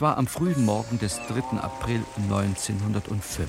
Es 0.00 0.02
war 0.02 0.16
am 0.16 0.26
frühen 0.26 0.64
Morgen 0.64 0.98
des 0.98 1.20
3. 1.28 1.58
April 1.60 2.02
1905. 2.16 3.46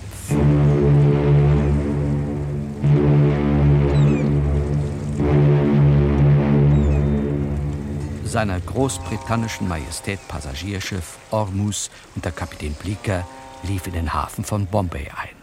Seiner 8.26 8.60
großbritannischen 8.60 9.70
Majestät 9.70 10.20
Passagierschiff 10.28 11.20
Ormus 11.30 11.90
und 12.16 12.26
der 12.26 12.34
Kapitän 12.34 12.74
Bleecker 12.74 13.26
lief 13.64 13.88
in 13.88 13.94
den 13.94 14.14
Hafen 14.14 14.44
von 14.44 14.66
Bombay 14.66 15.10
ein. 15.10 15.38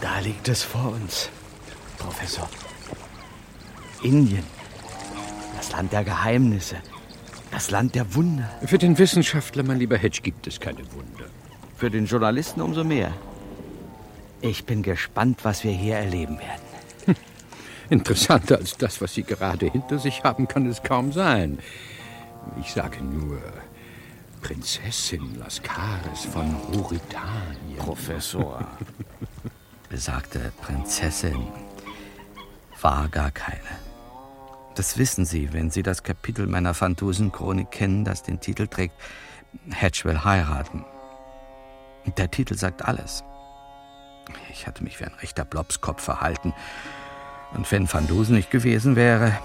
Da 0.00 0.20
liegt 0.20 0.48
es 0.48 0.62
vor 0.62 0.92
uns, 0.92 1.28
Professor. 1.98 2.48
Indien, 4.02 4.46
das 5.54 5.70
Land 5.72 5.92
der 5.92 6.04
Geheimnisse, 6.04 6.76
das 7.50 7.70
Land 7.70 7.94
der 7.94 8.14
Wunder. 8.14 8.48
Für 8.64 8.78
den 8.78 8.98
Wissenschaftler, 8.98 9.62
mein 9.62 9.78
lieber 9.78 9.96
Hedge, 9.96 10.20
gibt 10.22 10.46
es 10.46 10.60
keine 10.60 10.80
Wunder. 10.92 11.26
Für 11.76 11.90
den 11.90 12.06
Journalisten 12.06 12.60
umso 12.60 12.84
mehr. 12.84 13.12
Ich 14.40 14.64
bin 14.64 14.82
gespannt, 14.82 15.40
was 15.44 15.64
wir 15.64 15.72
hier 15.72 15.96
erleben 15.96 16.38
werden. 16.38 16.62
Hm. 17.06 17.16
Interessanter 17.90 18.58
als 18.58 18.76
das, 18.76 19.00
was 19.00 19.14
Sie 19.14 19.22
gerade 19.22 19.66
hinter 19.66 19.98
sich 19.98 20.22
haben, 20.22 20.46
kann 20.46 20.66
es 20.66 20.82
kaum 20.82 21.12
sein. 21.12 21.58
Ich 22.60 22.72
sage 22.72 23.02
nur 23.02 23.40
Prinzessin 24.42 25.38
Lascaris 25.38 26.24
von 26.32 26.54
Rurithanien. 26.72 27.78
Professor. 27.78 28.66
Besagte 29.88 30.52
Prinzessin 30.60 31.46
war 32.80 33.08
gar 33.08 33.30
keine. 33.30 33.87
Das 34.78 34.96
wissen 34.96 35.24
Sie, 35.24 35.52
wenn 35.52 35.72
Sie 35.72 35.82
das 35.82 36.04
Kapitel 36.04 36.46
meiner 36.46 36.72
Phantosenchronik 36.72 37.72
kennen, 37.72 38.04
das 38.04 38.22
den 38.22 38.38
Titel 38.38 38.68
trägt 38.68 38.94
Hedge 39.70 40.02
will 40.04 40.22
heiraten. 40.22 40.84
Der 42.16 42.30
Titel 42.30 42.54
sagt 42.54 42.84
alles. 42.84 43.24
Ich 44.52 44.68
hatte 44.68 44.84
mich 44.84 45.00
wie 45.00 45.04
ein 45.06 45.14
rechter 45.20 45.44
Blobskopf 45.44 46.00
verhalten. 46.00 46.54
Und 47.54 47.68
wenn 47.72 47.92
Van 47.92 48.06
Dusen 48.06 48.36
nicht 48.36 48.52
gewesen 48.52 48.94
wäre. 48.94 49.36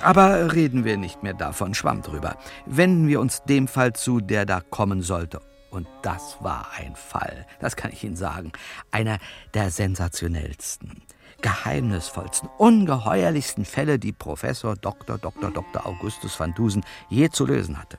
Aber 0.00 0.52
reden 0.52 0.84
wir 0.84 0.96
nicht 0.96 1.22
mehr 1.22 1.34
davon, 1.34 1.72
schwamm 1.72 2.02
drüber. 2.02 2.36
Wenden 2.66 3.06
wir 3.06 3.20
uns 3.20 3.44
dem 3.44 3.68
Fall 3.68 3.92
zu, 3.92 4.20
der 4.20 4.44
da 4.44 4.60
kommen 4.60 5.02
sollte. 5.02 5.40
Und 5.70 5.86
das 6.02 6.36
war 6.40 6.66
ein 6.76 6.96
Fall, 6.96 7.46
das 7.60 7.76
kann 7.76 7.92
ich 7.92 8.02
Ihnen 8.02 8.16
sagen. 8.16 8.50
Einer 8.90 9.18
der 9.54 9.70
sensationellsten 9.70 11.02
geheimnisvollsten, 11.42 12.48
ungeheuerlichsten 12.58 13.64
Fälle, 13.64 13.98
die 13.98 14.12
Professor 14.12 14.76
Dr. 14.76 15.18
Dr. 15.18 15.50
Dr. 15.50 15.86
Augustus 15.86 16.38
van 16.38 16.54
Dusen 16.54 16.84
je 17.08 17.28
zu 17.30 17.46
lösen 17.46 17.78
hatte. 17.78 17.98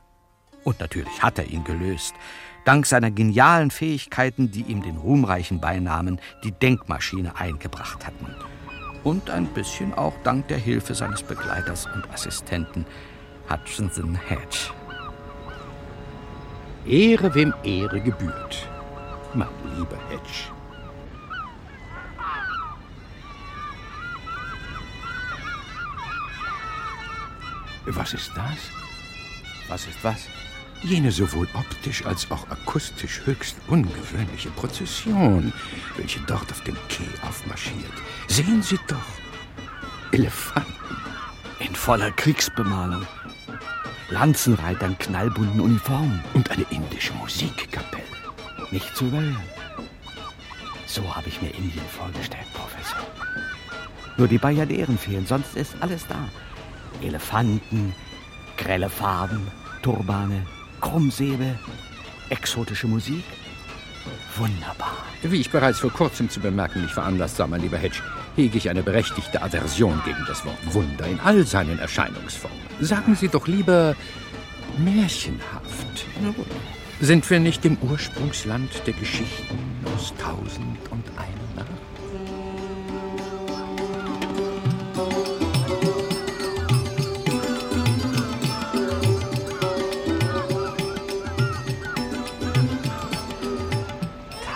Und 0.64 0.80
natürlich 0.80 1.24
hat 1.24 1.40
er 1.40 1.46
ihn 1.46 1.64
gelöst. 1.64 2.14
Dank 2.66 2.86
seiner 2.86 3.12
genialen 3.12 3.72
Fähigkeiten, 3.72 4.52
die 4.52 4.64
ihm 4.64 4.84
den 4.84 4.98
ruhmreichen 4.98 5.62
Beinamen 5.62 6.20
die 6.44 6.52
Denkmaschine 6.52 7.36
eingebracht 7.38 8.06
hatten. 8.06 8.36
Und 9.04 9.30
ein 9.30 9.48
bisschen 9.48 9.94
auch 9.94 10.14
dank 10.24 10.50
der 10.50 10.58
Hilfe 10.58 10.94
seines 10.94 11.24
Begleiters 11.24 11.88
und 11.96 12.10
Assistenten 12.14 12.86
Hutchinson 13.50 14.16
Hedge. 14.16 14.72
Ehre, 16.86 17.34
wem 17.34 17.54
Ehre 17.64 18.02
gebührt, 18.02 18.68
mein 19.34 19.48
lieber 19.78 19.98
Hedge. 20.10 20.59
Was 27.86 28.14
ist 28.14 28.32
das? 28.36 28.58
Was 29.68 29.88
ist 29.88 30.04
was? 30.04 30.28
Jene 30.82 31.12
sowohl 31.12 31.48
optisch 31.54 32.06
als 32.06 32.30
auch 32.32 32.50
akustisch 32.50 33.22
höchst 33.26 33.58
ungewöhnliche 33.68 34.50
Prozession, 34.52 35.52
welche 35.98 36.20
dort 36.22 36.50
auf 36.52 36.64
dem 36.64 36.76
Quai 36.88 37.28
aufmarschiert. 37.28 37.92
Sehen 38.28 38.62
Sie 38.62 38.80
doch. 38.88 38.98
Elefanten. 40.12 40.74
In 41.60 41.76
voller 41.76 42.12
Kriegsbemalung. 42.12 43.06
Lanzenreiter 44.10 44.88
in 44.88 44.98
knallbunten 44.98 45.60
Uniformen. 45.60 46.24
Und 46.34 46.50
eine 46.50 46.66
indische 46.70 47.14
Musikkapelle. 47.14 48.04
Nicht 48.72 48.96
zu 48.96 49.06
überhören. 49.06 49.44
So 50.86 51.16
habe 51.16 51.28
ich 51.28 51.42
mir 51.42 51.50
Indien 51.50 51.86
vorgestellt, 51.90 52.48
Professor. 52.54 53.06
Nur 54.18 54.28
die 54.28 54.38
Bayaderen 54.38 54.98
fehlen, 54.98 55.26
sonst 55.28 55.56
ist 55.56 55.76
alles 55.82 56.08
da. 56.08 56.30
Elefanten, 57.02 57.94
grelle 58.58 58.90
Farben, 58.90 59.48
Turbane, 59.82 60.46
Krummsäbel, 60.82 61.58
exotische 62.30 62.88
Musik. 62.88 63.24
Wunderbar. 64.38 64.98
Wie 65.22 65.42
ich 65.42 65.52
bereits 65.52 65.80
vor 65.80 65.92
kurzem 65.92 66.30
zu 66.30 66.40
bemerken 66.40 66.82
mich 66.82 66.92
veranlasst 66.92 67.38
sah, 67.38 67.48
mein 67.48 67.62
lieber 67.62 67.78
Hedge, 67.78 68.02
hege 68.36 68.58
ich 68.58 68.70
eine 68.70 68.84
berechtigte 68.84 69.42
Aversion 69.42 70.02
gegen 70.06 70.24
das 70.28 70.46
Wort 70.46 70.74
Wunder 70.74 71.08
in 71.08 71.20
all 71.20 71.46
seinen 71.46 71.80
Erscheinungsformen. 71.80 72.58
Sagen 72.80 73.16
Sie 73.16 73.28
doch 73.28 73.48
lieber 73.48 73.96
märchenhaft. 74.78 76.06
Sind 77.02 77.30
wir 77.30 77.40
nicht 77.40 77.66
im 77.66 77.78
Ursprungsland 77.82 78.70
der 78.86 78.94
Geschichten 78.94 79.58
aus 79.96 80.14
Tausend 80.18 80.78
und 80.90 81.06
einer 81.18 81.56
Nacht? 81.56 81.70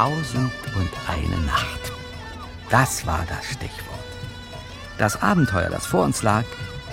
Tausend 0.03 0.51
und 0.75 0.89
eine 1.07 1.45
Nacht. 1.45 1.93
Das 2.69 3.07
war 3.07 3.25
das 3.29 3.45
Stichwort. 3.45 4.03
Das 4.97 5.21
Abenteuer, 5.21 5.69
das 5.69 5.85
vor 5.85 6.03
uns 6.03 6.23
lag, 6.23 6.43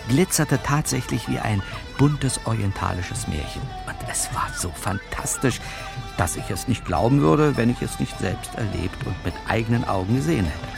glitzerte 0.09 0.63
tatsächlich 0.63 1.29
wie 1.29 1.41
ein 1.41 1.61
buntes 1.99 2.39
orientalisches 2.45 3.27
Märchen. 3.27 3.63
Und 3.89 3.97
es 4.09 4.33
war 4.33 4.47
so 4.57 4.71
fantastisch, 4.71 5.61
dass 6.19 6.37
ich 6.37 6.49
es 6.51 6.69
nicht 6.69 6.85
glauben 6.85 7.21
würde, 7.21 7.57
wenn 7.57 7.71
ich 7.71 7.83
es 7.83 7.99
nicht 7.99 8.17
selbst 8.21 8.55
erlebt 8.55 9.05
und 9.05 9.25
mit 9.25 9.35
eigenen 9.49 9.83
Augen 9.89 10.15
gesehen 10.15 10.47
hätte. 10.47 10.69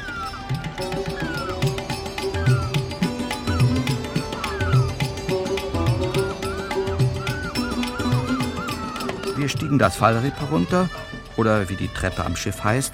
Wir 9.36 9.50
stiegen 9.50 9.78
das 9.78 9.96
Fallripp 9.96 10.40
herunter, 10.40 10.88
oder 11.36 11.68
wie 11.68 11.76
die 11.76 11.88
Treppe 11.88 12.24
am 12.24 12.36
Schiff 12.36 12.62
heißt, 12.64 12.92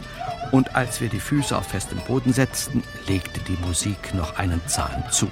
und 0.53 0.75
als 0.75 1.01
wir 1.01 1.09
die 1.09 1.21
Füße 1.21 1.57
auf 1.57 1.67
festem 1.67 1.99
Boden 2.07 2.33
setzten, 2.33 2.83
legte 3.07 3.41
die 3.41 3.59
Musik 3.67 4.15
noch 4.15 4.39
einen 4.39 4.61
Zahn 4.67 5.05
zu. 5.11 5.29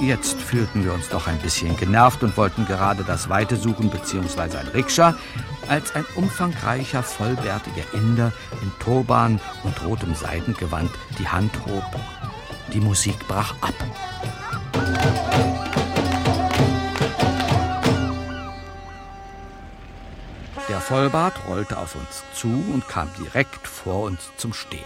Jetzt 0.00 0.40
fühlten 0.40 0.84
wir 0.84 0.92
uns 0.92 1.08
doch 1.08 1.26
ein 1.26 1.38
bisschen 1.38 1.76
genervt 1.76 2.22
und 2.22 2.36
wollten 2.36 2.66
gerade 2.66 3.04
das 3.04 3.28
Weite 3.28 3.56
suchen 3.56 3.90
bzw. 3.90 4.58
ein 4.58 4.68
Rikscha, 4.74 5.14
als 5.68 5.94
ein 5.94 6.04
umfangreicher, 6.16 7.02
vollbärtiger 7.02 7.84
Inder 7.92 8.32
in 8.62 8.72
Turban 8.80 9.40
und 9.62 9.84
rotem 9.84 10.14
Seidengewand 10.14 10.90
die 11.18 11.28
Hand 11.28 11.52
hob. 11.66 11.84
Die 12.72 12.80
Musik 12.80 13.16
brach 13.28 13.54
ab. 13.60 13.74
Vollbart 20.84 21.48
rollte 21.48 21.78
auf 21.78 21.94
uns 21.94 22.22
zu 22.34 22.48
und 22.48 22.86
kam 22.88 23.08
direkt 23.18 23.66
vor 23.66 24.02
uns 24.02 24.30
zum 24.36 24.52
Stehen. 24.52 24.84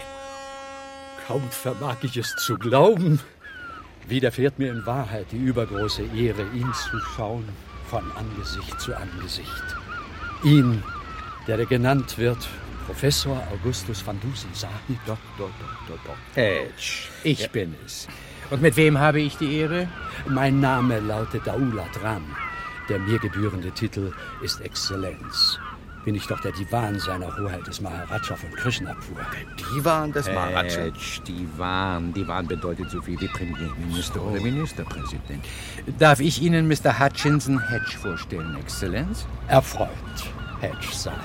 Kaum 1.27 1.43
vermag 1.51 1.97
ich 2.03 2.15
es 2.15 2.37
zu 2.37 2.57
glauben. 2.57 3.19
Widerfährt 4.07 4.59
mir 4.59 4.71
in 4.71 4.85
Wahrheit 4.85 5.25
die 5.33 5.37
übergroße 5.37 6.03
Ehre, 6.15 6.43
ihn 6.53 6.71
zu 6.73 6.99
schauen, 7.01 7.43
von 7.89 8.09
Angesicht 8.15 8.79
zu 8.79 8.95
Angesicht. 8.95 9.75
Ihn, 10.45 10.81
der 11.47 11.57
da 11.57 11.65
genannt 11.65 12.17
wird, 12.17 12.47
Professor 12.85 13.43
Augustus 13.51 14.01
van 14.07 14.21
Dusen, 14.21 14.51
doch, 15.05 15.17
doch, 15.37 15.49
doch, 15.89 15.97
doch. 16.05 16.15
Hedge, 16.33 17.09
ich 17.25 17.41
ja. 17.41 17.47
bin 17.49 17.75
es. 17.85 18.07
Und 18.49 18.61
mit 18.61 18.77
wem 18.77 18.97
habe 18.97 19.19
ich 19.19 19.35
die 19.35 19.57
Ehre? 19.57 19.89
Mein 20.29 20.61
Name 20.61 21.01
lautet 21.01 21.45
Daulat 21.45 22.01
Ram. 22.01 22.23
Der 22.87 22.99
mir 22.99 23.19
gebührende 23.19 23.71
Titel 23.71 24.13
ist 24.41 24.61
Exzellenz. 24.61 25.59
Bin 26.05 26.15
ich 26.15 26.25
doch 26.27 26.39
der 26.39 26.51
Divan 26.51 26.99
seiner 26.99 27.35
Hoheit 27.37 27.65
des 27.67 27.81
Maharaja 27.81 28.35
von 28.35 28.51
Krishnapur. 28.51 29.17
Der 29.17 29.65
Divan 29.75 30.11
des 30.11 30.27
Maharaja? 30.27 30.83
Hedge, 30.83 31.21
Divan. 31.27 32.13
Divan 32.13 32.47
bedeutet 32.47 32.89
so 32.89 33.01
viel 33.01 33.19
wie 33.19 33.27
Premierminister 33.27 34.21
oder 34.21 34.41
Ministerpräsident. 34.41 35.43
Darf 35.97 36.19
ich 36.19 36.41
Ihnen 36.41 36.67
Mr. 36.67 36.99
Hutchinson 36.99 37.59
Hedge 37.69 37.97
vorstellen, 38.01 38.55
Exzellenz? 38.59 39.25
Erfreut, 39.47 39.89
Hedge 40.61 40.87
Sahib. 40.91 41.19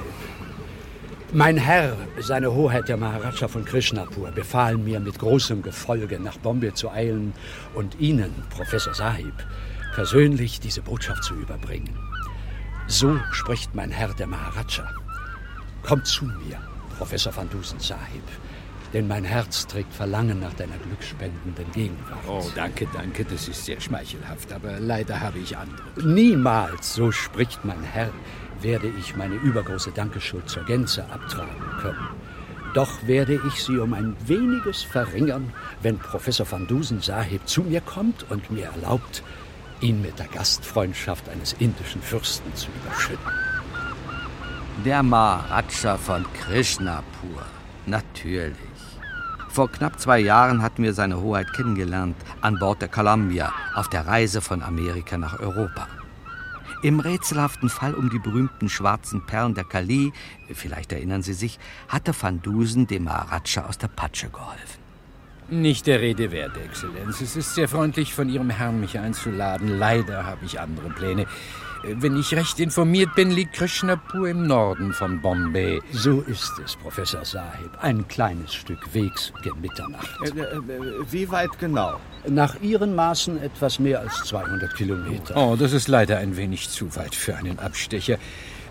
Mein 1.33 1.57
Herr, 1.57 1.97
seine 2.21 2.55
Hoheit 2.55 2.89
der 2.89 2.97
Maharaja 2.97 3.49
von 3.49 3.65
Krishnapur, 3.65 4.31
befahl 4.31 4.77
mir 4.77 5.01
mit 5.01 5.19
großem 5.19 5.63
Gefolge 5.63 6.21
nach 6.21 6.39
Bombay 6.39 6.73
zu 6.75 6.91
eilen 6.91 7.33
und 7.75 7.99
Ihnen, 7.99 8.33
Professor 8.51 8.95
Sahib, 8.95 9.35
persönlich 9.95 10.61
diese 10.61 10.83
Botschaft 10.83 11.25
zu 11.25 11.35
überbringen. 11.35 11.99
So 12.87 13.19
spricht 13.31 13.75
mein 13.75 13.91
Herr 13.91 14.13
der 14.13 14.27
Maharaja. 14.27 14.87
Kommt 15.83 16.07
zu 16.07 16.27
mir, 16.27 16.59
Professor 16.99 17.35
Van 17.35 17.49
Dusen 17.49 17.81
Sahib, 17.81 18.23
denn 18.93 19.09
mein 19.09 19.25
Herz 19.25 19.67
trägt 19.67 19.93
Verlangen 19.93 20.41
nach 20.41 20.53
deiner 20.53 20.77
glücksspendenden 20.77 21.73
Gegenwart. 21.73 22.25
Oh, 22.29 22.45
danke, 22.55 22.87
danke, 22.93 23.25
das 23.25 23.49
ist 23.49 23.65
sehr 23.65 23.81
schmeichelhaft, 23.81 24.53
aber 24.53 24.81
leider 24.81 25.19
habe 25.21 25.39
ich 25.39 25.57
andere. 25.57 25.83
Niemals, 26.05 26.95
so 26.95 27.11
spricht 27.11 27.65
mein 27.65 27.83
Herr, 27.83 28.11
werde 28.61 28.93
ich 28.99 29.17
meine 29.17 29.37
übergroße 29.37 29.91
Dankeschuld 29.91 30.49
zur 30.49 30.65
Gänze 30.65 31.05
abtragen 31.11 31.79
können. 31.81 32.09
Doch 32.75 33.07
werde 33.07 33.41
ich 33.47 33.63
sie 33.63 33.79
um 33.79 33.95
ein 33.95 34.17
weniges 34.27 34.83
verringern, 34.83 35.53
wenn 35.81 35.99
Professor 35.99 36.51
van 36.51 36.67
Dusen 36.67 37.01
Sahib 37.01 37.49
zu 37.49 37.63
mir 37.63 37.81
kommt 37.81 38.31
und 38.31 38.51
mir 38.51 38.67
erlaubt, 38.67 39.23
ihn 39.85 40.01
mit 40.01 40.19
der 40.19 40.29
Gastfreundschaft 40.29 41.29
eines 41.29 41.53
indischen 41.59 42.01
Fürsten 42.01 42.53
zu 42.55 42.69
überschütten. 42.83 43.33
Der 44.85 45.03
Maharaja 45.03 45.99
von 45.99 46.25
Krishnapur. 46.33 47.43
Natürlich. 47.87 48.57
Vor 49.51 49.71
knapp 49.71 50.01
zwei 50.01 50.19
Jahren 50.19 50.63
hatten 50.63 50.83
wir 50.83 50.95
seine 50.95 51.21
Hoheit 51.21 51.53
kennengelernt 51.53 52.17
an 52.41 52.59
Bord 52.59 52.81
der 52.81 52.89
Columbia 52.89 53.53
auf 53.75 53.89
der 53.89 54.07
Reise 54.07 54.41
von 54.41 54.63
Amerika 54.63 55.19
nach 55.19 55.39
Europa. 55.39 55.87
Im 56.83 56.99
rätselhaften 57.01 57.69
Fall 57.69 57.95
um 57.95 58.11
die 58.11 58.19
berühmten 58.19 58.69
schwarzen 58.69 59.25
Perlen 59.27 59.55
der 59.55 59.65
Kali, 59.65 60.13
vielleicht 60.53 60.93
erinnern 60.93 61.23
Sie 61.23 61.35
sich, 61.35 61.59
hatte 61.89 62.13
Van 62.19 62.43
Dusen 62.43 62.87
dem 62.87 63.05
Maharaja 63.05 63.67
aus 63.69 63.79
der 63.79 63.89
Patsche 63.89 64.29
geholfen. 64.29 64.84
Nicht 65.49 65.87
der 65.87 66.01
Rede 66.01 66.31
wert, 66.33 66.57
Exzellenz. 66.57 67.21
Es 67.21 67.37
ist 67.37 67.55
sehr 67.55 67.69
freundlich 67.69 68.15
von 68.15 68.29
Ihrem 68.29 68.51
Herrn, 68.51 68.81
mich 68.81 68.99
einzuladen. 68.99 69.79
Leider 69.79 70.25
habe 70.25 70.45
ich 70.47 70.59
andere 70.59 70.91
Pläne. 70.91 71.27
Wenn 71.87 72.17
ich 72.17 72.35
recht 72.35 72.61
informiert 72.61 73.15
bin, 73.15 73.31
liegt 73.31 73.53
Krishnapur 73.53 74.27
im 74.27 74.47
Norden 74.47 74.95
von 74.95 75.21
Bombay. 75.21 75.83
So 75.93 76.23
ist 76.23 76.53
es, 76.65 76.77
Professor 76.77 77.27
Sahib. 77.27 77.73
Ein 77.79 78.09
kleines 78.09 78.55
Stück 78.55 78.95
Wegs 78.95 79.35
gegen 79.43 79.61
Mitternacht. 79.61 80.09
Äh, 80.23 80.41
äh, 80.41 80.61
wie 81.11 81.31
weit 81.31 81.59
genau? 81.59 82.01
Nach 82.27 82.59
Ihren 82.63 82.95
Maßen 82.95 83.43
etwas 83.43 83.79
mehr 83.79 84.01
als 84.01 84.15
200 84.25 84.75
Kilometer. 84.75 85.37
Oh, 85.37 85.57
das 85.57 85.75
ist 85.75 85.89
leider 85.89 86.17
ein 86.19 86.39
wenig 86.39 86.71
zu 86.71 86.97
weit 86.97 87.15
für 87.15 87.37
einen 87.37 87.59
Abstecher. 87.59 88.17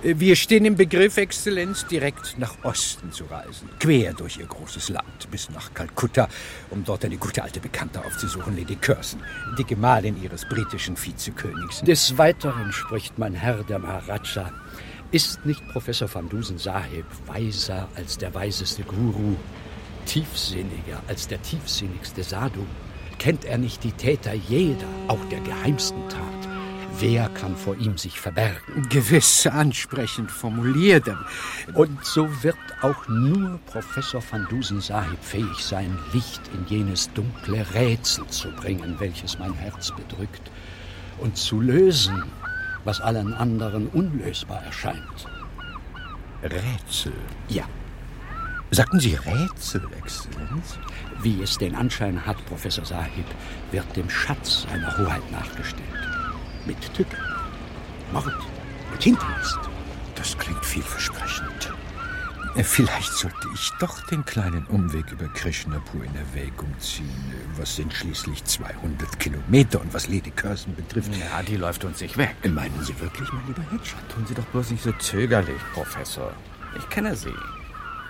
Wir 0.05 0.35
stehen 0.35 0.65
im 0.65 0.75
Begriff, 0.75 1.15
Exzellenz, 1.15 1.87
direkt 1.87 2.37
nach 2.37 2.57
Osten 2.63 3.13
zu 3.13 3.23
reisen. 3.23 3.69
Quer 3.79 4.13
durch 4.13 4.35
Ihr 4.35 4.47
großes 4.47 4.89
Land, 4.89 5.31
bis 5.31 5.49
nach 5.49 5.73
Kalkutta, 5.73 6.27
um 6.71 6.83
dort 6.83 7.05
eine 7.05 7.15
gute 7.15 7.41
alte 7.41 7.61
Bekannte 7.61 8.03
aufzusuchen, 8.03 8.57
Lady 8.57 8.75
Curzon, 8.75 9.21
die 9.57 9.63
Gemahlin 9.63 10.21
Ihres 10.21 10.43
britischen 10.43 10.97
Vizekönigs. 10.97 11.83
Des 11.83 12.17
Weiteren 12.17 12.73
spricht 12.73 13.17
mein 13.17 13.33
Herr, 13.33 13.63
der 13.63 13.79
Maharaja, 13.79 14.51
ist 15.11 15.45
nicht 15.45 15.65
Professor 15.69 16.13
van 16.13 16.27
Dusen 16.27 16.57
Sahib 16.57 17.05
weiser 17.25 17.87
als 17.95 18.17
der 18.17 18.33
weiseste 18.33 18.83
Guru, 18.83 19.37
tiefsinniger 20.05 21.01
als 21.07 21.29
der 21.29 21.41
tiefsinnigste 21.41 22.23
Sadhu? 22.23 22.65
Kennt 23.19 23.45
er 23.45 23.57
nicht 23.57 23.85
die 23.85 23.93
Täter 23.93 24.33
jeder, 24.33 24.87
auch 25.07 25.23
der 25.31 25.39
geheimsten 25.39 26.09
Tat? 26.09 26.52
Wer 26.99 27.27
kann 27.29 27.55
vor 27.55 27.75
ihm 27.75 27.97
sich 27.97 28.19
verbergen? 28.19 28.87
Gewiss 28.89 29.47
ansprechend 29.47 30.29
formuliert. 30.29 31.09
Und 31.73 32.03
so 32.05 32.29
wird 32.43 32.57
auch 32.81 33.07
nur 33.07 33.59
Professor 33.65 34.21
van 34.29 34.47
Dusen 34.49 34.79
Sahib 34.79 35.23
fähig 35.23 35.57
sein, 35.59 35.97
Licht 36.13 36.41
in 36.53 36.65
jenes 36.67 37.11
dunkle 37.13 37.65
Rätsel 37.73 38.27
zu 38.27 38.51
bringen, 38.51 38.95
welches 38.99 39.39
mein 39.39 39.53
Herz 39.53 39.91
bedrückt, 39.91 40.51
und 41.19 41.35
zu 41.35 41.61
lösen, 41.61 42.23
was 42.83 43.01
allen 43.01 43.33
anderen 43.33 43.87
unlösbar 43.87 44.63
erscheint. 44.63 45.27
Rätsel? 46.43 47.13
Ja. 47.47 47.63
Sagten 48.71 48.99
Sie 48.99 49.15
Rätsel, 49.15 49.87
Exzellenz? 49.97 50.77
Wie 51.21 51.41
es 51.41 51.57
den 51.57 51.75
Anschein 51.75 52.25
hat, 52.25 52.43
Professor 52.45 52.85
Sahib, 52.85 53.25
wird 53.71 53.95
dem 53.95 54.09
Schatz 54.09 54.67
einer 54.71 54.97
Hoheit 54.97 55.31
nachgestellt 55.31 56.02
mit 56.65 56.93
Tücke, 56.93 57.17
Mord 58.11 58.27
und 58.91 59.03
Hinterlist. 59.03 59.59
Das 60.15 60.37
klingt 60.37 60.65
vielversprechend. 60.65 61.73
Äh, 62.55 62.63
vielleicht 62.63 63.11
sollte 63.13 63.47
ich 63.53 63.71
doch 63.79 63.99
den 64.07 64.23
kleinen 64.25 64.65
Umweg 64.67 65.11
über 65.11 65.27
Krishnapur 65.29 66.03
in 66.03 66.15
Erwägung 66.15 66.71
ziehen. 66.79 67.33
Was 67.57 67.75
sind 67.75 67.91
schließlich 67.91 68.43
200 68.43 69.19
Kilometer 69.19 69.81
und 69.81 69.93
was 69.93 70.07
Lady 70.07 70.29
Curzon 70.29 70.75
betrifft? 70.75 71.11
Ja, 71.15 71.41
die 71.41 71.55
läuft 71.55 71.83
uns 71.83 71.99
nicht 71.99 72.15
weg. 72.17 72.35
Meinen 72.43 72.79
Sie 72.83 72.99
wirklich, 72.99 73.31
mein 73.33 73.47
lieber 73.47 73.63
Hedge? 73.71 73.91
Tun 74.13 74.25
Sie 74.27 74.35
doch 74.35 74.45
bloß 74.45 74.69
nicht 74.69 74.83
so 74.83 74.91
zögerlich, 74.93 75.59
Professor. 75.73 76.31
Ich 76.77 76.87
kenne 76.89 77.15
Sie. 77.15 77.33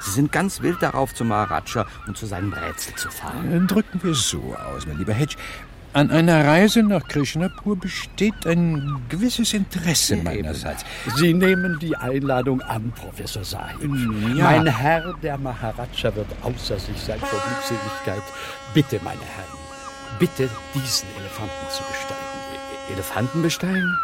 Sie 0.01 0.11
sind 0.11 0.33
ganz 0.33 0.61
wild 0.61 0.81
darauf, 0.81 1.13
zu 1.13 1.23
Maharaja 1.23 1.85
und 2.07 2.17
zu 2.17 2.25
seinem 2.25 2.51
Rätsel 2.51 2.93
zu 2.95 3.09
fahren. 3.09 3.67
Drücken 3.67 4.03
wir 4.03 4.11
es 4.11 4.29
so 4.29 4.53
aus, 4.55 4.85
mein 4.85 4.97
lieber 4.97 5.13
Hedge. 5.13 5.37
An 5.93 6.09
einer 6.09 6.43
Reise 6.43 6.81
nach 6.81 7.07
Krishnapur 7.07 7.75
besteht 7.75 8.47
ein 8.47 8.99
gewisses 9.09 9.53
Interesse 9.53 10.15
meinerseits. 10.15 10.83
Sie 11.17 11.35
nehmen 11.35 11.77
die 11.79 11.95
Einladung 11.95 12.61
an, 12.61 12.91
Professor 12.95 13.43
Sahib. 13.43 13.91
Ja. 14.35 14.45
Mein 14.45 14.65
Herr, 14.65 15.13
der 15.21 15.37
Maharaja, 15.37 16.15
wird 16.15 16.27
außer 16.41 16.79
sich 16.79 16.97
sein 16.97 17.19
vor 17.19 17.39
Glückseligkeit. 17.47 18.23
Bitte, 18.73 18.99
meine 19.03 19.21
Herren, 19.21 19.59
bitte 20.17 20.49
diesen 20.73 21.07
Elefanten 21.19 21.69
zu 21.69 21.83
besteigen. 21.83 22.89
E-, 22.89 22.93
Elefanten 22.93 23.41
besteigen? 23.43 23.99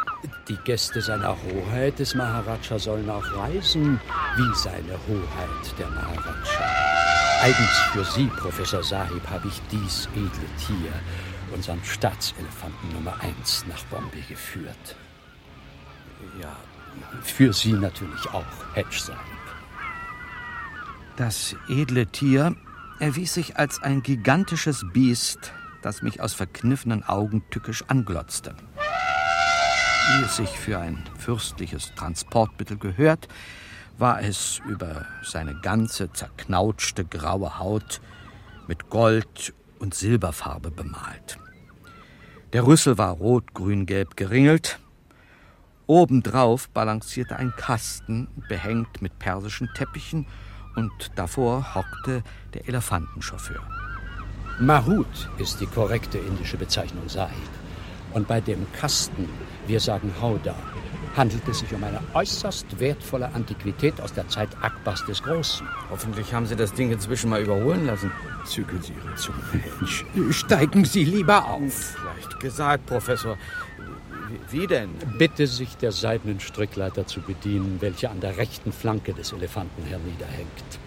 Die 0.47 0.57
Gäste 0.65 1.01
seiner 1.01 1.35
Hoheit 1.37 1.97
des 1.97 2.13
Maharaja 2.13 2.77
sollen 2.77 3.09
auch 3.09 3.25
reisen, 3.35 3.99
wie 4.35 4.55
seine 4.55 4.93
Hoheit 5.07 5.79
der 5.79 5.87
Maharaja. 5.87 6.89
Eigens 7.41 7.79
für 7.93 8.03
Sie, 8.03 8.25
Professor 8.37 8.83
Sahib, 8.83 9.27
habe 9.27 9.47
ich 9.47 9.59
dies 9.71 10.07
edle 10.13 10.29
Tier 10.59 10.91
unseren 11.51 11.83
Staatselefanten 11.83 12.93
Nummer 12.93 13.19
1 13.21 13.65
nach 13.67 13.83
Bombay 13.85 14.21
geführt. 14.27 14.95
Ja, 16.41 16.55
für 17.23 17.53
Sie 17.53 17.73
natürlich 17.73 18.27
auch, 18.31 18.45
Hedge 18.75 18.99
Sahib. 18.99 19.19
Das 21.17 21.55
edle 21.67 22.07
Tier 22.07 22.55
erwies 22.99 23.33
sich 23.33 23.57
als 23.57 23.81
ein 23.81 24.03
gigantisches 24.03 24.85
Biest, 24.93 25.51
das 25.81 26.01
mich 26.01 26.21
aus 26.21 26.33
verkniffenen 26.33 27.03
Augen 27.03 27.43
tückisch 27.49 27.83
anglotzte. 27.87 28.55
Wie 28.77 30.23
es 30.23 30.37
sich 30.37 30.49
für 30.49 30.79
ein 30.79 31.03
fürstliches 31.17 31.93
Transportmittel 31.95 32.77
gehört, 32.77 33.27
war 33.97 34.21
es 34.21 34.61
über 34.67 35.05
seine 35.23 35.55
ganze 35.59 36.11
zerknautschte 36.11 37.05
graue 37.05 37.59
Haut 37.59 38.01
mit 38.67 38.89
Gold 38.89 39.53
und 39.79 39.93
Silberfarbe 39.93 40.71
bemalt. 40.71 41.37
Der 42.53 42.65
Rüssel 42.65 42.97
war 42.97 43.11
rot-grün-gelb 43.11 44.15
geringelt. 44.15 44.79
Obendrauf 45.87 46.69
balancierte 46.69 47.35
ein 47.35 47.53
Kasten, 47.55 48.27
behängt 48.47 49.01
mit 49.01 49.17
persischen 49.19 49.69
Teppichen, 49.75 50.25
und 50.75 50.91
davor 51.15 51.75
hockte 51.75 52.23
der 52.53 52.67
Elefantenchauffeur. 52.67 53.61
Mahut 54.59 55.29
ist 55.37 55.59
die 55.61 55.65
korrekte 55.65 56.17
indische 56.17 56.57
Bezeichnung 56.57 57.07
Sahib. 57.07 57.49
Und 58.13 58.27
bei 58.27 58.41
dem 58.41 58.65
Kasten, 58.73 59.29
wir 59.67 59.79
sagen 59.79 60.11
Hauda, 60.21 60.55
handelt 61.15 61.47
es 61.47 61.59
sich 61.59 61.73
um 61.73 61.83
eine 61.83 61.99
äußerst 62.13 62.79
wertvolle 62.79 63.33
Antiquität 63.33 63.99
aus 64.01 64.13
der 64.13 64.27
Zeit 64.27 64.49
Akbars 64.61 65.05
des 65.05 65.21
Großen. 65.23 65.67
Hoffentlich 65.89 66.33
haben 66.33 66.45
Sie 66.45 66.55
das 66.55 66.73
Ding 66.73 66.91
inzwischen 66.91 67.29
mal 67.29 67.41
überholen 67.41 67.85
lassen. 67.85 68.11
Zügeln 68.45 68.81
Sie 68.81 68.93
Ihre 68.93 69.15
Zunge, 69.15 69.39
Mensch. 69.51 70.05
Steigen 70.31 70.85
Sie 70.85 71.03
lieber 71.03 71.45
auf. 71.45 71.95
Leicht 72.05 72.39
gesagt, 72.39 72.85
Professor. 72.85 73.37
Wie 74.51 74.67
denn? 74.67 74.91
Bitte 75.17 75.47
sich 75.47 75.77
der 75.77 75.91
seidenen 75.91 76.39
Strickleiter 76.39 77.07
zu 77.07 77.21
bedienen, 77.21 77.77
welche 77.79 78.09
an 78.09 78.19
der 78.19 78.37
rechten 78.37 78.71
Flanke 78.71 79.13
des 79.13 79.33
Elefanten 79.33 79.83
herniederhängt. 79.83 80.79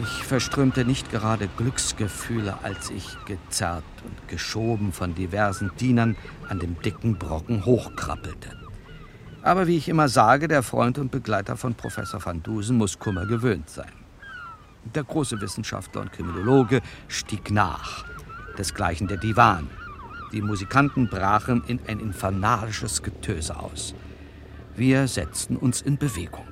Ich 0.00 0.24
verströmte 0.24 0.84
nicht 0.84 1.10
gerade 1.10 1.48
Glücksgefühle, 1.56 2.58
als 2.62 2.90
ich 2.90 3.06
gezerrt 3.26 3.84
und 4.04 4.28
geschoben 4.28 4.92
von 4.92 5.14
diversen 5.14 5.70
Dienern 5.78 6.16
an 6.48 6.58
dem 6.58 6.80
dicken 6.82 7.18
Brocken 7.18 7.64
hochkrabbelte. 7.64 8.61
Aber 9.42 9.66
wie 9.66 9.76
ich 9.76 9.88
immer 9.88 10.08
sage, 10.08 10.46
der 10.46 10.62
Freund 10.62 10.98
und 10.98 11.10
Begleiter 11.10 11.56
von 11.56 11.74
Professor 11.74 12.24
van 12.24 12.42
Dusen 12.42 12.76
muss 12.76 12.98
Kummer 12.98 13.26
gewöhnt 13.26 13.68
sein. 13.68 13.90
Der 14.94 15.04
große 15.04 15.40
Wissenschaftler 15.40 16.02
und 16.02 16.12
Kriminologe 16.12 16.80
stieg 17.08 17.50
nach. 17.50 18.04
Desgleichen 18.56 19.08
der 19.08 19.16
Divan. 19.16 19.68
Die 20.32 20.42
Musikanten 20.42 21.08
brachen 21.08 21.62
in 21.66 21.80
ein 21.88 21.98
infernalisches 21.98 23.02
Getöse 23.02 23.58
aus. 23.58 23.94
Wir 24.76 25.08
setzten 25.08 25.56
uns 25.56 25.82
in 25.82 25.98
Bewegung. 25.98 26.51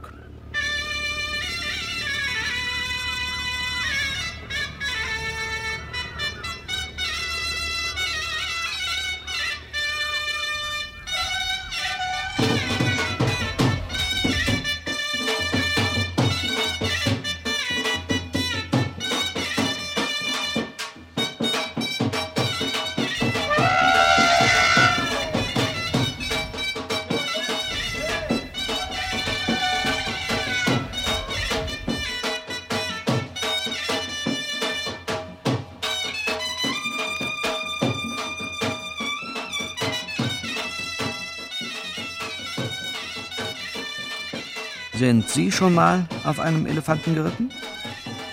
Sind 45.00 45.30
Sie 45.30 45.50
schon 45.50 45.74
mal 45.74 46.06
auf 46.24 46.38
einem 46.38 46.66
Elefanten 46.66 47.14
geritten? 47.14 47.50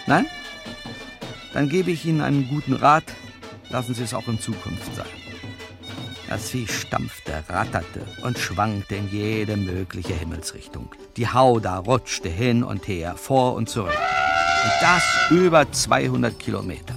Nein? 0.06 0.26
Dann 1.54 1.70
gebe 1.70 1.92
ich 1.92 2.06
Ihnen 2.06 2.20
einen 2.20 2.50
guten 2.50 2.74
Rat. 2.74 3.06
Lassen 3.70 3.94
Sie 3.94 4.04
es 4.04 4.14
auch 4.14 4.28
in 4.28 4.38
Zukunft 4.38 4.94
sein. 4.94 5.06
Das 6.28 6.50
Vieh 6.50 6.68
stampfte, 6.68 7.42
ratterte 7.48 8.02
und 8.22 8.38
schwankte 8.38 8.96
in 8.96 9.10
jede 9.10 9.56
mögliche 9.56 10.14
Himmelsrichtung. 10.14 10.94
Die 11.16 11.30
Hauda 11.30 11.78
rutschte 11.78 12.28
hin 12.28 12.66
und 12.66 12.86
her, 12.90 13.16
vor 13.16 13.54
und 13.54 13.70
zurück. 13.70 13.98
Und 14.64 14.74
das 14.82 15.04
über 15.32 15.72
200 15.72 16.38
Kilometer. 16.38 16.97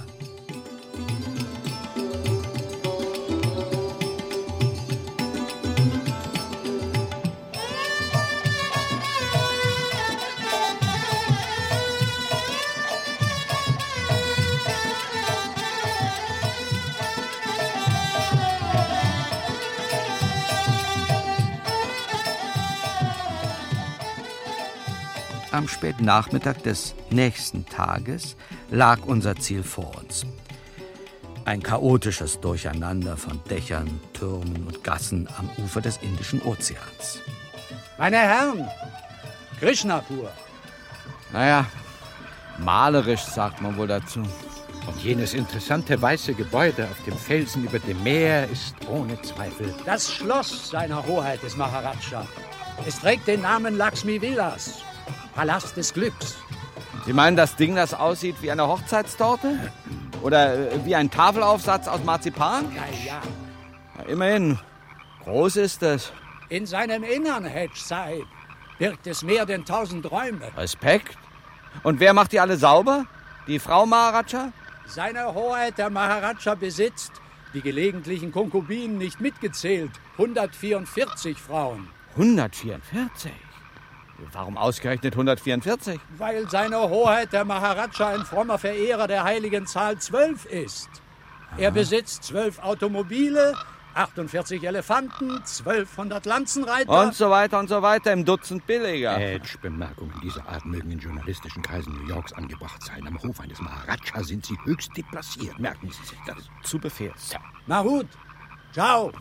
Nachmittag 26.01 26.63
des 26.63 26.95
nächsten 27.09 27.65
Tages 27.65 28.35
lag 28.69 28.99
unser 29.05 29.35
Ziel 29.35 29.63
vor 29.63 29.91
uns. 29.97 30.25
Ein 31.45 31.61
chaotisches 31.63 32.39
Durcheinander 32.39 33.17
von 33.17 33.39
Dächern, 33.49 33.99
Türmen 34.13 34.67
und 34.67 34.83
Gassen 34.83 35.27
am 35.37 35.49
Ufer 35.63 35.81
des 35.81 35.97
Indischen 35.97 36.41
Ozeans. 36.41 37.19
Meine 37.97 38.17
Herren, 38.17 38.67
Krishnapur. 39.59 40.31
Naja, 41.31 41.65
malerisch 42.57 43.21
sagt 43.21 43.61
man 43.61 43.77
wohl 43.77 43.87
dazu. 43.87 44.23
Und 44.87 45.03
jenes 45.03 45.33
interessante 45.33 46.01
weiße 46.01 46.33
Gebäude 46.33 46.85
auf 46.85 47.03
dem 47.05 47.15
Felsen 47.15 47.63
über 47.63 47.79
dem 47.79 48.01
Meer 48.03 48.49
ist 48.49 48.75
ohne 48.89 49.21
Zweifel 49.21 49.73
Das 49.85 50.11
Schloss 50.11 50.69
seiner 50.71 51.05
Hoheit 51.05 51.43
des 51.43 51.55
Maharaja. 51.55 52.25
Es 52.87 52.99
trägt 52.99 53.27
den 53.27 53.41
Namen 53.41 53.77
Lakshmi 53.77 54.19
Vilas, 54.19 54.79
Palast 55.35 55.77
des 55.77 55.93
Glücks. 55.93 56.37
Sie 57.05 57.13
meinen 57.13 57.35
das 57.35 57.55
Ding, 57.55 57.75
das 57.75 57.93
aussieht 57.93 58.35
wie 58.41 58.51
eine 58.51 58.67
Hochzeitstorte? 58.67 59.71
Oder 60.21 60.71
äh, 60.71 60.85
wie 60.85 60.95
ein 60.95 61.09
Tafelaufsatz 61.09 61.87
aus 61.87 62.03
Marzipan? 62.03 62.65
Ja, 62.75 62.83
ja. 63.05 63.21
Ja, 63.97 64.03
immerhin, 64.05 64.59
groß 65.23 65.55
ist 65.55 65.83
es. 65.83 66.11
In 66.49 66.65
seinem 66.65 67.03
Innern, 67.03 67.45
Hedge 67.45 67.79
Sahib, 67.79 68.27
birgt 68.77 69.07
es 69.07 69.23
mehr 69.23 69.45
denn 69.45 69.65
tausend 69.65 70.11
Räume. 70.11 70.51
Respekt. 70.57 71.17
Und 71.83 71.99
wer 71.99 72.13
macht 72.13 72.33
die 72.33 72.39
alle 72.39 72.57
sauber? 72.57 73.05
Die 73.47 73.59
Frau 73.59 73.85
Maharaja? 73.85 74.51
Seine 74.85 75.33
Hoheit 75.33 75.77
der 75.77 75.89
Maharaja 75.89 76.55
besitzt, 76.55 77.13
die 77.53 77.61
gelegentlichen 77.61 78.31
Konkubinen 78.31 78.97
nicht 78.97 79.21
mitgezählt, 79.21 79.91
144 80.17 81.37
Frauen. 81.37 81.87
144. 82.15 83.31
Warum 84.31 84.57
ausgerechnet 84.57 85.13
144? 85.13 85.99
Weil 86.17 86.49
seine 86.49 86.79
Hoheit 86.89 87.33
der 87.33 87.45
Maharaja 87.45 88.07
ein 88.07 88.25
frommer 88.25 88.57
Verehrer 88.57 89.07
der 89.07 89.23
heiligen 89.23 89.67
Zahl 89.67 89.97
12 89.97 90.45
ist. 90.45 90.89
Er 91.57 91.71
besitzt 91.71 92.23
zwölf 92.23 92.59
Automobile, 92.59 93.55
48 93.93 94.63
Elefanten, 94.63 95.31
1200 95.31 96.25
Lanzenreiter. 96.25 97.01
Und 97.01 97.13
so 97.13 97.29
weiter 97.29 97.59
und 97.59 97.67
so 97.67 97.81
weiter 97.81 98.13
im 98.13 98.23
Dutzend 98.23 98.65
billiger. 98.65 99.19
Edge-Bemerkungen 99.19 100.13
dieser 100.23 100.47
Art 100.47 100.65
mögen 100.65 100.91
in 100.91 100.99
journalistischen 100.99 101.61
Kreisen 101.61 101.93
New 101.93 102.07
Yorks 102.07 102.31
angebracht 102.33 102.81
sein. 102.83 103.05
Am 103.05 103.21
Hof 103.21 103.39
eines 103.41 103.59
Maharaja 103.59 104.23
sind 104.23 104.45
sie 104.45 104.57
höchst 104.63 104.95
deplaciert. 104.95 105.59
Merken 105.59 105.89
Sie 105.91 106.03
sich 106.03 106.19
das. 106.25 106.37
Zu 106.63 106.79
Befehl, 106.79 107.11
Sir. 107.17 107.39
Mahut, 107.67 108.07
ciao. 108.71 109.11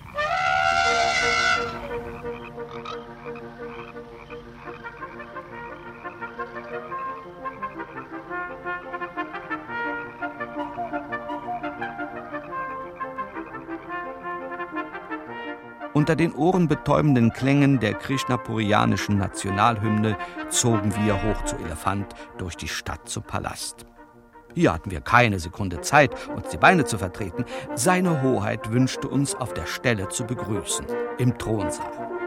Unter 16.01 16.17
den 16.17 16.33
ohrenbetäubenden 16.33 17.31
Klängen 17.31 17.79
der 17.79 17.93
krishnapurianischen 17.93 19.19
Nationalhymne 19.19 20.17
zogen 20.49 20.95
wir 21.05 21.23
hoch 21.23 21.45
zu 21.45 21.57
Elefant 21.57 22.15
durch 22.39 22.57
die 22.57 22.69
Stadt 22.69 23.07
zum 23.07 23.23
Palast. 23.23 23.85
Hier 24.55 24.73
hatten 24.73 24.91
wir 24.91 25.03
keine 25.03 25.39
Sekunde 25.39 25.83
Zeit, 25.83 26.13
uns 26.35 26.49
die 26.49 26.57
Beine 26.57 26.87
zu 26.87 26.97
vertreten. 26.97 27.45
Seine 27.75 28.23
Hoheit 28.23 28.73
wünschte 28.73 29.09
uns 29.09 29.35
auf 29.35 29.53
der 29.53 29.67
Stelle 29.67 30.09
zu 30.09 30.25
begrüßen, 30.25 30.87
im 31.19 31.37
Thronsaal. 31.37 32.20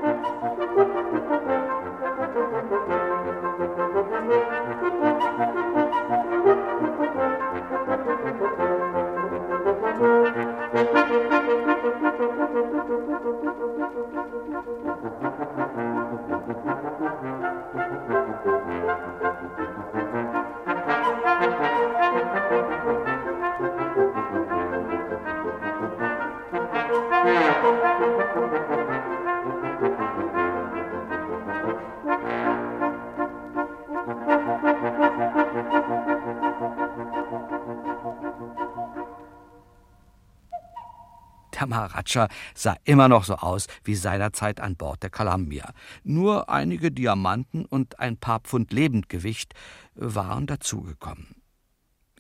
Maharaja 41.94 42.28
sah 42.56 42.76
immer 42.84 43.08
noch 43.08 43.24
so 43.24 43.36
aus 43.36 43.68
wie 43.84 43.96
seinerzeit 43.96 44.60
an 44.60 44.76
Bord 44.76 45.04
der 45.04 45.10
Columbia. 45.10 45.74
Nur 46.04 46.50
einige 46.50 46.92
Diamanten 46.92 47.66
und 47.66 48.00
ein 48.00 48.18
paar 48.18 48.40
Pfund 48.40 48.74
Lebendgewicht 48.74 49.54
waren 49.96 50.48
dazugekommen. 50.48 51.36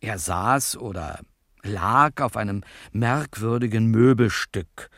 Er 0.02 0.20
saß 0.20 0.78
oder 0.78 1.20
lag 1.64 2.22
auf 2.22 2.38
einem 2.38 2.64
merkwürdigen 2.92 3.88
Möbelstück, 3.88 4.90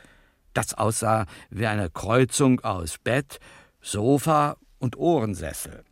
das 0.54 0.74
aussah 0.74 1.26
wie 1.50 1.68
eine 1.68 1.90
Kreuzung 1.90 2.60
aus 2.62 2.98
Bett, 2.98 3.40
Sofa 3.82 4.58
und 4.80 4.98
Ohrensessel. 4.98 5.84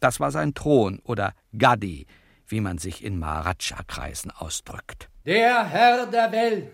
Das 0.00 0.20
war 0.20 0.30
sein 0.30 0.52
Thron 0.54 0.98
oder 1.04 1.32
Gaddi, 1.56 2.06
wie 2.46 2.60
man 2.60 2.78
sich 2.78 3.04
in 3.04 3.18
Maharaja-Kreisen 3.18 4.30
ausdrückt. 4.30 5.08
Der 5.24 5.64
Herr 5.64 6.06
der 6.06 6.32
Welt, 6.32 6.70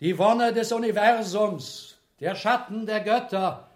die 0.00 0.16
Wonne 0.16 0.52
des 0.52 0.72
Universums, 0.72 1.98
der 2.20 2.34
Schatten 2.34 2.86
der 2.86 3.00
Götter, 3.00 3.68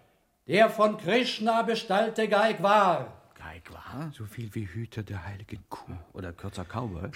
der 0.47 0.69
von 0.69 0.97
Krishna 0.97 1.61
bestallte 1.61 2.27
Gaigwar. 2.27 3.13
Gaigwar? 3.35 4.11
So 4.11 4.25
viel 4.25 4.53
wie 4.53 4.65
Hüter 4.65 5.03
der 5.03 5.25
heiligen 5.25 5.63
Kuh. 5.69 5.97
Oder 6.13 6.33
kürzer 6.33 6.65
Cowboy? 6.65 7.09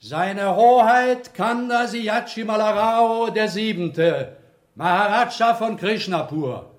Seine 0.00 0.54
Hoheit 0.54 1.32
Kanda 1.34 1.86
Siyachi 1.86 2.44
Malarao 2.44 3.30
der 3.30 3.48
Siebente, 3.48 4.36
Maharaja 4.74 5.54
von 5.54 5.76
Krishnapur. 5.76 6.70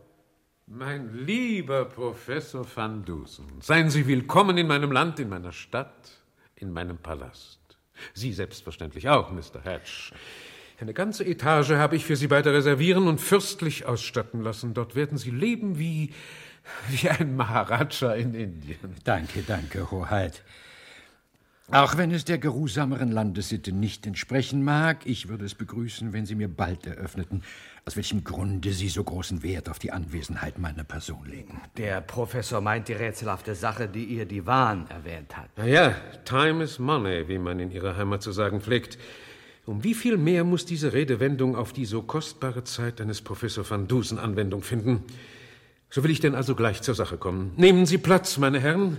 Mein 0.67 1.25
lieber 1.25 1.85
Professor 1.85 2.65
van 2.75 3.05
Dusen, 3.05 3.61
seien 3.61 3.89
Sie 3.89 4.07
willkommen 4.07 4.57
in 4.57 4.67
meinem 4.67 4.91
Land, 4.91 5.19
in 5.19 5.29
meiner 5.29 5.51
Stadt, 5.51 6.09
in 6.55 6.73
meinem 6.73 6.97
Palast. 6.97 7.59
Sie 8.13 8.33
selbstverständlich 8.33 9.07
auch, 9.07 9.31
Mr. 9.31 9.63
Hatch. 9.63 10.11
Eine 10.79 10.93
ganze 10.93 11.25
Etage 11.25 11.71
habe 11.71 11.95
ich 11.95 12.05
für 12.05 12.17
Sie 12.17 12.27
beide 12.27 12.53
reservieren 12.53 13.07
und 13.07 13.21
fürstlich 13.21 13.85
ausstatten 13.85 14.41
lassen. 14.41 14.73
Dort 14.73 14.95
werden 14.95 15.17
Sie 15.17 15.31
leben 15.31 15.79
wie, 15.79 16.11
wie 16.89 17.09
ein 17.09 17.35
Maharaja 17.35 18.13
in 18.13 18.33
Indien. 18.33 18.95
Danke, 19.05 19.43
danke, 19.47 19.89
Hoheit. 19.89 20.43
Auch 21.71 21.97
wenn 21.97 22.11
es 22.11 22.25
der 22.25 22.37
geruhsameren 22.37 23.11
Landessitte 23.11 23.71
nicht 23.71 24.05
entsprechen 24.05 24.63
mag, 24.63 24.99
ich 25.05 25.29
würde 25.29 25.45
es 25.45 25.55
begrüßen, 25.55 26.13
wenn 26.13 26.27
Sie 26.27 26.35
mir 26.35 26.47
bald 26.47 26.85
eröffneten, 26.85 27.41
aus 27.85 27.95
welchem 27.95 28.23
Grunde 28.23 28.71
Sie 28.71 28.89
so 28.89 29.03
großen 29.03 29.41
Wert 29.41 29.69
auf 29.69 29.79
die 29.79 29.91
Anwesenheit 29.91 30.59
meiner 30.59 30.83
Person 30.83 31.25
legen. 31.25 31.59
Der 31.77 32.01
Professor 32.01 32.61
meint 32.61 32.87
die 32.87 32.93
rätselhafte 32.93 33.55
Sache, 33.55 33.87
die 33.87 34.03
ihr 34.03 34.25
Divan 34.25 34.85
erwähnt 34.89 35.35
hat. 35.35 35.57
Naja, 35.57 35.95
time 36.25 36.63
is 36.63 36.77
money, 36.77 37.27
wie 37.27 37.39
man 37.39 37.59
in 37.59 37.71
Ihrer 37.71 37.97
Heimat 37.97 38.21
zu 38.21 38.31
sagen 38.31 38.61
pflegt. 38.61 38.99
Um 39.65 39.83
wie 39.83 39.95
viel 39.95 40.17
mehr 40.17 40.43
muss 40.43 40.65
diese 40.65 40.93
Redewendung 40.93 41.55
auf 41.55 41.73
die 41.73 41.85
so 41.85 42.03
kostbare 42.03 42.63
Zeit 42.63 43.01
eines 43.01 43.21
Professor 43.21 43.67
van 43.67 43.87
Dusen 43.87 44.19
Anwendung 44.19 44.61
finden? 44.61 45.03
So 45.89 46.03
will 46.03 46.11
ich 46.11 46.19
denn 46.19 46.35
also 46.35 46.55
gleich 46.55 46.83
zur 46.83 46.93
Sache 46.93 47.17
kommen. 47.17 47.51
Nehmen 47.57 47.87
Sie 47.87 47.97
Platz, 47.97 48.37
meine 48.37 48.59
Herren. 48.59 48.97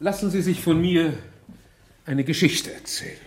Lassen 0.00 0.30
Sie 0.30 0.42
sich 0.42 0.60
von 0.62 0.80
mir 0.80 1.12
eine 2.04 2.24
Geschichte 2.24 2.72
erzählen. 2.72 3.18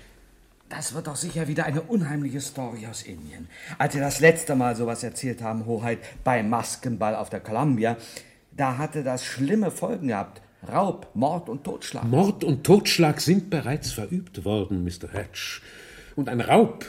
Das 0.68 0.94
wird 0.96 1.08
doch 1.08 1.16
sicher 1.16 1.48
wieder 1.48 1.66
eine 1.66 1.82
unheimliche 1.82 2.42
Story 2.42 2.88
aus 2.88 3.04
Indien. 3.04 3.48
Als 3.78 3.94
Sie 3.94 4.00
das 4.00 4.20
letzte 4.20 4.56
Mal 4.56 4.76
sowas 4.76 5.04
erzählt 5.04 5.42
haben, 5.42 5.66
Hoheit, 5.66 6.00
beim 6.24 6.50
Maskenball 6.50 7.16
auf 7.16 7.30
der 7.30 7.40
Columbia, 7.40 7.96
da 8.52 8.78
hatte 8.78 9.04
das 9.04 9.24
schlimme 9.24 9.72
Folgen 9.72 10.08
gehabt. 10.08 10.42
Raub, 10.68 11.10
Mord 11.14 11.50
und 11.50 11.64
Totschlag. 11.64 12.06
Mord 12.06 12.44
und 12.44 12.64
Totschlag 12.64 13.22
sind 13.22 13.50
bereits 13.50 13.92
verübt 13.92 14.46
worden, 14.46 14.84
Mr. 14.84 15.12
Hatch. 15.12 15.62
Und 16.16 16.30
ein 16.30 16.42
Raub, 16.42 16.86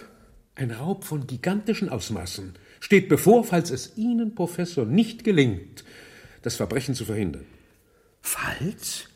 ein 0.54 0.70
Raub 0.70 1.04
von 1.04 1.26
gigantischen 1.26 1.88
Ausmaßen, 1.88 2.54
steht 2.80 3.08
bevor, 3.08 3.44
falls 3.44 3.70
es 3.70 3.96
Ihnen, 3.96 4.34
Professor, 4.34 4.84
nicht 4.84 5.24
gelingt, 5.24 5.84
das 6.42 6.56
Verbrechen 6.56 6.94
zu 6.94 7.04
verhindern. 7.04 7.46
Falls? 8.20 9.08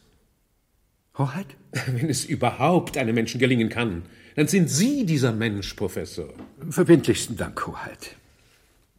Hoheit? 1.17 1.47
Wenn 1.87 2.09
es 2.09 2.25
überhaupt 2.25 2.97
einem 2.97 3.15
Menschen 3.15 3.39
gelingen 3.39 3.69
kann, 3.69 4.03
dann 4.37 4.49
sind 4.49 4.69
Sie 4.69 5.05
dieser 5.05 5.33
Mensch, 5.33 5.75
Professor. 5.75 6.33
Verbindlichsten 6.71 7.37
Dank, 7.37 7.67
Hoheit. 7.67 8.17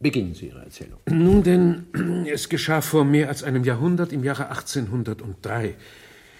Beginnen 0.02 0.34
Sie 0.34 0.46
Ihre 0.46 0.64
Erzählung. 0.64 0.98
Nun 1.10 1.42
denn, 1.42 1.84
es 2.26 2.48
geschah 2.48 2.80
vor 2.80 3.04
mehr 3.04 3.28
als 3.28 3.42
einem 3.42 3.64
Jahrhundert, 3.64 4.14
im 4.14 4.24
Jahre 4.24 4.48
1803. 4.48 5.74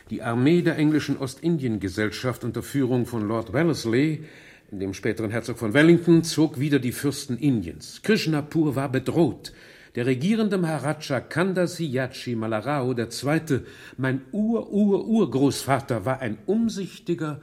Die 0.09 0.23
Armee 0.23 0.63
der 0.63 0.79
englischen 0.79 1.19
Ostindien-Gesellschaft 1.19 2.43
unter 2.43 2.63
Führung 2.63 3.05
von 3.05 3.29
Lord 3.29 3.53
Wellesley, 3.53 4.25
dem 4.71 4.95
späteren 4.95 5.31
Herzog 5.31 5.59
von 5.59 5.75
Wellington, 5.75 6.25
zog 6.25 6.59
wieder 6.59 6.79
die 6.79 6.93
Fürsten 6.93 7.37
Indiens. 7.37 8.01
Krishnapur 8.03 8.77
war 8.77 8.89
bedroht. 8.89 9.53
Der 9.95 10.07
regierende 10.07 10.57
Maharaja 10.57 11.21
Kanda 11.21 11.67
Siyachi 11.67 12.37
Malarao 12.37 12.95
II., 12.97 13.61
mein 13.99 14.23
Ur-Ur-Urgroßvater, 14.33 16.07
war 16.07 16.21
ein 16.21 16.39
umsichtiger 16.47 17.43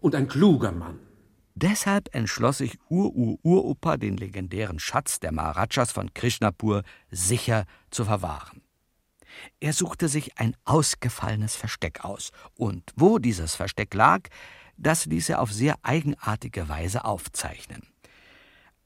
und 0.00 0.14
ein 0.14 0.28
kluger 0.28 0.70
Mann. 0.70 1.09
Deshalb 1.62 2.14
entschloss 2.14 2.58
sich 2.58 2.78
Ur-Ur-Uropa, 2.88 3.98
den 3.98 4.16
legendären 4.16 4.78
Schatz 4.78 5.20
der 5.20 5.30
Maharajas 5.30 5.92
von 5.92 6.14
Krishnapur 6.14 6.84
sicher 7.10 7.66
zu 7.90 8.06
verwahren. 8.06 8.62
Er 9.60 9.74
suchte 9.74 10.08
sich 10.08 10.38
ein 10.38 10.56
ausgefallenes 10.64 11.56
Versteck 11.56 12.02
aus, 12.02 12.30
und 12.54 12.90
wo 12.96 13.18
dieses 13.18 13.56
Versteck 13.56 13.92
lag, 13.92 14.22
das 14.78 15.04
ließ 15.04 15.28
er 15.28 15.42
auf 15.42 15.52
sehr 15.52 15.76
eigenartige 15.82 16.66
Weise 16.70 17.04
aufzeichnen. 17.04 17.82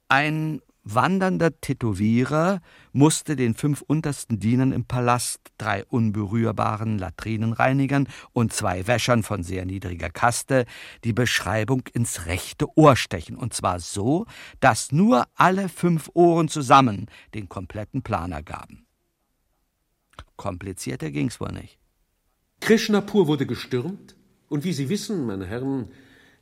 Ein 0.08 0.60
wandernder 0.84 1.58
Tätowierer 1.60 2.60
musste 2.92 3.36
den 3.36 3.54
fünf 3.54 3.82
untersten 3.82 4.38
Dienern 4.38 4.72
im 4.72 4.84
Palast, 4.84 5.40
drei 5.58 5.84
unberührbaren 5.86 6.98
Latrinenreinigern 6.98 8.08
und 8.32 8.52
zwei 8.52 8.86
Wäschern 8.86 9.22
von 9.22 9.42
sehr 9.42 9.64
niedriger 9.64 10.10
Kaste, 10.10 10.66
die 11.02 11.12
Beschreibung 11.12 11.82
ins 11.92 12.26
rechte 12.26 12.66
Ohr 12.76 12.96
stechen, 12.96 13.36
und 13.36 13.54
zwar 13.54 13.80
so, 13.80 14.26
dass 14.60 14.92
nur 14.92 15.24
alle 15.34 15.68
fünf 15.68 16.10
Ohren 16.14 16.48
zusammen 16.48 17.06
den 17.34 17.48
kompletten 17.48 18.02
Plan 18.02 18.32
ergaben. 18.32 18.86
Komplizierter 20.36 21.10
ging's 21.10 21.40
wohl 21.40 21.52
nicht. 21.52 21.78
Krishnapur 22.60 23.26
wurde 23.26 23.46
gestürmt, 23.46 24.16
und 24.48 24.64
wie 24.64 24.72
Sie 24.72 24.88
wissen, 24.88 25.26
meine 25.26 25.46
Herren, 25.46 25.88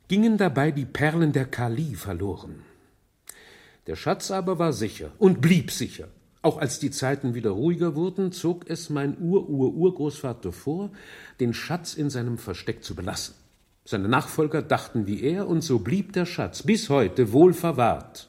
gingen 0.07 0.37
dabei 0.37 0.71
die 0.71 0.85
Perlen 0.85 1.31
der 1.31 1.45
Kali 1.45 1.95
verloren. 1.95 2.63
Der 3.87 3.95
Schatz 3.95 4.31
aber 4.31 4.59
war 4.59 4.73
sicher 4.73 5.11
und 5.17 5.41
blieb 5.41 5.71
sicher. 5.71 6.07
Auch 6.41 6.57
als 6.57 6.79
die 6.79 6.91
Zeiten 6.91 7.35
wieder 7.35 7.51
ruhiger 7.51 7.95
wurden, 7.95 8.31
zog 8.31 8.69
es 8.69 8.89
mein 8.89 9.17
Ur-Ur-Urgroßvater 9.19 10.51
vor, 10.51 10.91
den 11.39 11.53
Schatz 11.53 11.93
in 11.93 12.09
seinem 12.09 12.37
Versteck 12.37 12.83
zu 12.83 12.95
belassen. 12.95 13.35
Seine 13.85 14.07
Nachfolger 14.07 14.61
dachten 14.61 15.07
wie 15.07 15.21
er, 15.21 15.47
und 15.47 15.61
so 15.61 15.79
blieb 15.79 16.13
der 16.13 16.25
Schatz 16.25 16.63
bis 16.63 16.89
heute 16.89 17.31
wohl 17.31 17.53
verwahrt. 17.53 18.27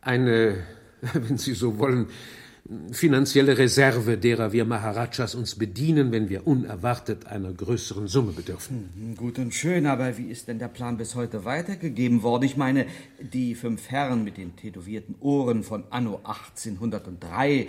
Eine, 0.00 0.64
wenn 1.12 1.38
Sie 1.38 1.54
so 1.54 1.78
wollen, 1.78 2.08
finanzielle 2.90 3.58
Reserve, 3.58 4.16
derer 4.16 4.52
wir 4.52 4.64
Maharajas 4.64 5.34
uns 5.34 5.54
bedienen, 5.54 6.10
wenn 6.12 6.28
wir 6.28 6.46
unerwartet 6.46 7.26
einer 7.26 7.52
größeren 7.52 8.08
Summe 8.08 8.32
bedürfen. 8.32 8.88
Hm, 8.94 9.16
gut 9.16 9.38
und 9.38 9.54
schön, 9.54 9.86
aber 9.86 10.18
wie 10.18 10.30
ist 10.30 10.48
denn 10.48 10.58
der 10.58 10.68
Plan 10.68 10.96
bis 10.96 11.14
heute 11.14 11.44
weitergegeben 11.44 12.22
worden? 12.22 12.44
Ich 12.44 12.56
meine, 12.56 12.86
die 13.20 13.54
fünf 13.54 13.90
Herren 13.90 14.24
mit 14.24 14.36
den 14.36 14.56
tätowierten 14.56 15.14
Ohren 15.20 15.62
von 15.62 15.84
Anno 15.90 16.20
1803 16.24 17.52
äh, 17.52 17.66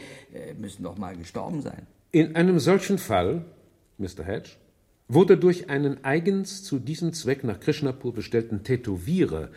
müssen 0.60 0.84
doch 0.84 0.98
mal 0.98 1.16
gestorben 1.16 1.62
sein. 1.62 1.86
In 2.12 2.36
einem 2.36 2.60
solchen 2.60 2.98
Fall, 2.98 3.46
Mr. 3.98 4.24
Hedge, 4.24 4.52
wurde 5.08 5.38
durch 5.38 5.70
einen 5.70 6.04
eigens 6.04 6.64
zu 6.64 6.80
diesem 6.80 7.14
Zweck 7.14 7.44
nach 7.44 7.60
Krishnapur 7.60 8.14
bestellten 8.14 8.64
Tätowierer 8.64 9.50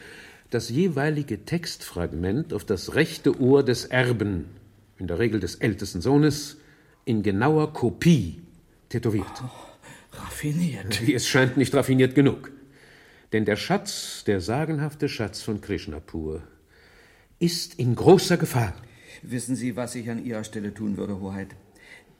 das 0.50 0.68
jeweilige 0.68 1.44
Textfragment 1.44 2.52
auf 2.52 2.64
das 2.64 2.94
rechte 2.94 3.40
Ohr 3.40 3.62
des 3.64 3.84
Erben 3.84 4.46
in 5.00 5.06
der 5.06 5.18
Regel 5.18 5.40
des 5.40 5.56
ältesten 5.56 6.00
Sohnes, 6.00 6.58
in 7.04 7.22
genauer 7.22 7.72
Kopie 7.72 8.42
tätowiert. 8.88 9.42
Oh, 9.42 10.16
raffiniert. 10.16 11.06
Wie 11.06 11.14
es 11.14 11.26
scheint, 11.26 11.56
nicht 11.56 11.74
raffiniert 11.74 12.14
genug. 12.14 12.52
Denn 13.32 13.44
der 13.44 13.56
Schatz, 13.56 14.24
der 14.26 14.40
sagenhafte 14.40 15.08
Schatz 15.08 15.40
von 15.40 15.60
Krishnapur, 15.60 16.42
ist 17.38 17.78
in 17.78 17.94
großer 17.94 18.36
Gefahr. 18.36 18.74
Wissen 19.22 19.56
Sie, 19.56 19.76
was 19.76 19.94
ich 19.94 20.10
an 20.10 20.24
Ihrer 20.24 20.44
Stelle 20.44 20.74
tun 20.74 20.96
würde, 20.96 21.20
Hoheit? 21.20 21.56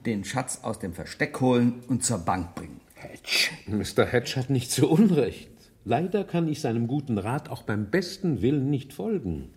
Den 0.06 0.24
Schatz 0.24 0.60
aus 0.62 0.78
dem 0.78 0.94
Versteck 0.94 1.40
holen 1.40 1.82
und 1.88 2.04
zur 2.04 2.18
Bank 2.18 2.54
bringen. 2.54 2.80
Hedge. 2.94 3.50
Mr. 3.66 4.06
Hedge 4.06 4.36
hat 4.36 4.50
nicht 4.50 4.70
so 4.70 4.88
Unrecht. 4.88 5.50
Leider 5.84 6.24
kann 6.24 6.48
ich 6.48 6.60
seinem 6.60 6.86
guten 6.86 7.18
Rat 7.18 7.48
auch 7.48 7.62
beim 7.62 7.90
besten 7.90 8.42
Willen 8.42 8.70
nicht 8.70 8.92
folgen. 8.92 9.50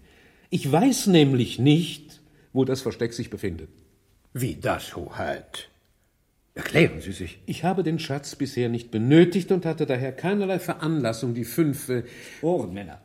Ich 0.50 0.70
weiß 0.70 1.08
nämlich 1.08 1.60
nicht, 1.60 2.22
wo 2.54 2.64
das 2.64 2.82
Versteck 2.82 3.14
sich 3.14 3.30
befindet. 3.30 3.70
Wie 4.34 4.56
das, 4.56 4.96
Hoheit? 4.96 5.70
Erklären 6.56 7.02
Sie 7.02 7.12
sich. 7.12 7.40
Ich 7.48 7.64
habe 7.64 7.82
den 7.82 7.98
Schatz 7.98 8.36
bisher 8.36 8.70
nicht 8.70 8.92
benötigt 8.92 9.52
und 9.52 9.66
hatte 9.66 9.88
daher 9.88 10.12
keinerlei 10.12 10.60
Veranlassung, 10.60 11.34
die 11.34 11.46
fünf 11.46 11.90
äh, 11.90 12.04
Ohrenmänner, 12.42 13.02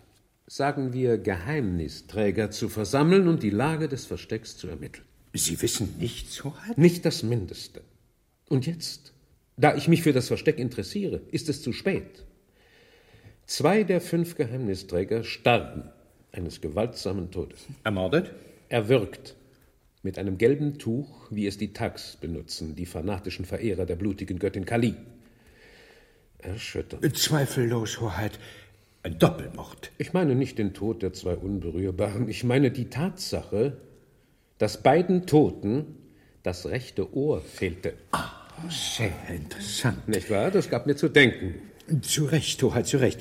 sagen 0.47 0.93
wir 0.93 1.17
Geheimnisträger 1.17 2.51
zu 2.51 2.69
versammeln 2.69 3.27
und 3.27 3.43
die 3.43 3.51
Lage 3.51 3.89
des 3.89 4.05
Verstecks 4.05 4.59
zu 4.59 4.69
ermitteln. 4.69 5.05
Sie 5.33 5.61
wissen 5.63 5.95
nichts, 5.99 6.45
Hoheit? 6.45 6.77
Nicht 6.77 7.07
das 7.07 7.23
Mindeste. 7.23 7.83
Und 8.49 8.67
jetzt, 8.67 9.13
da 9.57 9.77
ich 9.77 9.89
mich 9.89 10.03
für 10.03 10.13
das 10.13 10.29
Versteck 10.29 10.59
interessiere, 10.59 11.23
ist 11.31 11.49
es 11.49 11.63
zu 11.63 11.73
spät. 11.73 12.25
Zwei 13.47 13.83
der 13.83 14.03
fünf 14.03 14.35
Geheimnisträger 14.35 15.25
starben 15.25 15.85
eines 16.33 16.61
gewaltsamen 16.61 17.31
Todes. 17.31 17.67
Ermordet? 17.83 18.31
Erwürgt 18.69 19.37
mit 20.03 20.19
einem 20.19 20.39
gelben 20.39 20.79
Tuch, 20.79 21.29
wie 21.31 21.47
es 21.47 21.59
die 21.59 21.73
Tags 21.73 22.17
benutzen, 22.17 22.75
die 22.75 22.87
fanatischen 22.87 23.45
Verehrer 23.45 23.87
der 23.87 23.97
blutigen 23.97 24.39
Göttin 24.39 24.65
Kali. 24.65 24.95
Erschütternd. 26.39 27.17
Zweifellos, 27.17 28.01
Hoheit. 28.01 28.39
Ein 29.03 29.19
Doppelmord. 29.19 29.91
Ich 29.99 30.13
meine 30.13 30.35
nicht 30.35 30.59
den 30.59 30.75
Tod 30.75 31.03
der 31.03 31.13
zwei 31.13 31.35
Unberührbaren, 31.37 32.29
ich 32.29 32.45
meine 32.45 32.71
die 32.71 32.91
Tatsache, 32.91 33.77
dass 34.59 34.83
beiden 34.83 35.27
Toten 35.27 35.97
das 36.43 36.67
rechte 36.67 37.15
Ohr 37.15 37.41
fehlte. 37.41 37.95
Ah, 38.13 38.31
sehr 38.71 39.13
interessant. 39.29 40.09
Nicht 40.09 40.31
wahr? 40.31 40.51
Das 40.51 40.71
gab 40.71 40.87
mir 40.87 40.97
zu 40.97 41.09
denken. 41.09 41.55
Zu 42.03 42.27
Recht, 42.27 42.63
Hoheit, 42.63 42.87
zu 42.87 42.99
Recht. 42.99 43.21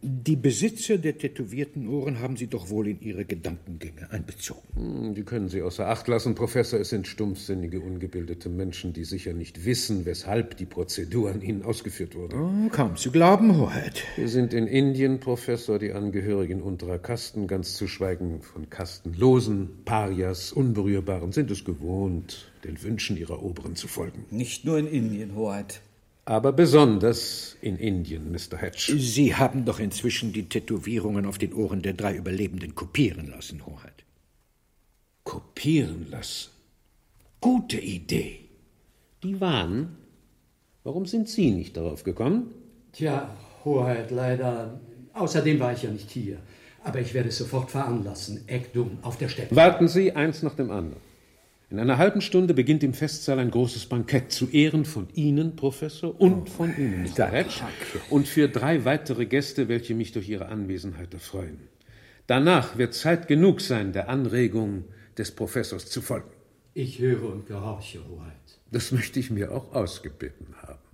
Die 0.00 0.36
Besitzer 0.36 0.96
der 0.96 1.18
tätowierten 1.18 1.88
Ohren 1.88 2.20
haben 2.20 2.36
Sie 2.36 2.46
doch 2.46 2.70
wohl 2.70 2.86
in 2.86 3.00
Ihre 3.00 3.24
Gedankengänge 3.24 4.12
einbezogen. 4.12 4.62
Hm, 4.76 5.14
die 5.14 5.24
können 5.24 5.48
Sie 5.48 5.60
außer 5.60 5.88
Acht 5.88 6.06
lassen, 6.06 6.36
Professor. 6.36 6.78
Es 6.78 6.90
sind 6.90 7.08
stumpfsinnige, 7.08 7.80
ungebildete 7.80 8.48
Menschen, 8.48 8.92
die 8.92 9.02
sicher 9.04 9.32
nicht 9.32 9.64
wissen, 9.64 10.06
weshalb 10.06 10.56
die 10.56 10.66
Prozedur 10.66 11.32
an 11.32 11.42
ihnen 11.42 11.64
ausgeführt 11.64 12.14
wurde. 12.14 12.36
Oh, 12.36 12.68
kaum 12.70 12.94
zu 12.94 13.10
glauben, 13.10 13.56
Hoheit. 13.58 14.04
Wir 14.14 14.28
sind 14.28 14.54
in 14.54 14.68
Indien, 14.68 15.18
Professor, 15.18 15.80
die 15.80 15.92
Angehörigen 15.92 16.62
unterer 16.62 17.00
Kasten, 17.00 17.48
ganz 17.48 17.74
zu 17.74 17.88
schweigen 17.88 18.40
von 18.40 18.70
Kastenlosen, 18.70 19.68
Parias, 19.84 20.52
Unberührbaren, 20.52 21.32
sind 21.32 21.50
es 21.50 21.64
gewohnt, 21.64 22.52
den 22.62 22.80
Wünschen 22.84 23.16
ihrer 23.16 23.42
Oberen 23.42 23.74
zu 23.74 23.88
folgen. 23.88 24.26
Nicht 24.30 24.64
nur 24.64 24.78
in 24.78 24.86
Indien, 24.86 25.34
Hoheit 25.34 25.80
aber 26.28 26.52
besonders 26.52 27.56
in 27.62 27.78
Indien, 27.78 28.30
Mr. 28.30 28.58
Hatch. 28.60 28.92
Sie 28.98 29.34
haben 29.34 29.64
doch 29.64 29.80
inzwischen 29.80 30.30
die 30.34 30.46
Tätowierungen 30.46 31.24
auf 31.24 31.38
den 31.38 31.54
Ohren 31.54 31.80
der 31.80 31.94
drei 31.94 32.14
Überlebenden 32.16 32.74
kopieren 32.74 33.30
lassen, 33.30 33.64
Hoheit. 33.64 34.04
Kopieren 35.24 36.06
lassen? 36.10 36.50
Gute 37.40 37.78
Idee. 37.78 38.40
Die 39.22 39.40
waren. 39.40 39.96
Warum 40.84 41.06
sind 41.06 41.30
Sie 41.30 41.50
nicht 41.50 41.78
darauf 41.78 42.04
gekommen? 42.04 42.52
Tja, 42.92 43.34
Hoheit, 43.64 44.10
leider. 44.10 44.78
Außerdem 45.14 45.58
war 45.60 45.72
ich 45.72 45.84
ja 45.84 45.90
nicht 45.90 46.10
hier. 46.10 46.36
Aber 46.84 47.00
ich 47.00 47.14
werde 47.14 47.30
es 47.30 47.38
sofort 47.38 47.70
veranlassen. 47.70 48.46
Eckdum 48.48 48.98
auf 49.00 49.16
der 49.16 49.30
Stätte. 49.30 49.56
Warten 49.56 49.88
Sie 49.88 50.12
eins 50.12 50.42
nach 50.42 50.54
dem 50.54 50.70
anderen. 50.70 51.07
In 51.70 51.78
einer 51.78 51.98
halben 51.98 52.22
Stunde 52.22 52.54
beginnt 52.54 52.82
im 52.82 52.94
Festsaal 52.94 53.38
ein 53.38 53.50
großes 53.50 53.86
Bankett 53.86 54.32
zu 54.32 54.48
Ehren 54.48 54.86
von 54.86 55.06
Ihnen, 55.12 55.54
Professor, 55.54 56.18
und 56.18 56.48
von 56.48 56.74
Ihnen, 56.78 57.02
Mr. 57.02 57.26
Hatch, 57.26 57.62
und 58.08 58.26
für 58.26 58.48
drei 58.48 58.86
weitere 58.86 59.26
Gäste, 59.26 59.68
welche 59.68 59.94
mich 59.94 60.12
durch 60.12 60.30
Ihre 60.30 60.46
Anwesenheit 60.46 61.12
erfreuen. 61.12 61.68
Danach 62.26 62.78
wird 62.78 62.94
Zeit 62.94 63.28
genug 63.28 63.60
sein, 63.60 63.92
der 63.92 64.08
Anregung 64.08 64.84
des 65.18 65.30
Professors 65.30 65.90
zu 65.90 66.00
folgen. 66.00 66.30
Ich 66.72 67.00
höre 67.00 67.30
und 67.30 67.46
gehorche, 67.46 67.98
Hoheit. 68.08 68.60
Das 68.72 68.90
möchte 68.90 69.20
ich 69.20 69.30
mir 69.30 69.52
auch 69.52 69.74
ausgebeten 69.74 70.54
haben. 70.62 70.87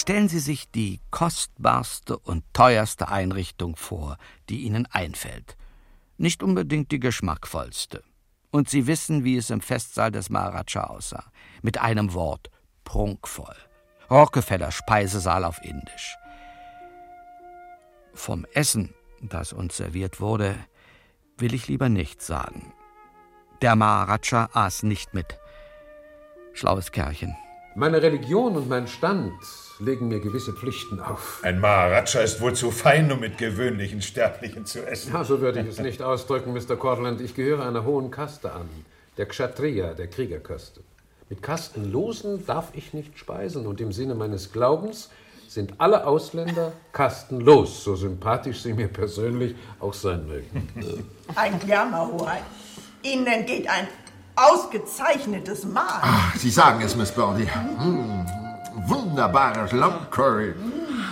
Stellen 0.00 0.30
Sie 0.30 0.38
sich 0.38 0.70
die 0.70 0.98
kostbarste 1.10 2.18
und 2.18 2.42
teuerste 2.54 3.08
Einrichtung 3.08 3.76
vor, 3.76 4.16
die 4.48 4.62
Ihnen 4.62 4.86
einfällt. 4.86 5.58
Nicht 6.16 6.42
unbedingt 6.42 6.90
die 6.90 7.00
geschmackvollste. 7.00 8.02
Und 8.50 8.70
Sie 8.70 8.86
wissen, 8.86 9.24
wie 9.24 9.36
es 9.36 9.50
im 9.50 9.60
Festsaal 9.60 10.10
des 10.10 10.30
Maharaja 10.30 10.84
aussah. 10.84 11.30
Mit 11.60 11.82
einem 11.82 12.14
Wort 12.14 12.50
prunkvoll. 12.82 13.54
Rockefeller 14.10 14.70
Speisesaal 14.70 15.44
auf 15.44 15.62
Indisch. 15.62 16.16
Vom 18.14 18.46
Essen, 18.54 18.94
das 19.20 19.52
uns 19.52 19.76
serviert 19.76 20.18
wurde, 20.18 20.56
will 21.36 21.52
ich 21.52 21.68
lieber 21.68 21.90
nichts 21.90 22.26
sagen. 22.26 22.72
Der 23.60 23.76
Maharaja 23.76 24.48
aß 24.54 24.82
nicht 24.84 25.12
mit. 25.12 25.38
Schlaues 26.54 26.90
Kerlchen. 26.90 27.36
Meine 27.74 28.00
Religion 28.00 28.56
und 28.56 28.66
mein 28.66 28.88
Stand 28.88 29.34
legen 29.80 30.08
mir 30.08 30.20
gewisse 30.20 30.52
Pflichten 30.52 31.00
auf. 31.00 31.40
Ein 31.42 31.60
Maharaja 31.60 32.20
ist 32.20 32.40
wohl 32.40 32.54
zu 32.54 32.70
fein, 32.70 33.10
um 33.10 33.20
mit 33.20 33.38
gewöhnlichen 33.38 34.02
Sterblichen 34.02 34.66
zu 34.66 34.86
essen. 34.86 35.12
Ja, 35.12 35.24
so 35.24 35.40
würde 35.40 35.60
ich 35.60 35.68
es 35.68 35.80
nicht 35.80 36.02
ausdrücken, 36.02 36.52
Mr. 36.52 36.76
Cortland. 36.76 37.20
Ich 37.20 37.34
gehöre 37.34 37.66
einer 37.66 37.84
hohen 37.84 38.10
Kaste 38.10 38.52
an, 38.52 38.68
der 39.16 39.26
Kshatriya, 39.26 39.94
der 39.94 40.08
Kriegerkaste. 40.08 40.80
Mit 41.28 41.42
Kastenlosen 41.42 42.44
darf 42.46 42.70
ich 42.74 42.92
nicht 42.92 43.18
speisen 43.18 43.66
und 43.66 43.80
im 43.80 43.92
Sinne 43.92 44.14
meines 44.14 44.52
Glaubens 44.52 45.10
sind 45.48 45.74
alle 45.78 46.06
Ausländer 46.06 46.72
kastenlos, 46.92 47.82
so 47.82 47.96
sympathisch 47.96 48.62
sie 48.62 48.72
mir 48.72 48.88
persönlich 48.88 49.56
auch 49.80 49.94
sein 49.94 50.26
mögen. 50.26 50.68
Ein 51.34 51.60
Jammer, 51.66 52.06
Hoheit. 52.06 52.42
Ihnen 53.02 53.46
geht 53.46 53.68
ein 53.68 53.88
ausgezeichnetes 54.36 55.64
Mahl. 55.64 56.00
Ach, 56.02 56.36
Sie 56.36 56.50
sagen 56.50 56.82
es, 56.82 56.94
Miss 56.94 57.10
Birdie. 57.10 57.48
Mmh, 57.78 58.26
wunderbares 58.74 59.72
Lammcurry. 59.72 60.54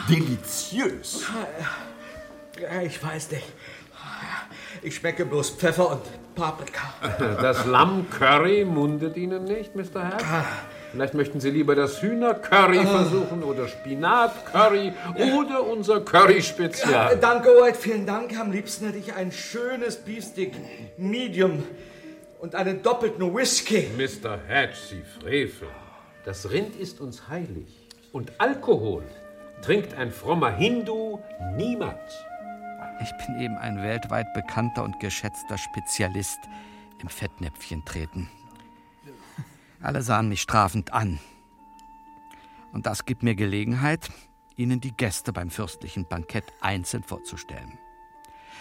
Deliziös. 0.08 1.24
Ich 2.84 3.02
weiß 3.02 3.30
nicht. 3.32 3.52
Ich 4.82 4.96
schmecke 4.96 5.24
bloß 5.24 5.50
Pfeffer 5.50 5.90
und 5.90 6.02
Paprika. 6.34 6.82
Das 7.40 7.66
Lammcurry 7.66 8.64
mundet 8.64 9.16
Ihnen 9.16 9.44
nicht, 9.44 9.74
Mr. 9.74 10.04
Herr? 10.04 10.44
Vielleicht 10.92 11.14
möchten 11.14 11.40
Sie 11.40 11.50
lieber 11.50 11.74
das 11.74 12.00
Hühnercurry 12.00 12.82
versuchen 12.84 13.42
oder 13.42 13.68
Spinatcurry 13.68 14.92
oder 15.36 15.62
unser 15.64 16.00
Curry-Spezial. 16.00 17.18
Danke, 17.18 17.48
White, 17.50 17.78
vielen 17.78 18.06
Dank. 18.06 18.38
Am 18.38 18.50
liebsten 18.52 18.86
hätte 18.86 18.98
ich 18.98 19.12
ein 19.12 19.30
schönes 19.30 19.96
Beefsteak 19.96 20.52
Medium 20.96 21.62
und 22.40 22.54
einen 22.54 22.82
doppelten 22.82 23.34
Whisky. 23.34 23.88
Mr. 23.98 24.38
Hatch, 24.48 24.76
Sie 24.88 25.02
Frevel. 25.20 25.68
Das 26.28 26.50
Rind 26.50 26.76
ist 26.76 27.00
uns 27.00 27.30
heilig. 27.30 27.88
Und 28.12 28.38
Alkohol 28.38 29.02
trinkt 29.62 29.94
ein 29.94 30.12
frommer 30.12 30.50
Hindu 30.50 31.20
niemals. 31.56 32.22
Ich 33.00 33.10
bin 33.24 33.40
eben 33.40 33.56
ein 33.56 33.82
weltweit 33.82 34.34
bekannter 34.34 34.84
und 34.84 35.00
geschätzter 35.00 35.56
Spezialist 35.56 36.38
im 37.00 37.08
Fettnäpfchen 37.08 37.82
treten. 37.86 38.28
Alle 39.80 40.02
sahen 40.02 40.28
mich 40.28 40.42
strafend 40.42 40.92
an. 40.92 41.18
Und 42.74 42.84
das 42.84 43.06
gibt 43.06 43.22
mir 43.22 43.34
Gelegenheit, 43.34 44.10
Ihnen 44.54 44.82
die 44.82 44.94
Gäste 44.94 45.32
beim 45.32 45.48
fürstlichen 45.48 46.06
Bankett 46.06 46.52
einzeln 46.60 47.04
vorzustellen. 47.04 47.78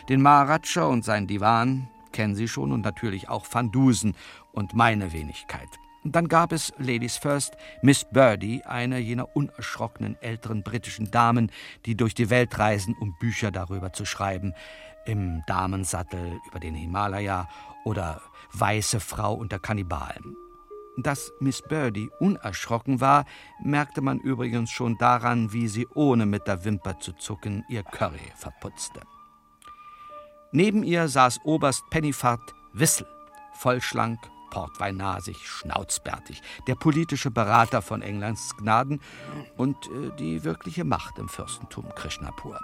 Den 0.08 0.22
Maharaja 0.22 0.86
und 0.86 1.04
sein 1.04 1.28
Divan 1.28 1.90
kennen 2.14 2.36
Sie 2.36 2.48
schon 2.48 2.72
und 2.72 2.80
natürlich 2.80 3.28
auch 3.28 3.46
Van 3.52 3.74
Dusen 3.74 4.16
und 4.54 4.74
meine 4.74 5.12
Wenigkeit. 5.12 5.68
Und 6.08 6.16
dann 6.16 6.30
gab 6.30 6.54
es 6.54 6.72
Ladies 6.78 7.18
First, 7.18 7.58
Miss 7.82 8.06
Birdie, 8.10 8.64
eine 8.64 8.98
jener 8.98 9.36
unerschrockenen 9.36 10.16
älteren 10.22 10.64
britischen 10.64 11.12
Damen, 11.12 11.52
die 11.86 11.98
durch 11.98 12.16
die 12.16 12.30
Welt 12.30 12.58
reisen, 12.58 12.96
um 13.02 13.14
Bücher 13.20 13.52
darüber 13.52 13.92
zu 13.92 14.06
schreiben. 14.06 14.54
Im 15.06 15.44
Damensattel 15.48 16.40
über 16.48 16.62
den 16.62 16.76
Himalaya 16.76 17.50
oder 17.84 18.22
Weiße 18.54 19.02
Frau 19.02 19.34
unter 19.34 19.60
Kannibalen. 19.60 20.38
Dass 20.96 21.34
Miss 21.42 21.62
Birdie 21.62 22.10
unerschrocken 22.22 23.02
war, 23.02 23.26
merkte 23.62 24.00
man 24.00 24.20
übrigens 24.20 24.72
schon 24.72 24.98
daran, 24.98 25.52
wie 25.52 25.68
sie 25.68 25.88
ohne 25.94 26.26
mit 26.26 26.48
der 26.48 26.64
Wimper 26.64 27.02
zu 27.02 27.12
zucken 27.12 27.66
ihr 27.68 27.84
Curry 27.84 28.32
verputzte. 28.34 29.02
Neben 30.54 30.84
ihr 30.84 31.10
saß 31.10 31.42
Oberst 31.44 31.84
Pennyfart 31.90 32.56
Wissel, 32.72 33.06
vollschlank, 33.56 34.20
portweinnasig, 34.50 35.48
schnauzbärtig, 35.48 36.42
der 36.68 36.76
politische 36.76 37.32
Berater 37.32 37.82
von 37.82 38.02
Englands 38.02 38.56
Gnaden 38.58 39.02
und 39.56 39.78
äh, 39.88 40.12
die 40.20 40.44
wirkliche 40.44 40.84
Macht 40.84 41.18
im 41.20 41.30
Fürstentum 41.30 41.86
Krishnapur. 41.96 42.60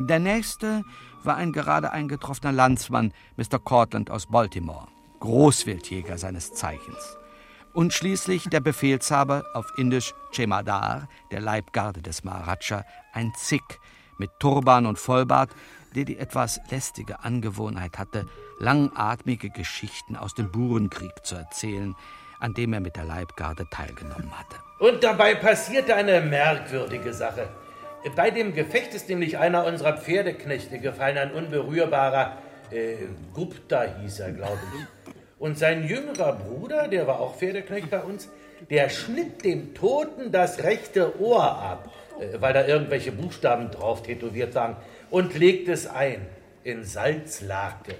Der 0.00 0.20
nächste 0.20 0.84
war 1.24 1.36
ein 1.36 1.52
gerade 1.52 1.90
eingetroffener 1.90 2.52
Landsmann, 2.52 3.12
Mr. 3.36 3.58
Cortland 3.58 4.10
aus 4.10 4.26
Baltimore, 4.26 4.86
Großwildjäger 5.20 6.18
seines 6.18 6.54
Zeichens. 6.54 7.16
Und 7.74 7.92
schließlich 7.92 8.44
der 8.44 8.60
Befehlshaber 8.60 9.44
auf 9.54 9.66
Indisch 9.76 10.14
Chemadar, 10.30 11.08
der 11.30 11.40
Leibgarde 11.40 12.00
des 12.00 12.24
Maharaja, 12.24 12.84
ein 13.12 13.32
Sikh 13.36 13.78
mit 14.18 14.30
Turban 14.38 14.86
und 14.86 14.98
Vollbart, 14.98 15.50
der 15.94 16.04
die 16.04 16.18
etwas 16.18 16.60
lästige 16.70 17.24
Angewohnheit 17.24 17.98
hatte, 17.98 18.26
langatmige 18.58 19.50
Geschichten 19.50 20.16
aus 20.16 20.34
dem 20.34 20.50
Burenkrieg 20.50 21.12
zu 21.22 21.36
erzählen, 21.36 21.94
an 22.40 22.54
dem 22.54 22.72
er 22.72 22.80
mit 22.80 22.96
der 22.96 23.04
Leibgarde 23.04 23.66
teilgenommen 23.70 24.30
hatte. 24.38 24.56
Und 24.78 25.02
dabei 25.02 25.34
passierte 25.34 25.94
eine 25.94 26.20
merkwürdige 26.20 27.12
Sache. 27.12 27.48
Bei 28.14 28.30
dem 28.30 28.54
Gefecht 28.54 28.94
ist 28.94 29.08
nämlich 29.08 29.38
einer 29.38 29.66
unserer 29.66 29.96
Pferdeknechte 29.98 30.78
gefallen, 30.78 31.18
ein 31.18 31.32
unberührbarer 31.32 32.38
äh, 32.70 32.96
Gupta 33.34 33.84
hieß 34.00 34.20
er, 34.20 34.32
glaube 34.32 34.60
ich. 34.76 35.14
Und 35.38 35.58
sein 35.58 35.86
jüngerer 35.86 36.32
Bruder, 36.34 36.88
der 36.88 37.06
war 37.06 37.20
auch 37.20 37.36
Pferdeknecht 37.36 37.90
bei 37.90 38.00
uns, 38.00 38.28
der 38.70 38.88
schnitt 38.88 39.44
dem 39.44 39.74
Toten 39.74 40.32
das 40.32 40.62
rechte 40.62 41.20
Ohr 41.20 41.44
ab, 41.44 41.90
äh, 42.20 42.40
weil 42.40 42.52
da 42.52 42.66
irgendwelche 42.66 43.12
Buchstaben 43.12 43.70
drauf 43.70 44.02
tätowiert 44.02 44.54
waren, 44.54 44.76
und 45.10 45.36
legte 45.36 45.72
es 45.72 45.86
ein 45.86 46.26
in 46.64 46.84
Salzlake. 46.84 47.94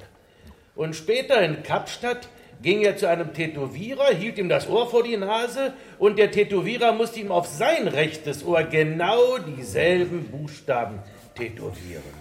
Und 0.78 0.94
später 0.94 1.42
in 1.42 1.64
Kapstadt 1.64 2.28
ging 2.62 2.82
er 2.82 2.96
zu 2.96 3.08
einem 3.08 3.34
Tätowierer, 3.34 4.14
hielt 4.14 4.38
ihm 4.38 4.48
das 4.48 4.68
Ohr 4.68 4.88
vor 4.88 5.02
die 5.02 5.16
Nase 5.16 5.72
und 5.98 6.20
der 6.20 6.30
Tätowierer 6.30 6.92
musste 6.92 7.18
ihm 7.18 7.32
auf 7.32 7.48
sein 7.48 7.88
rechtes 7.88 8.44
Ohr 8.44 8.62
genau 8.62 9.38
dieselben 9.38 10.28
Buchstaben 10.30 11.00
tätowieren. 11.34 12.14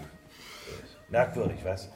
Merkwürdig, 1.08 1.58
was? 1.62 1.88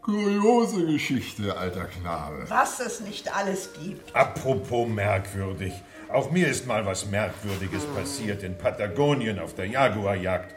Kuriose 0.00 0.86
Geschichte, 0.86 1.54
alter 1.54 1.84
Knabe. 1.84 2.46
Was 2.48 2.80
es 2.80 3.00
nicht 3.00 3.36
alles 3.36 3.74
gibt. 3.74 4.16
Apropos 4.16 4.88
merkwürdig. 4.88 5.74
Auch 6.08 6.30
mir 6.30 6.48
ist 6.48 6.66
mal 6.66 6.86
was 6.86 7.10
Merkwürdiges 7.10 7.84
passiert 7.94 8.42
in 8.42 8.56
Patagonien 8.56 9.38
auf 9.38 9.54
der 9.54 9.66
Jaguarjagd. 9.66 10.54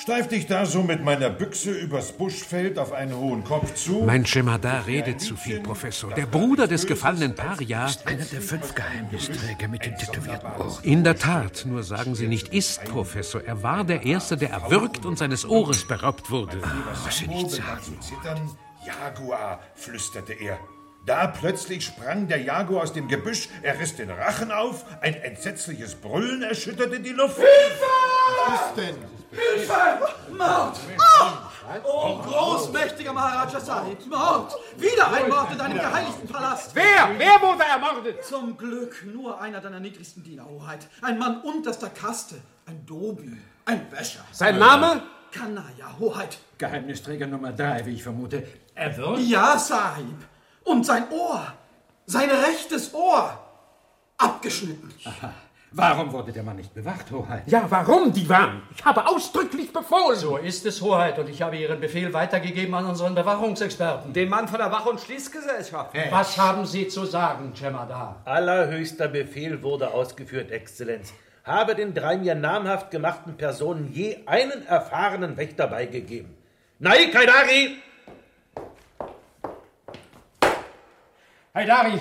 Streifte 0.00 0.34
ich 0.34 0.46
da 0.46 0.64
so 0.64 0.82
mit 0.82 1.04
meiner 1.04 1.28
Büchse 1.28 1.72
übers 1.72 2.12
Buschfeld 2.12 2.78
auf 2.78 2.92
einen 2.92 3.14
hohen 3.14 3.44
Kopf 3.44 3.74
zu. 3.74 4.02
Mein 4.06 4.24
Shemada 4.24 4.80
redet 4.86 5.20
zu 5.20 5.36
viel, 5.36 5.60
Professor. 5.60 6.10
Der 6.14 6.24
Bruder 6.24 6.66
des 6.66 6.86
gefallenen 6.86 7.34
Paria 7.34 7.84
ist 7.84 8.06
einer 8.06 8.24
der 8.24 8.40
fünf 8.40 8.74
Geheimnisträger 8.74 9.68
mit 9.68 9.84
dem 9.84 9.98
tätowierten 9.98 10.48
Ohr. 10.58 10.78
In 10.84 11.04
der 11.04 11.18
Tat, 11.18 11.66
nur 11.66 11.82
sagen 11.82 12.14
Sie 12.14 12.28
nicht 12.28 12.48
ist, 12.48 12.82
Professor. 12.84 13.42
Er 13.44 13.62
war 13.62 13.84
der 13.84 14.02
Erste, 14.02 14.38
der 14.38 14.48
erwürgt 14.48 15.04
und 15.04 15.18
seines 15.18 15.46
Ohres 15.46 15.86
beraubt 15.86 16.30
wurde. 16.30 16.62
Was 17.04 17.18
Sie 17.18 17.26
nicht 17.26 17.50
sagen. 17.50 17.98
Zittern. 18.00 18.50
Jaguar, 18.86 19.60
flüsterte 19.74 20.32
er. 20.32 20.58
Da 21.04 21.26
plötzlich 21.26 21.84
sprang 21.84 22.26
der 22.26 22.40
Jaguar 22.40 22.84
aus 22.84 22.94
dem 22.94 23.06
Gebüsch, 23.06 23.50
er 23.60 23.78
riss 23.78 23.96
den 23.96 24.10
Rachen 24.10 24.50
auf, 24.50 24.86
ein 25.02 25.14
entsetzliches 25.14 25.94
Brüllen 25.94 26.42
erschütterte 26.42 27.00
die 27.00 27.10
Luft. 27.10 27.36
Hilfe! 27.36 27.84
Was 28.46 28.60
ist 28.70 28.76
denn? 28.78 29.19
Hilfe! 29.30 29.72
Mord! 30.36 30.76
Oh, 31.84 32.18
großmächtiger 32.18 33.12
Maharaja 33.12 33.60
Sahib, 33.60 34.04
Mord! 34.06 34.54
Wieder 34.76 35.12
ein 35.12 35.28
Mord 35.28 35.52
in 35.52 35.58
deinem 35.58 35.78
geheiligten 35.78 36.28
Palast! 36.28 36.74
Wer? 36.74 37.10
Wer 37.16 37.40
wurde 37.40 37.62
ermordet? 37.62 38.24
Zum 38.24 38.56
Glück 38.56 39.04
nur 39.06 39.40
einer 39.40 39.60
deiner 39.60 39.78
niedrigsten 39.78 40.24
Diener, 40.24 40.46
Hoheit. 40.46 40.88
Ein 41.02 41.18
Mann 41.18 41.42
unterster 41.42 41.90
Kaste, 41.90 42.36
ein 42.66 42.84
Dobi, 42.86 43.36
ein 43.66 43.90
Wäscher. 43.92 44.24
Sein 44.32 44.58
Name? 44.58 45.02
Kanaya, 45.30 45.96
Hoheit. 45.98 46.38
Geheimnisträger 46.58 47.28
Nummer 47.28 47.52
drei, 47.52 47.86
wie 47.86 47.94
ich 47.94 48.02
vermute. 48.02 48.46
Er 48.74 48.96
wird? 48.96 49.20
Ja, 49.20 49.56
Sahib. 49.56 50.16
Und 50.64 50.84
sein 50.84 51.08
Ohr, 51.10 51.52
sein 52.06 52.28
rechtes 52.30 52.92
Ohr, 52.92 53.38
abgeschnitten. 54.18 54.92
Aha. 55.04 55.32
Warum 55.72 56.12
wurde 56.12 56.32
der 56.32 56.42
Mann 56.42 56.56
nicht 56.56 56.74
bewacht, 56.74 57.12
Hoheit? 57.12 57.44
Ja, 57.46 57.64
warum, 57.68 58.12
Divan? 58.12 58.62
Ich 58.74 58.84
habe 58.84 59.06
ausdrücklich 59.06 59.72
befohlen. 59.72 60.18
So 60.18 60.36
ist 60.36 60.66
es, 60.66 60.82
Hoheit, 60.82 61.16
und 61.20 61.28
ich 61.28 61.42
habe 61.42 61.56
Ihren 61.56 61.78
Befehl 61.78 62.12
weitergegeben 62.12 62.74
an 62.74 62.86
unseren 62.86 63.14
Bewachungsexperten. 63.14 64.12
Den 64.12 64.28
Mann 64.28 64.48
von 64.48 64.58
der 64.58 64.72
Wach- 64.72 64.86
und 64.86 65.00
Schließgesellschaft. 65.00 65.94
Hey. 65.94 66.10
Was 66.10 66.36
haben 66.36 66.66
Sie 66.66 66.88
zu 66.88 67.04
sagen, 67.04 67.54
Cemada? 67.54 68.16
Allerhöchster 68.24 69.06
Befehl 69.06 69.62
wurde 69.62 69.94
ausgeführt, 69.94 70.50
Exzellenz. 70.50 71.12
Habe 71.44 71.76
den 71.76 71.94
drei 71.94 72.18
mir 72.18 72.34
namhaft 72.34 72.90
gemachten 72.90 73.36
Personen 73.36 73.92
je 73.92 74.18
einen 74.26 74.66
erfahrenen 74.66 75.36
Wächter 75.36 75.68
beigegeben. 75.68 76.36
Naik 76.80 77.16
Haidari! 77.16 77.76
Haidari! 81.54 82.00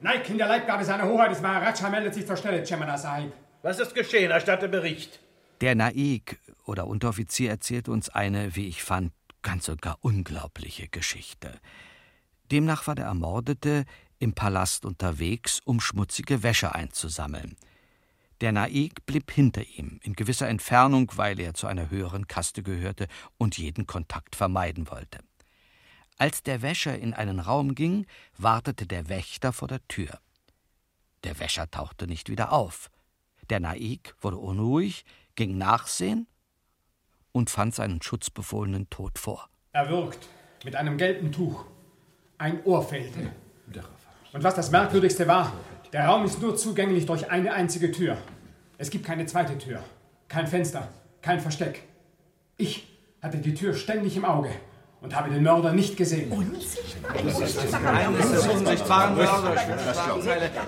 Naik 0.00 0.30
in 0.30 0.38
der 0.38 0.46
Leibgarde 0.46 0.84
seiner 0.84 1.08
Hoheit 1.08 1.32
des 1.32 1.40
Maharaja 1.40 1.90
meldet 1.90 2.14
sich 2.14 2.24
zur 2.24 2.36
Stelle, 2.36 2.64
Chemana 2.64 2.96
Sahib. 2.96 3.32
Was 3.62 3.80
ist 3.80 3.96
geschehen? 3.96 4.30
Erstatte 4.30 4.68
Bericht. 4.68 5.18
Der 5.60 5.74
Naik 5.74 6.40
oder 6.66 6.86
Unteroffizier 6.86 7.50
erzählt 7.50 7.88
uns 7.88 8.08
eine, 8.08 8.54
wie 8.54 8.68
ich 8.68 8.84
fand, 8.84 9.12
ganz 9.42 9.68
und 9.68 9.82
gar 9.82 9.98
unglaubliche 10.00 10.86
Geschichte. 10.86 11.58
Demnach 12.52 12.86
war 12.86 12.94
der 12.94 13.06
Ermordete 13.06 13.86
im 14.20 14.34
Palast 14.34 14.84
unterwegs, 14.84 15.60
um 15.64 15.80
schmutzige 15.80 16.44
Wäsche 16.44 16.76
einzusammeln. 16.76 17.56
Der 18.40 18.52
Naik 18.52 19.04
blieb 19.04 19.32
hinter 19.32 19.62
ihm, 19.62 19.98
in 20.04 20.12
gewisser 20.12 20.48
Entfernung, 20.48 21.10
weil 21.16 21.40
er 21.40 21.54
zu 21.54 21.66
einer 21.66 21.90
höheren 21.90 22.28
Kaste 22.28 22.62
gehörte 22.62 23.08
und 23.36 23.58
jeden 23.58 23.88
Kontakt 23.88 24.36
vermeiden 24.36 24.88
wollte. 24.88 25.18
Als 26.18 26.42
der 26.42 26.62
Wäscher 26.62 26.98
in 26.98 27.14
einen 27.14 27.38
Raum 27.38 27.76
ging, 27.76 28.04
wartete 28.36 28.86
der 28.86 29.08
Wächter 29.08 29.52
vor 29.52 29.68
der 29.68 29.86
Tür. 29.86 30.18
Der 31.22 31.38
Wäscher 31.38 31.70
tauchte 31.70 32.08
nicht 32.08 32.28
wieder 32.28 32.52
auf. 32.52 32.90
Der 33.50 33.60
Naik 33.60 34.16
wurde 34.20 34.36
unruhig, 34.36 35.04
ging 35.36 35.56
nachsehen 35.56 36.26
und 37.30 37.50
fand 37.50 37.76
seinen 37.76 38.02
Schutzbefohlenen 38.02 38.90
tot 38.90 39.16
vor. 39.16 39.48
Erwürgt, 39.70 40.28
mit 40.64 40.74
einem 40.74 40.98
gelben 40.98 41.30
Tuch. 41.30 41.64
Ein 42.36 42.64
Ohr 42.64 42.82
fehlte. 42.82 43.32
Und 44.32 44.42
was 44.42 44.56
das 44.56 44.72
Merkwürdigste 44.72 45.28
war, 45.28 45.52
der 45.92 46.06
Raum 46.06 46.24
ist 46.24 46.42
nur 46.42 46.56
zugänglich 46.56 47.06
durch 47.06 47.30
eine 47.30 47.52
einzige 47.52 47.92
Tür. 47.92 48.18
Es 48.76 48.90
gibt 48.90 49.06
keine 49.06 49.26
zweite 49.26 49.56
Tür, 49.56 49.84
kein 50.26 50.48
Fenster, 50.48 50.92
kein 51.22 51.38
Versteck. 51.38 51.84
Ich 52.56 52.88
hatte 53.22 53.38
die 53.38 53.54
Tür 53.54 53.74
ständig 53.74 54.16
im 54.16 54.24
Auge 54.24 54.50
und 55.00 55.14
habe 55.14 55.30
den 55.30 55.42
Mörder 55.42 55.72
nicht 55.72 55.96
gesehen. 55.96 56.30
Unsichtbar? 56.32 57.12
Eines 57.14 58.30
des 58.30 58.48
unsichtbaren 58.48 59.16
Mörder. 59.16 59.54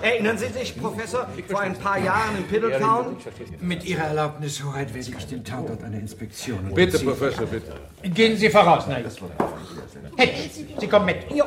Erinnern 0.01 0.37
Sie 0.37 0.47
sich, 0.47 0.77
Professor, 0.77 1.27
vor 1.49 1.59
ein 1.59 1.77
paar 1.77 1.97
Jahren 1.97 2.37
in 2.37 2.47
Piddletown? 2.47 3.17
Mit 3.59 3.83
Ihrer 3.83 4.03
Erlaubnis, 4.03 4.63
Hoheit, 4.63 4.93
werde 4.93 5.09
ich 5.17 5.25
dem 5.25 5.43
Tatort 5.43 5.83
eine 5.83 5.99
Inspektion 5.99 6.73
Bitte, 6.73 6.99
Professor, 6.99 7.45
bitte. 7.45 7.75
Gehen 8.03 8.37
Sie 8.37 8.49
voraus, 8.49 8.87
nein. 8.87 9.05
Hey, 10.15 10.49
Sie 10.79 10.87
kommen 10.87 11.05
mit. 11.07 11.29
Jo. 11.31 11.45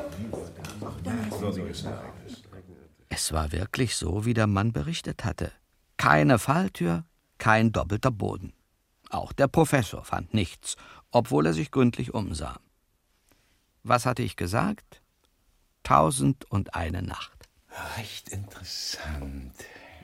Es 3.09 3.33
war 3.33 3.53
wirklich 3.53 3.97
so, 3.97 4.25
wie 4.25 4.35
der 4.35 4.47
Mann 4.47 4.73
berichtet 4.73 5.25
hatte. 5.25 5.53
Keine 5.97 6.39
Falltür, 6.39 7.05
kein 7.39 7.73
doppelter 7.73 8.11
Boden. 8.11 8.53
Auch 9.11 9.33
der 9.33 9.49
Professor 9.49 10.05
fand 10.05 10.35
nichts, 10.35 10.77
obwohl 11.11 11.47
er 11.47 11.53
sich 11.53 11.71
gründlich 11.71 12.13
umsah. 12.13 12.59
Was 13.87 14.07
hatte 14.07 14.23
ich 14.23 14.37
gesagt? 14.37 15.03
Tausend 15.83 16.51
und 16.51 16.75
eine 16.75 17.03
Nacht. 17.03 17.51
Recht 17.99 18.31
interessant. 18.31 19.53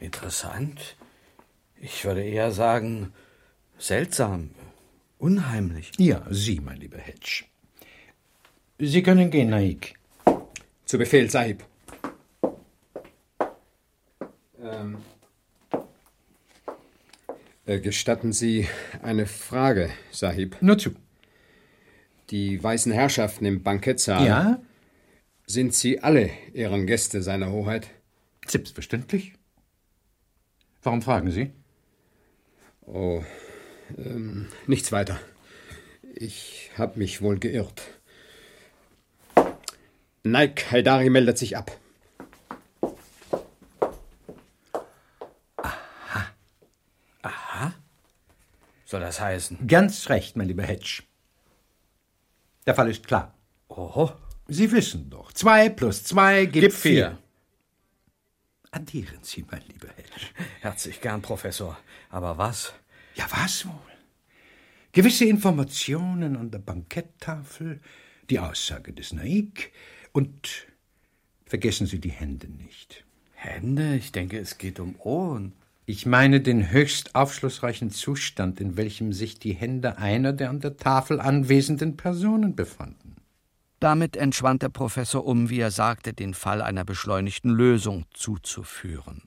Interessant? 0.00 0.96
Ich 1.76 2.04
würde 2.04 2.22
eher 2.22 2.52
sagen, 2.52 3.14
seltsam, 3.78 4.50
unheimlich. 5.16 5.92
Ja, 5.96 6.26
Sie, 6.28 6.60
mein 6.60 6.76
lieber 6.76 6.98
Hedge. 6.98 7.44
Sie 8.78 9.02
können 9.02 9.30
gehen, 9.30 9.48
Naik. 9.48 9.98
Zu 10.84 10.98
Befehl, 10.98 11.30
Sahib. 11.30 11.64
Ähm, 14.62 14.98
äh, 17.64 17.80
gestatten 17.80 18.34
Sie 18.34 18.68
eine 19.02 19.24
Frage, 19.26 19.90
Sahib? 20.10 20.60
Nur 20.60 20.76
zu. 20.76 20.94
Die 22.30 22.62
weißen 22.62 22.92
Herrschaften 22.92 23.44
im 23.44 23.62
Bankettsaal. 23.62 24.26
Ja? 24.26 24.62
Sind 25.46 25.74
Sie 25.74 26.00
alle 26.00 26.30
Ehrengäste 26.52 27.22
seiner 27.22 27.50
Hoheit? 27.50 27.88
Selbstverständlich. 28.46 29.32
Warum 30.82 31.02
fragen 31.02 31.30
Sie? 31.30 31.52
Oh, 32.86 33.22
ähm, 33.98 34.48
nichts 34.66 34.92
weiter. 34.92 35.20
Ich 36.14 36.70
habe 36.78 36.98
mich 36.98 37.20
wohl 37.20 37.38
geirrt. 37.38 37.82
Naik 40.22 40.70
Haidari 40.70 41.10
meldet 41.10 41.38
sich 41.38 41.56
ab. 41.56 41.76
Aha. 45.56 46.26
Aha. 47.22 47.74
Soll 48.84 49.00
das 49.00 49.20
heißen? 49.20 49.66
Ganz 49.66 50.08
recht, 50.10 50.36
mein 50.36 50.46
lieber 50.46 50.62
Hedge. 50.62 51.02
Der 52.66 52.75
Fall 52.75 52.90
ist 52.90 53.07
klar. 53.07 53.35
Oho. 53.68 54.12
Sie 54.49 54.70
wissen 54.73 55.11
doch, 55.11 55.33
zwei 55.33 55.68
plus 55.68 56.03
zwei 56.03 56.44
gibt, 56.46 56.64
Gibt 56.64 56.75
vier. 56.75 57.18
Addieren 58.73 59.20
Sie, 59.23 59.44
mein 59.51 59.62
lieber 59.68 59.88
Hedge. 59.88 60.27
Herzlich 60.61 61.01
gern, 61.01 61.23
Professor. 61.23 61.79
Aber 62.09 62.37
was? 62.37 62.73
Ja, 63.14 63.27
was 63.31 63.66
wohl? 63.66 63.75
Gewisse 64.92 65.25
Informationen 65.25 66.37
an 66.37 66.51
der 66.51 66.59
Banketttafel, 66.59 67.81
die 68.29 68.40
Aussage 68.40 68.92
des 68.92 69.12
Naik 69.12 69.73
und 70.12 70.66
vergessen 71.46 71.87
Sie 71.87 72.01
die 72.01 72.11
Hände 72.11 72.49
nicht. 72.49 73.05
Hände? 73.35 73.96
Ich 73.96 74.11
denke, 74.12 74.38
es 74.38 74.59
geht 74.59 74.81
um 74.81 74.96
Ohren. 75.01 75.53
Ich 75.90 76.07
meine 76.07 76.40
den 76.40 76.70
höchst 76.70 77.16
aufschlussreichen 77.16 77.90
Zustand, 77.90 78.61
in 78.61 78.76
welchem 78.76 79.12
sich 79.12 79.40
die 79.40 79.55
Hände 79.55 79.98
einer 79.98 80.33
der 80.33 80.48
an 80.48 80.61
der 80.61 80.76
Tafel 80.76 81.20
anwesenden 81.20 81.96
Personen 81.96 82.55
befanden. 82.55 83.16
Damit 83.81 84.16
entschwand 84.16 84.62
der 84.62 84.68
Professor 84.68 85.26
um, 85.26 85.50
wie 85.50 85.59
er 85.59 85.72
sagte, 85.72 86.12
den 86.12 86.33
Fall 86.33 86.62
einer 86.62 86.85
beschleunigten 86.85 87.50
Lösung 87.50 88.05
zuzuführen. 88.14 89.24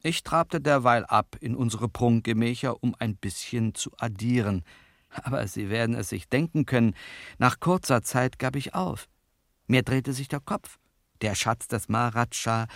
Ich 0.00 0.22
trabte 0.22 0.60
derweil 0.60 1.04
ab 1.04 1.34
in 1.40 1.56
unsere 1.56 1.88
Prunkgemächer, 1.88 2.84
um 2.84 2.94
ein 3.00 3.16
bisschen 3.16 3.74
zu 3.74 3.90
addieren. 3.98 4.62
Aber 5.10 5.44
Sie 5.48 5.70
werden 5.70 5.96
es 5.96 6.10
sich 6.10 6.28
denken 6.28 6.66
können, 6.66 6.94
nach 7.38 7.58
kurzer 7.58 8.02
Zeit 8.02 8.38
gab 8.38 8.54
ich 8.54 8.76
auf. 8.76 9.08
Mir 9.66 9.82
drehte 9.82 10.12
sich 10.12 10.28
der 10.28 10.38
Kopf. 10.38 10.78
Der 11.20 11.34
Schatz 11.34 11.66
des 11.66 11.88
Maharaja, 11.88 12.68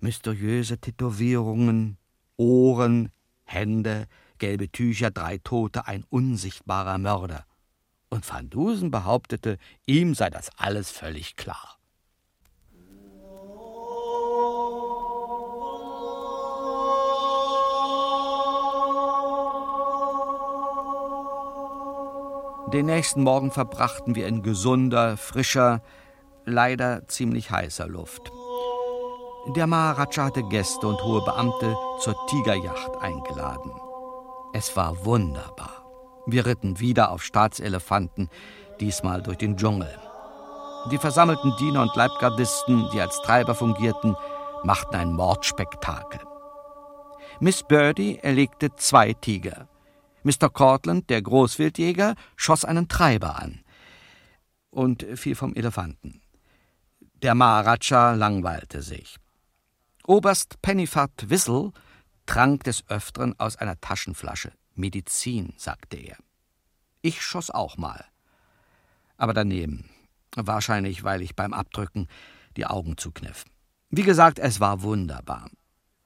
mysteriöse 0.00 0.78
Tätowierungen, 0.78 1.98
Ohren, 2.36 3.10
Hände, 3.44 4.06
gelbe 4.38 4.70
Tücher, 4.70 5.10
drei 5.10 5.38
Tote, 5.38 5.86
ein 5.86 6.04
unsichtbarer 6.10 6.98
Mörder. 6.98 7.46
Und 8.10 8.28
Van 8.28 8.50
Dusen 8.50 8.90
behauptete, 8.90 9.58
ihm 9.86 10.14
sei 10.14 10.30
das 10.30 10.50
alles 10.56 10.90
völlig 10.90 11.36
klar. 11.36 11.76
Den 22.72 22.86
nächsten 22.86 23.22
Morgen 23.22 23.52
verbrachten 23.52 24.16
wir 24.16 24.26
in 24.26 24.42
gesunder, 24.42 25.16
frischer, 25.16 25.82
leider 26.44 27.06
ziemlich 27.06 27.50
heißer 27.50 27.86
Luft. 27.86 28.32
Der 29.54 29.68
Maharaja 29.68 30.24
hatte 30.24 30.42
Gäste 30.42 30.88
und 30.88 31.00
hohe 31.04 31.24
Beamte 31.24 31.76
zur 32.00 32.16
Tigerjacht 32.26 32.96
eingeladen. 33.00 33.70
Es 34.52 34.74
war 34.74 35.04
wunderbar. 35.04 35.84
Wir 36.26 36.46
ritten 36.46 36.80
wieder 36.80 37.12
auf 37.12 37.22
Staatselefanten, 37.22 38.28
diesmal 38.80 39.22
durch 39.22 39.38
den 39.38 39.56
Dschungel. 39.56 39.96
Die 40.90 40.98
versammelten 40.98 41.54
Diener 41.60 41.82
und 41.82 41.94
Leibgardisten, 41.94 42.90
die 42.92 43.00
als 43.00 43.22
Treiber 43.22 43.54
fungierten, 43.54 44.16
machten 44.64 44.96
ein 44.96 45.12
Mordspektakel. 45.12 46.20
Miss 47.38 47.62
Birdie 47.62 48.18
erlegte 48.18 48.74
zwei 48.74 49.12
Tiger. 49.12 49.68
Mr. 50.24 50.50
Cortland, 50.52 51.08
der 51.08 51.22
Großwildjäger, 51.22 52.16
schoss 52.34 52.64
einen 52.64 52.88
Treiber 52.88 53.38
an 53.40 53.60
und 54.70 55.06
fiel 55.14 55.36
vom 55.36 55.54
Elefanten. 55.54 56.20
Der 57.22 57.36
Maharaja 57.36 58.12
langweilte 58.12 58.82
sich. 58.82 59.18
Oberst 60.08 60.62
Pennyfat 60.62 61.30
Wissel 61.30 61.72
trank 62.26 62.62
des 62.62 62.88
Öfteren 62.88 63.34
aus 63.40 63.56
einer 63.56 63.80
Taschenflasche. 63.80 64.52
Medizin, 64.76 65.52
sagte 65.56 65.96
er. 65.96 66.16
Ich 67.02 67.22
schoss 67.22 67.50
auch 67.50 67.76
mal. 67.76 68.04
Aber 69.16 69.34
daneben. 69.34 69.90
Wahrscheinlich, 70.36 71.02
weil 71.02 71.22
ich 71.22 71.34
beim 71.34 71.52
Abdrücken 71.52 72.06
die 72.56 72.66
Augen 72.66 72.96
zukniff. 72.96 73.44
Wie 73.90 74.04
gesagt, 74.04 74.38
es 74.38 74.60
war 74.60 74.82
wunderbar. 74.82 75.50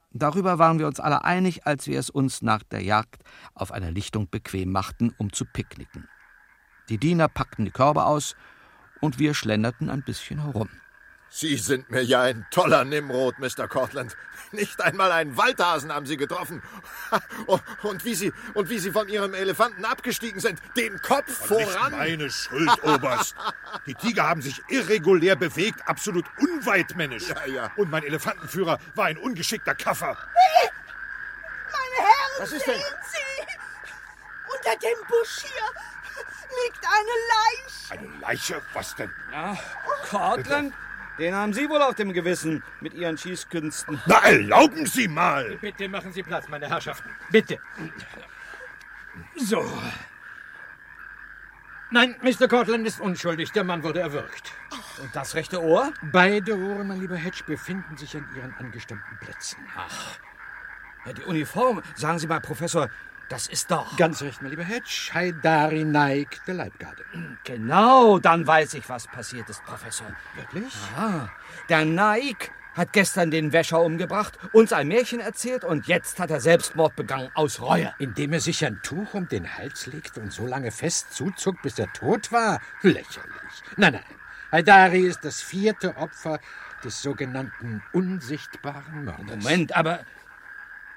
Darüber 0.09 0.57
waren 0.57 0.79
wir 0.79 0.87
uns 0.87 0.99
alle 0.99 1.23
einig, 1.23 1.67
als 1.67 1.85
wir 1.85 1.99
es 1.99 2.09
uns 2.09 2.41
nach 2.41 2.63
der 2.63 2.81
Jagd 2.81 3.21
auf 3.53 3.71
einer 3.71 3.91
Lichtung 3.91 4.27
bequem 4.31 4.71
machten, 4.71 5.13
um 5.19 5.31
zu 5.31 5.45
picknicken. 5.45 6.09
Die 6.89 6.97
Diener 6.97 7.27
packten 7.27 7.65
die 7.65 7.71
Körbe 7.71 8.05
aus 8.05 8.35
und 8.99 9.19
wir 9.19 9.35
schlenderten 9.35 9.91
ein 9.91 10.03
bisschen 10.03 10.41
herum. 10.41 10.69
Sie 11.33 11.55
sind 11.55 11.89
mir 11.89 12.03
ja 12.03 12.23
ein 12.23 12.45
toller 12.51 12.83
Nimrod, 12.83 13.39
Mr. 13.39 13.65
Cortland. 13.69 14.17
Nicht 14.51 14.81
einmal 14.81 15.13
einen 15.13 15.37
Waldhasen 15.37 15.93
haben 15.93 16.05
Sie 16.05 16.17
getroffen. 16.17 16.61
Und 17.83 18.03
wie 18.03 18.15
Sie, 18.15 18.33
und 18.53 18.69
wie 18.69 18.79
Sie 18.79 18.91
von 18.91 19.07
Ihrem 19.07 19.33
Elefanten 19.33 19.85
abgestiegen 19.85 20.41
sind, 20.41 20.59
den 20.75 21.01
Kopf 21.01 21.31
voran. 21.47 21.91
Nicht 21.91 21.97
meine 21.97 22.29
Schuld, 22.29 22.83
Oberst. 22.83 23.35
Die 23.85 23.95
Tiger 23.95 24.27
haben 24.27 24.41
sich 24.41 24.61
irregulär 24.67 25.37
bewegt, 25.37 25.79
absolut 25.87 26.25
unweitmännisch. 26.37 27.29
Ja, 27.29 27.45
ja. 27.45 27.71
Und 27.77 27.89
mein 27.89 28.03
Elefantenführer 28.03 28.77
war 28.95 29.05
ein 29.05 29.17
ungeschickter 29.17 29.73
Kaffer. 29.73 30.17
Meine 31.71 32.07
Herren, 32.07 32.39
Was 32.39 32.51
ist 32.51 32.65
sehen 32.65 32.73
denn? 32.75 32.97
Sie! 33.09 34.57
Unter 34.57 34.79
dem 34.79 35.07
Busch 35.07 35.43
hier 35.43 35.65
liegt 36.65 36.85
eine 36.85 37.15
Leiche. 37.31 37.91
Eine 37.91 38.19
Leiche? 38.19 38.61
Was 38.73 38.95
denn? 38.95 39.11
Ja, 39.31 39.57
Cortland, 40.09 40.73
den 41.19 41.35
haben 41.35 41.53
Sie 41.53 41.69
wohl 41.69 41.81
auf 41.81 41.95
dem 41.95 42.13
Gewissen 42.13 42.63
mit 42.79 42.93
Ihren 42.93 43.17
Schießkünsten. 43.17 44.01
Na, 44.05 44.19
erlauben 44.19 44.85
Sie 44.85 45.07
mal! 45.07 45.57
Bitte 45.61 45.87
machen 45.87 46.11
Sie 46.13 46.23
Platz, 46.23 46.47
meine 46.47 46.67
Herrschaften. 46.67 47.09
Bitte. 47.29 47.59
So. 49.35 49.63
Nein, 51.91 52.15
Mr. 52.21 52.47
Cortland 52.47 52.87
ist 52.87 53.01
unschuldig. 53.01 53.51
Der 53.51 53.65
Mann 53.65 53.83
wurde 53.83 53.99
erwürgt. 53.99 54.53
Und 55.01 55.13
das 55.15 55.35
rechte 55.35 55.61
Ohr? 55.61 55.91
Beide 56.11 56.57
Ohren, 56.57 56.87
mein 56.87 57.01
lieber 57.01 57.17
Hedge, 57.17 57.43
befinden 57.45 57.97
sich 57.97 58.15
an 58.15 58.25
ihren 58.35 58.53
angestammten 58.55 59.17
Plätzen. 59.19 59.57
Ach, 59.75 60.17
die 61.17 61.23
Uniform, 61.23 61.81
sagen 61.95 62.19
Sie 62.19 62.27
mal, 62.27 62.39
Professor, 62.39 62.89
das 63.31 63.47
ist 63.47 63.71
doch. 63.71 63.95
Ganz 63.95 64.21
recht, 64.21 64.41
mein 64.41 64.51
lieber 64.51 64.63
Hedge. 64.63 65.11
Haidari 65.13 65.85
Naik 65.85 66.41
der 66.45 66.55
Leibgarde. 66.55 67.03
Genau, 67.45 68.19
dann 68.19 68.45
weiß 68.45 68.73
ich, 68.73 68.89
was 68.89 69.07
passiert 69.07 69.49
ist, 69.49 69.63
Professor. 69.63 70.07
Wirklich? 70.35 70.73
Ah, 70.97 71.29
der 71.69 71.85
Naik 71.85 72.51
hat 72.73 72.93
gestern 72.93 73.31
den 73.31 73.53
Wäscher 73.53 73.81
umgebracht, 73.81 74.37
uns 74.53 74.73
ein 74.73 74.87
Märchen 74.87 75.19
erzählt 75.19 75.63
und 75.63 75.87
jetzt 75.87 76.19
hat 76.19 76.29
er 76.29 76.39
Selbstmord 76.39 76.95
begangen 76.95 77.29
aus 77.33 77.61
Reue. 77.61 77.93
Indem 77.99 78.33
er 78.33 78.39
sich 78.41 78.65
ein 78.65 78.81
Tuch 78.81 79.13
um 79.13 79.27
den 79.27 79.57
Hals 79.57 79.87
legte 79.87 80.19
und 80.19 80.31
so 80.31 80.45
lange 80.45 80.71
fest 80.71 81.13
zuzog, 81.13 81.61
bis 81.61 81.79
er 81.79 81.91
tot 81.93 82.31
war? 82.31 82.61
Lächerlich. 82.81 83.63
Nein, 83.77 83.93
nein. 83.93 84.03
Haidari 84.51 85.01
ist 85.01 85.23
das 85.23 85.41
vierte 85.41 85.95
Opfer 85.95 86.39
des 86.83 87.01
sogenannten 87.01 87.81
unsichtbaren 87.93 89.05
Mörders. 89.05 89.37
Moment, 89.37 89.75
aber. 89.75 90.01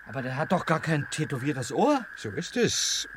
Aber 0.06 0.22
der 0.22 0.36
hat 0.36 0.52
doch 0.52 0.66
gar 0.66 0.80
kein 0.80 1.08
tätowiertes 1.10 1.72
Ohr. 1.72 2.04
So 2.16 2.30
ist 2.30 2.56
es. 2.56 3.08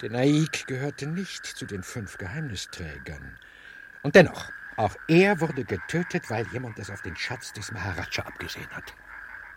Der 0.00 0.10
Naik 0.10 0.66
gehörte 0.66 1.06
nicht 1.06 1.46
zu 1.46 1.66
den 1.66 1.82
fünf 1.82 2.18
Geheimnisträgern. 2.18 3.38
Und 4.02 4.14
dennoch, 4.14 4.50
auch 4.76 4.96
er 5.06 5.40
wurde 5.40 5.64
getötet, 5.64 6.30
weil 6.30 6.46
jemand 6.52 6.78
es 6.78 6.90
auf 6.90 7.02
den 7.02 7.16
Schatz 7.16 7.52
des 7.52 7.70
Maharaja 7.72 8.24
abgesehen 8.24 8.68
hat. 8.70 8.94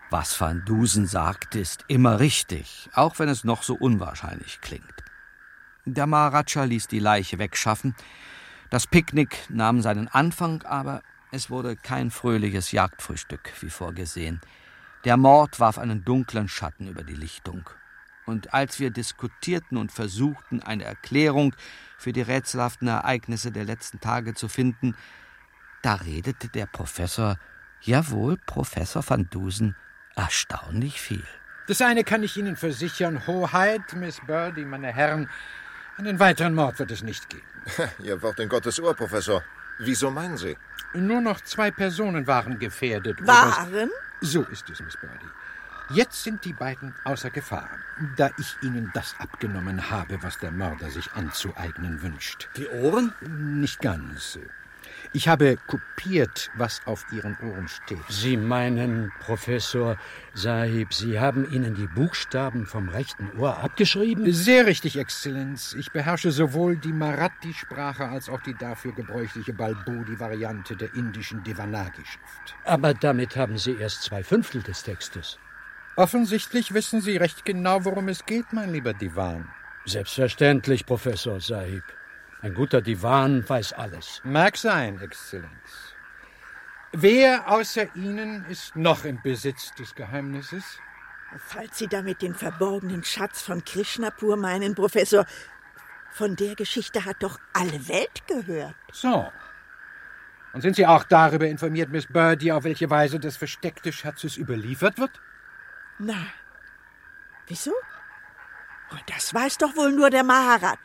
Was 0.09 0.39
Van 0.39 0.63
Dusen 0.63 1.05
sagt, 1.05 1.55
ist 1.55 1.83
immer 1.87 2.19
richtig, 2.19 2.89
auch 2.93 3.19
wenn 3.19 3.27
es 3.27 3.43
noch 3.43 3.63
so 3.63 3.75
unwahrscheinlich 3.75 4.61
klingt. 4.61 5.03
Der 5.85 6.07
Maharaja 6.07 6.63
ließ 6.63 6.87
die 6.87 6.99
Leiche 6.99 7.39
wegschaffen. 7.39 7.95
Das 8.69 8.87
Picknick 8.87 9.37
nahm 9.49 9.81
seinen 9.81 10.07
Anfang, 10.07 10.61
aber 10.63 11.01
es 11.31 11.49
wurde 11.49 11.75
kein 11.75 12.11
fröhliches 12.11 12.71
Jagdfrühstück 12.71 13.51
wie 13.61 13.69
vorgesehen. 13.69 14.39
Der 15.07 15.15
Mord 15.15 15.61
warf 15.61 15.77
einen 15.77 16.03
dunklen 16.03 16.49
Schatten 16.49 16.89
über 16.89 17.01
die 17.01 17.13
Lichtung. 17.13 17.69
Und 18.25 18.53
als 18.53 18.77
wir 18.81 18.91
diskutierten 18.91 19.77
und 19.77 19.89
versuchten, 19.89 20.61
eine 20.61 20.83
Erklärung 20.83 21.55
für 21.97 22.11
die 22.11 22.23
rätselhaften 22.23 22.89
Ereignisse 22.89 23.53
der 23.53 23.63
letzten 23.63 24.01
Tage 24.01 24.33
zu 24.33 24.49
finden, 24.49 24.97
da 25.81 25.93
redete 25.93 26.49
der 26.49 26.65
Professor, 26.65 27.37
jawohl, 27.79 28.35
Professor 28.47 29.01
van 29.07 29.29
Dusen, 29.29 29.77
erstaunlich 30.17 30.99
viel. 30.99 31.23
Das 31.69 31.81
eine 31.81 32.03
kann 32.03 32.21
ich 32.21 32.35
Ihnen 32.35 32.57
versichern, 32.57 33.27
Hoheit, 33.27 33.93
Miss 33.93 34.19
Birdie, 34.27 34.65
meine 34.65 34.91
Herren, 34.91 35.29
einen 35.95 36.19
weiteren 36.19 36.53
Mord 36.53 36.79
wird 36.79 36.91
es 36.91 37.01
nicht 37.01 37.29
geben. 37.29 37.47
Ihr 38.03 38.21
Wort 38.21 38.41
in 38.41 38.49
Gottes 38.49 38.77
Ohr, 38.81 38.93
Professor. 38.93 39.41
Wieso 39.79 40.11
meinen 40.11 40.35
Sie? 40.35 40.57
Nur 40.93 41.21
noch 41.21 41.39
zwei 41.39 41.71
Personen 41.71 42.27
waren 42.27 42.59
gefährdet. 42.59 43.25
Waren? 43.25 43.89
So 44.21 44.43
ist 44.43 44.69
es, 44.69 44.79
Miss 44.81 44.97
Birdie. 44.97 45.31
Jetzt 45.89 46.23
sind 46.23 46.43
die 46.43 46.53
beiden 46.53 46.93
außer 47.05 47.29
Gefahr, 47.29 47.69
da 48.17 48.29
ich 48.37 48.57
ihnen 48.61 48.91
das 48.93 49.15
abgenommen 49.19 49.89
habe, 49.89 50.21
was 50.21 50.37
der 50.37 50.51
Mörder 50.51 50.89
sich 50.89 51.13
anzueignen 51.13 52.01
wünscht. 52.01 52.49
Die 52.57 52.67
Ohren? 52.67 53.13
Nicht 53.21 53.79
ganz. 53.79 54.37
Ich 55.13 55.27
habe 55.27 55.57
kopiert, 55.67 56.51
was 56.55 56.81
auf 56.85 57.05
ihren 57.11 57.37
Ohren 57.39 57.67
steht. 57.67 58.03
Sie 58.09 58.37
meinen, 58.37 59.11
Professor 59.21 59.97
Sahib, 60.33 60.93
Sie 60.93 61.19
haben 61.19 61.49
Ihnen 61.51 61.75
die 61.75 61.87
Buchstaben 61.87 62.65
vom 62.65 62.89
rechten 62.89 63.31
Ohr 63.37 63.57
abgeschrieben? 63.57 64.31
Sehr 64.33 64.65
richtig, 64.65 64.97
Exzellenz. 64.97 65.73
Ich 65.73 65.91
beherrsche 65.91 66.31
sowohl 66.31 66.77
die 66.77 66.93
Marathi-Sprache 66.93 68.07
als 68.07 68.29
auch 68.29 68.41
die 68.41 68.53
dafür 68.53 68.91
gebräuchliche 68.93 69.53
Balbudi-Variante 69.53 70.75
der 70.75 70.93
indischen 70.93 71.43
Devanagi-Schrift. 71.43 72.55
Aber 72.65 72.93
damit 72.93 73.35
haben 73.35 73.57
Sie 73.57 73.75
erst 73.75 74.03
zwei 74.03 74.23
Fünftel 74.23 74.61
des 74.61 74.83
Textes. 74.83 75.39
Offensichtlich 75.95 76.73
wissen 76.73 77.01
Sie 77.01 77.17
recht 77.17 77.43
genau, 77.45 77.85
worum 77.85 78.07
es 78.09 78.25
geht, 78.25 78.53
mein 78.53 78.71
lieber 78.71 78.93
Divan. 78.93 79.49
Selbstverständlich, 79.85 80.85
Professor 80.85 81.39
Sahib. 81.39 81.83
Ein 82.41 82.53
guter 82.53 82.81
Divan 82.81 83.47
weiß 83.47 83.73
alles. 83.73 84.21
Mag 84.23 84.57
sein, 84.57 84.99
Exzellenz. 85.01 85.95
Wer 86.91 87.49
außer 87.49 87.95
Ihnen 87.95 88.45
ist 88.45 88.75
noch 88.75 89.05
im 89.05 89.21
Besitz 89.21 89.73
des 89.75 89.95
Geheimnisses? 89.95 90.79
Falls 91.37 91.77
Sie 91.77 91.87
damit 91.87 92.21
den 92.21 92.35
verborgenen 92.35 93.03
Schatz 93.03 93.41
von 93.41 93.65
Krishnapur 93.65 94.37
meinen, 94.37 94.75
Professor, 94.75 95.25
von 96.11 96.35
der 96.35 96.55
Geschichte 96.55 97.05
hat 97.05 97.21
doch 97.21 97.39
alle 97.53 97.87
Welt 97.87 98.25
gehört. 98.27 98.75
So. 98.91 99.31
Und 100.53 100.61
sind 100.61 100.75
Sie 100.75 100.87
auch 100.87 101.03
darüber 101.03 101.47
informiert, 101.47 101.89
Miss 101.89 102.07
Birdie, 102.07 102.51
auf 102.51 102.63
welche 102.63 102.89
Weise 102.89 103.19
das 103.19 103.35
Versteck 103.35 103.83
des 103.83 103.95
Schatzes 103.95 104.37
überliefert 104.37 104.97
wird? 104.97 105.11
Na, 105.99 106.27
wieso? 107.47 107.73
Oh, 108.91 108.97
das 109.07 109.33
weiß 109.33 109.57
doch 109.57 109.75
wohl 109.75 109.91
nur 109.91 110.09
der 110.09 110.23
Maharaj. 110.23 110.77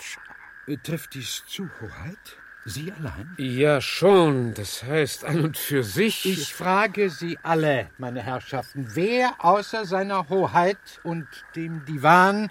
Äh, 0.67 0.77
trifft 0.79 1.15
dies 1.15 1.45
zu, 1.47 1.69
Hoheit? 1.81 2.39
Sie 2.65 2.93
allein? 2.93 3.35
Ja, 3.39 3.81
schon. 3.81 4.55
Das 4.55 4.85
heißt, 4.85 5.25
an 5.25 5.41
und 5.41 5.59
für 5.59 5.83
sich. 5.83 6.25
Ich 6.25 6.55
frage 6.55 7.11
Sie 7.11 7.39
alle, 7.43 7.91
meine 7.99 8.23
Herrschaften, 8.23 8.87
wer 8.95 9.35
außer 9.39 9.85
seiner 9.85 10.29
Hoheit 10.29 11.01
und 11.03 11.27
dem 11.57 11.85
Divan 11.85 12.51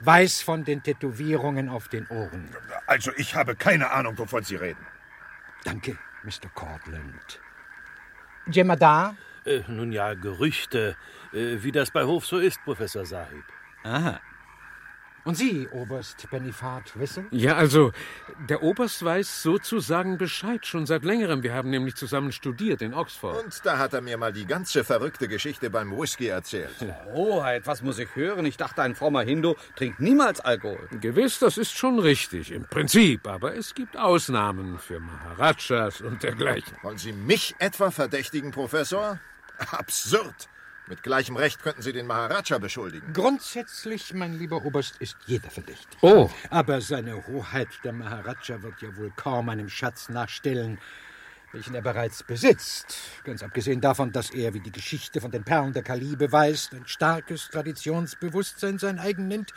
weiß 0.00 0.40
von 0.40 0.64
den 0.64 0.82
Tätowierungen 0.82 1.68
auf 1.68 1.88
den 1.88 2.06
Ohren? 2.08 2.48
Also, 2.86 3.12
ich 3.16 3.34
habe 3.34 3.54
keine 3.54 3.90
Ahnung, 3.90 4.16
wovon 4.16 4.42
Sie 4.42 4.56
reden. 4.56 4.84
Danke, 5.64 5.98
Mr. 6.22 6.48
Cortland. 6.54 7.40
Jemadar? 8.50 9.16
Äh, 9.44 9.60
nun 9.68 9.92
ja, 9.92 10.14
Gerüchte, 10.14 10.96
äh, 11.32 11.62
wie 11.62 11.72
das 11.72 11.90
bei 11.90 12.04
Hof 12.04 12.26
so 12.26 12.38
ist, 12.38 12.62
Professor 12.64 13.04
Sahib. 13.04 13.44
Aha. 13.84 14.20
Und 15.24 15.36
Sie, 15.36 15.68
Oberst 15.68 16.28
Benifat, 16.30 16.98
wissen? 16.98 17.28
Ja, 17.30 17.54
also, 17.54 17.92
der 18.48 18.62
Oberst 18.62 19.04
weiß 19.04 19.42
sozusagen 19.42 20.18
Bescheid 20.18 20.66
schon 20.66 20.84
seit 20.84 21.04
längerem. 21.04 21.44
Wir 21.44 21.54
haben 21.54 21.70
nämlich 21.70 21.94
zusammen 21.94 22.32
studiert 22.32 22.82
in 22.82 22.92
Oxford. 22.92 23.44
Und 23.44 23.64
da 23.64 23.78
hat 23.78 23.92
er 23.92 24.00
mir 24.00 24.18
mal 24.18 24.32
die 24.32 24.46
ganze 24.46 24.82
verrückte 24.82 25.28
Geschichte 25.28 25.70
beim 25.70 25.96
Whisky 25.96 26.26
erzählt. 26.26 26.74
Hoheit, 27.12 27.68
was 27.68 27.82
muss 27.82 28.00
ich 28.00 28.08
hören? 28.16 28.44
Ich 28.46 28.56
dachte, 28.56 28.82
ein 28.82 28.96
frommer 28.96 29.22
Hindu 29.22 29.54
trinkt 29.76 30.00
niemals 30.00 30.40
Alkohol. 30.40 30.88
Gewiss, 31.00 31.38
das 31.38 31.56
ist 31.56 31.76
schon 31.76 32.00
richtig, 32.00 32.50
im 32.50 32.64
Prinzip. 32.64 33.28
Aber 33.28 33.54
es 33.54 33.74
gibt 33.74 33.96
Ausnahmen 33.96 34.78
für 34.80 34.98
Maharajas 34.98 36.00
und 36.00 36.24
dergleichen. 36.24 36.76
Wollen 36.82 36.98
Sie 36.98 37.12
mich 37.12 37.54
etwa 37.60 37.92
verdächtigen, 37.92 38.50
Professor? 38.50 39.20
Absurd! 39.70 40.48
Mit 40.88 41.02
gleichem 41.02 41.36
Recht 41.36 41.62
könnten 41.62 41.80
Sie 41.80 41.92
den 41.92 42.06
Maharaja 42.06 42.58
beschuldigen. 42.58 43.12
Grundsätzlich, 43.12 44.12
mein 44.14 44.36
lieber 44.36 44.64
Oberst, 44.64 44.96
ist 44.98 45.16
jeder 45.26 45.48
verdächtig. 45.48 45.98
Oh. 46.02 46.28
Aber 46.50 46.80
seine 46.80 47.26
Hoheit, 47.28 47.68
der 47.84 47.92
Maharaja, 47.92 48.62
wird 48.62 48.82
ja 48.82 48.96
wohl 48.96 49.12
kaum 49.14 49.48
einem 49.48 49.68
Schatz 49.68 50.08
nachstellen, 50.08 50.78
welchen 51.52 51.74
er 51.74 51.82
bereits 51.82 52.24
besitzt. 52.24 52.96
Ganz 53.22 53.42
abgesehen 53.44 53.80
davon, 53.80 54.10
dass 54.10 54.30
er, 54.30 54.54
wie 54.54 54.60
die 54.60 54.72
Geschichte 54.72 55.20
von 55.20 55.30
den 55.30 55.44
Perlen 55.44 55.72
der 55.72 55.84
Kali 55.84 56.16
beweist, 56.16 56.74
ein 56.74 56.86
starkes 56.86 57.48
Traditionsbewusstsein 57.50 58.78
sein 58.78 58.98
eigen 58.98 59.28
nennt. 59.28 59.52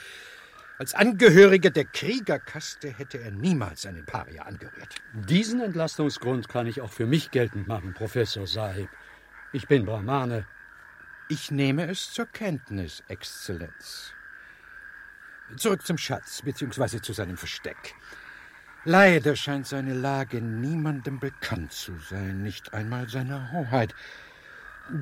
Als 0.77 0.93
Angehöriger 0.93 1.69
der 1.71 1.85
Kriegerkaste 1.85 2.89
hätte 2.89 3.17
er 3.19 3.31
niemals 3.31 3.85
einen 3.85 4.05
Paria 4.05 4.43
angerührt. 4.43 4.95
Diesen 5.13 5.61
Entlastungsgrund 5.61 6.49
kann 6.49 6.67
ich 6.67 6.81
auch 6.81 6.91
für 6.91 7.07
mich 7.07 7.31
geltend 7.31 7.67
machen, 7.67 7.93
Professor 7.93 8.45
Sahib. 8.45 8.89
Ich 9.53 9.67
bin 9.67 9.85
Brahmane 9.85 10.45
ich 11.27 11.51
nehme 11.51 11.87
es 11.89 12.11
zur 12.11 12.25
Kenntnis, 12.25 13.03
Exzellenz. 13.07 14.13
Zurück 15.57 15.85
zum 15.85 15.97
Schatz, 15.97 16.41
beziehungsweise 16.41 17.01
zu 17.01 17.13
seinem 17.13 17.37
Versteck. 17.37 17.95
Leider 18.83 19.35
scheint 19.35 19.65
seine 19.65 19.93
Lage 19.93 20.41
niemandem 20.41 21.19
bekannt 21.19 21.71
zu 21.71 21.93
sein, 22.09 22.43
nicht 22.43 22.73
einmal 22.73 23.09
seiner 23.09 23.51
Hoheit. 23.51 23.95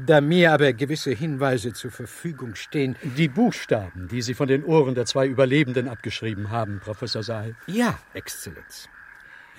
Da 0.06 0.22
mir 0.22 0.54
aber 0.54 0.72
gewisse 0.72 1.12
Hinweise 1.12 1.74
zur 1.74 1.92
Verfügung 1.92 2.56
stehen. 2.56 2.96
Die 3.04 3.28
Buchstaben, 3.28 4.08
die 4.08 4.22
Sie 4.22 4.34
von 4.34 4.48
den 4.48 4.64
Ohren 4.64 4.96
der 4.96 5.06
zwei 5.06 5.28
Überlebenden 5.28 5.90
abgeschrieben 5.90 6.50
haben, 6.50 6.80
Professor 6.80 7.24
Sahib. 7.24 7.56
Ja, 7.68 8.00
Exzellenz. 8.14 8.88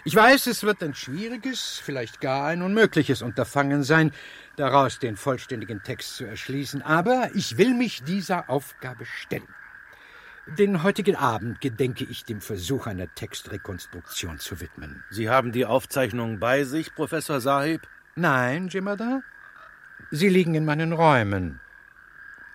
Ich 0.06 0.14
weiß, 0.14 0.46
es 0.48 0.62
wird 0.62 0.82
ein 0.82 0.94
schwieriges, 0.94 1.80
vielleicht 1.82 2.20
gar 2.20 2.46
ein 2.46 2.60
unmögliches 2.60 3.22
Unterfangen 3.22 3.82
sein, 3.82 4.12
daraus 4.56 4.98
den 4.98 5.16
vollständigen 5.16 5.82
Text 5.82 6.16
zu 6.16 6.24
erschließen, 6.24 6.82
aber 6.82 7.30
ich 7.34 7.58
will 7.58 7.74
mich 7.74 8.02
dieser 8.02 8.48
Aufgabe 8.50 9.04
stellen. 9.06 9.48
Den 10.46 10.82
heutigen 10.82 11.16
Abend 11.16 11.60
gedenke 11.62 12.04
ich 12.04 12.24
dem 12.24 12.42
Versuch 12.42 12.86
einer 12.86 13.12
Textrekonstruktion 13.14 14.38
zu 14.38 14.60
widmen. 14.60 15.02
Sie 15.10 15.30
haben 15.30 15.52
die 15.52 15.64
Aufzeichnungen 15.64 16.38
bei 16.38 16.64
sich, 16.64 16.94
Professor 16.94 17.40
Sahib? 17.40 17.88
Nein, 18.14 18.68
Jimada. 18.68 19.22
Sie 20.10 20.28
liegen 20.28 20.54
in 20.54 20.66
meinen 20.66 20.92
Räumen. 20.92 21.60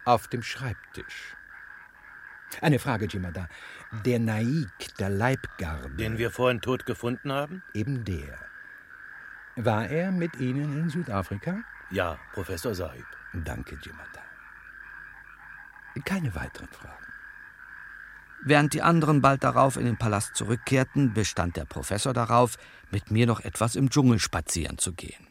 Auf 0.06 0.28
dem 0.28 0.44
Schreibtisch. 0.44 1.36
Eine 2.62 2.80
Frage, 2.80 3.08
Jimada. 3.08 3.48
Der 4.06 4.20
Naik, 4.20 4.96
der 5.00 5.10
Leibgarde. 5.10 5.90
Den 5.96 6.18
wir 6.20 6.30
vorhin 6.30 6.62
tot 6.62 6.86
gefunden 6.86 7.32
haben? 7.32 7.64
Eben 7.74 8.06
der. 8.06 8.49
War 9.62 9.90
er 9.90 10.10
mit 10.12 10.40
Ihnen 10.40 10.80
in 10.80 10.90
Südafrika? 10.90 11.60
Ja, 11.92 12.18
Professor 12.32 12.74
Sahib. 12.74 13.06
Danke, 13.34 13.78
Jimada. 13.84 14.22
Keine 16.06 16.34
weiteren 16.34 16.70
Fragen. 16.70 17.06
Während 18.46 18.74
die 18.74 18.82
anderen 18.82 19.22
bald 19.22 19.44
darauf 19.44 19.76
in 19.76 19.84
den 19.84 19.98
Palast 19.98 20.38
zurückkehrten, 20.38 21.14
bestand 21.14 21.58
der 21.58 21.66
Professor 21.66 22.14
darauf, 22.14 22.56
mit 22.90 23.12
mir 23.12 23.28
noch 23.28 23.42
etwas 23.42 23.76
im 23.76 23.90
Dschungel 23.90 24.20
spazieren 24.20 24.78
zu 24.78 24.94
gehen. 24.94 25.28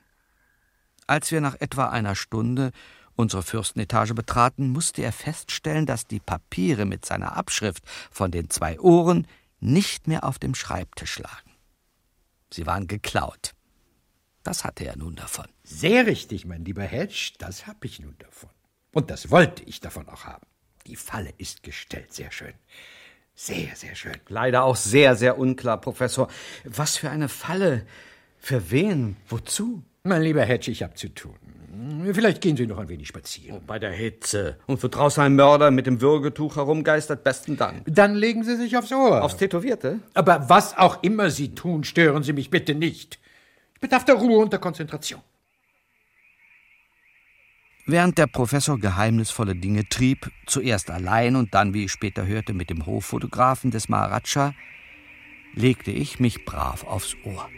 Als 1.07 1.33
wir 1.33 1.41
nach 1.41 1.59
etwa 1.59 1.89
einer 1.89 2.15
Stunde 2.15 2.73
unsere 3.17 3.43
Fürstenetage 3.43 4.13
betraten, 4.13 4.69
musste 4.69 5.01
er 5.01 5.13
feststellen, 5.13 5.87
dass 5.87 6.07
die 6.07 6.21
Papiere 6.21 6.85
mit 6.85 7.07
seiner 7.07 7.35
Abschrift 7.35 7.83
von 8.11 8.31
den 8.31 8.51
zwei 8.51 8.79
Ohren 8.79 9.27
nicht 9.59 10.07
mehr 10.07 10.25
auf 10.25 10.39
dem 10.39 10.55
Schreibtisch 10.55 11.19
lagen. 11.19 11.57
Sie 12.53 12.67
waren 12.67 12.89
geklaut. 12.89 13.55
Das 14.49 14.65
hatte 14.65 14.87
er 14.87 14.97
nun 14.97 15.15
davon. 15.15 15.45
Sehr 15.63 16.07
richtig, 16.07 16.47
mein 16.47 16.65
lieber 16.65 16.83
Hedge, 16.83 17.33
das 17.37 17.67
habe 17.67 17.81
ich 17.83 18.01
nun 18.01 18.15
davon. 18.19 18.49
Und 18.95 19.11
das 19.11 19.31
wollte 19.31 19.63
ich 19.65 19.81
davon 19.81 20.09
auch 20.09 20.25
haben. 20.25 20.47
Die 20.87 20.97
Falle 20.97 21.35
ist 21.37 21.63
gestellt, 21.63 22.15
sehr 22.15 22.33
schön. 22.33 22.55
Sehr, 23.35 23.77
sehr 23.77 23.95
schön. 23.95 24.17
Leider 24.29 24.65
auch 24.65 24.77
sehr, 24.77 25.17
sehr 25.17 25.37
unklar, 25.39 25.79
Professor. 25.79 26.29
Was 26.65 26.97
für 26.97 27.11
eine 27.11 27.29
Falle? 27.29 27.85
Für 28.39 28.71
wen? 28.71 29.19
Wozu? 29.29 29.83
Mein 30.03 30.23
lieber 30.23 30.45
Hedge, 30.45 30.71
ich 30.71 30.83
habe 30.83 30.95
zu 30.95 31.11
tun. 31.11 31.37
Vielleicht 32.15 32.41
gehen 32.41 32.57
Sie 32.57 32.67
noch 32.67 32.79
ein 32.79 32.89
wenig 32.89 33.09
spazieren. 33.09 33.59
Oh, 33.59 33.63
bei 33.67 33.79
der 33.79 33.93
Hitze. 33.93 34.57
Und 34.65 34.83
wo 34.83 34.89
draußen 34.89 35.23
ein 35.23 35.37
Mörder 35.37 35.71
mit 35.71 35.87
dem 35.87 36.01
Würgetuch 36.01 36.57
herumgeistert, 36.57 37.23
besten 37.23 37.59
Dank. 37.59 37.83
Dann 37.85 38.15
legen 38.15 38.45
Sie 38.45 38.57
sich 38.57 38.79
aufs 38.79 38.93
Ohr. 38.93 39.23
Aufs 39.23 39.37
Tätowierte? 39.37 39.99
Aber 40.15 40.49
was 40.49 40.75
auch 40.79 41.03
immer 41.03 41.29
Sie 41.29 41.55
tun, 41.55 41.85
stören 41.85 42.23
Sie 42.23 42.33
mich 42.33 42.49
bitte 42.49 42.75
nicht. 42.75 43.19
Bedarf 43.81 44.05
der 44.05 44.17
Ruhe 44.17 44.39
und 44.39 44.53
der 44.53 44.61
Konzentration. 44.61 45.21
Während 47.87 48.19
der 48.19 48.27
Professor 48.27 48.79
geheimnisvolle 48.79 49.57
Dinge 49.57 49.89
trieb, 49.89 50.31
zuerst 50.47 50.91
allein 50.91 51.37
und 51.37 51.55
dann, 51.55 51.73
wie 51.73 51.85
ich 51.85 51.93
später 51.93 52.27
hörte, 52.27 52.53
mit 52.53 52.69
dem 52.69 52.85
Hoffotografen 52.85 53.71
des 53.71 53.89
Maharaja, 53.89 54.53
legte 55.55 55.91
ich 55.91 56.21
mich 56.21 56.45
brav 56.45 56.85
aufs 56.85 57.17
Ohr. 57.25 57.49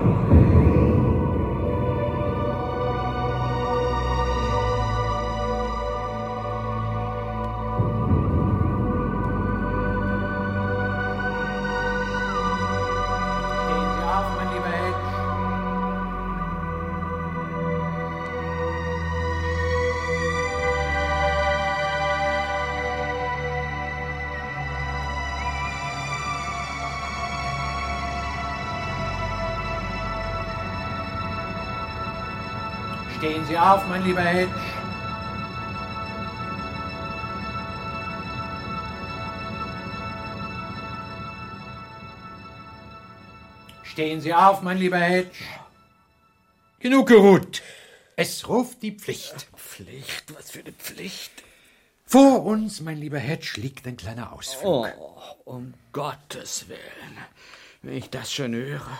Amen. 0.00 0.47
Sie 33.48 33.58
auf, 33.58 33.88
mein 33.88 34.04
lieber 34.04 34.20
Hedge. 34.20 34.52
Stehen 43.84 44.20
Sie 44.20 44.34
auf, 44.34 44.60
mein 44.60 44.76
lieber 44.76 44.98
Hedge. 44.98 45.38
Genug 46.80 47.08
geruht. 47.08 47.62
Es 48.16 48.46
ruft 48.46 48.82
die 48.82 48.92
Pflicht. 48.92 49.48
Pflicht? 49.56 50.34
Was 50.36 50.50
für 50.50 50.60
eine 50.60 50.72
Pflicht? 50.72 51.32
Vor 52.04 52.44
uns, 52.44 52.80
mein 52.80 52.98
lieber 52.98 53.18
Hedge, 53.18 53.52
liegt 53.54 53.86
ein 53.86 53.96
kleiner 53.96 54.34
Ausflug. 54.34 54.92
Oh, 54.98 55.22
um 55.46 55.72
Gottes 55.92 56.68
Willen. 56.68 57.16
Wenn 57.80 57.96
ich 57.96 58.10
das 58.10 58.30
schon 58.30 58.54
höre. 58.54 58.98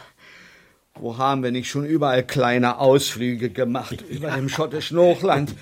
Wo 1.00 1.16
haben 1.16 1.42
wir 1.42 1.50
nicht 1.50 1.68
schon 1.68 1.84
überall 1.86 2.24
kleine 2.24 2.78
Ausflüge 2.78 3.50
gemacht? 3.50 4.04
Über 4.08 4.30
dem 4.30 4.48
schottischen 4.48 4.98
Hochland, 4.98 5.54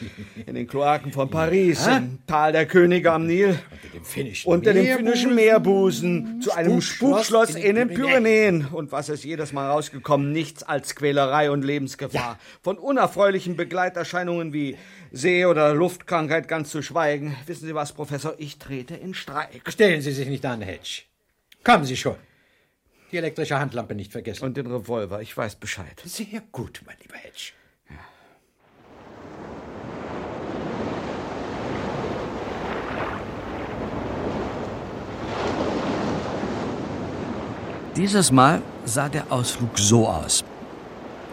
in 0.46 0.54
den 0.54 0.66
Kloaken 0.66 1.12
von 1.12 1.30
Paris, 1.30 1.86
im 1.86 2.18
Tal 2.26 2.52
der 2.52 2.66
Könige 2.66 3.12
am 3.12 3.26
Nil, 3.26 3.58
unter 4.44 4.72
dem 4.72 4.96
finnischen 4.96 5.34
Meerbusen, 5.34 6.40
zu 6.40 6.52
einem 6.52 6.80
Spukschloss 6.80 7.54
in 7.54 7.62
in 7.62 7.74
den 7.76 7.88
den 7.88 7.96
Pyrenäen. 7.96 8.66
Und 8.72 8.92
was 8.92 9.08
ist 9.08 9.24
jedes 9.24 9.52
Mal 9.52 9.68
rausgekommen? 9.68 10.32
Nichts 10.32 10.62
als 10.62 10.94
Quälerei 10.94 11.50
und 11.50 11.64
Lebensgefahr. 11.64 12.38
Von 12.62 12.78
unerfreulichen 12.78 13.56
Begleiterscheinungen 13.56 14.52
wie 14.52 14.76
See- 15.12 15.46
oder 15.46 15.74
Luftkrankheit 15.74 16.48
ganz 16.48 16.70
zu 16.70 16.82
schweigen. 16.82 17.36
Wissen 17.46 17.66
Sie 17.66 17.74
was, 17.74 17.92
Professor? 17.92 18.34
Ich 18.38 18.58
trete 18.58 18.94
in 18.94 19.14
Streik. 19.14 19.62
Stellen 19.68 20.00
Sie 20.00 20.12
sich 20.12 20.28
nicht 20.28 20.44
an, 20.44 20.62
Hedge. 20.62 21.02
Kommen 21.64 21.84
Sie 21.84 21.96
schon. 21.96 22.16
Die 23.12 23.16
elektrische 23.16 23.58
Handlampe 23.58 23.94
nicht 23.94 24.12
vergessen. 24.12 24.44
Und 24.44 24.56
den 24.56 24.66
Revolver, 24.66 25.20
ich 25.20 25.36
weiß 25.36 25.56
Bescheid. 25.56 26.02
Sehr 26.04 26.42
gut, 26.52 26.82
mein 26.84 26.96
lieber 27.02 27.16
Hedge. 27.16 27.52
Dieses 37.96 38.30
Mal 38.30 38.60
sah 38.84 39.08
der 39.08 39.32
Ausflug 39.32 39.78
so 39.78 40.06
aus. 40.06 40.44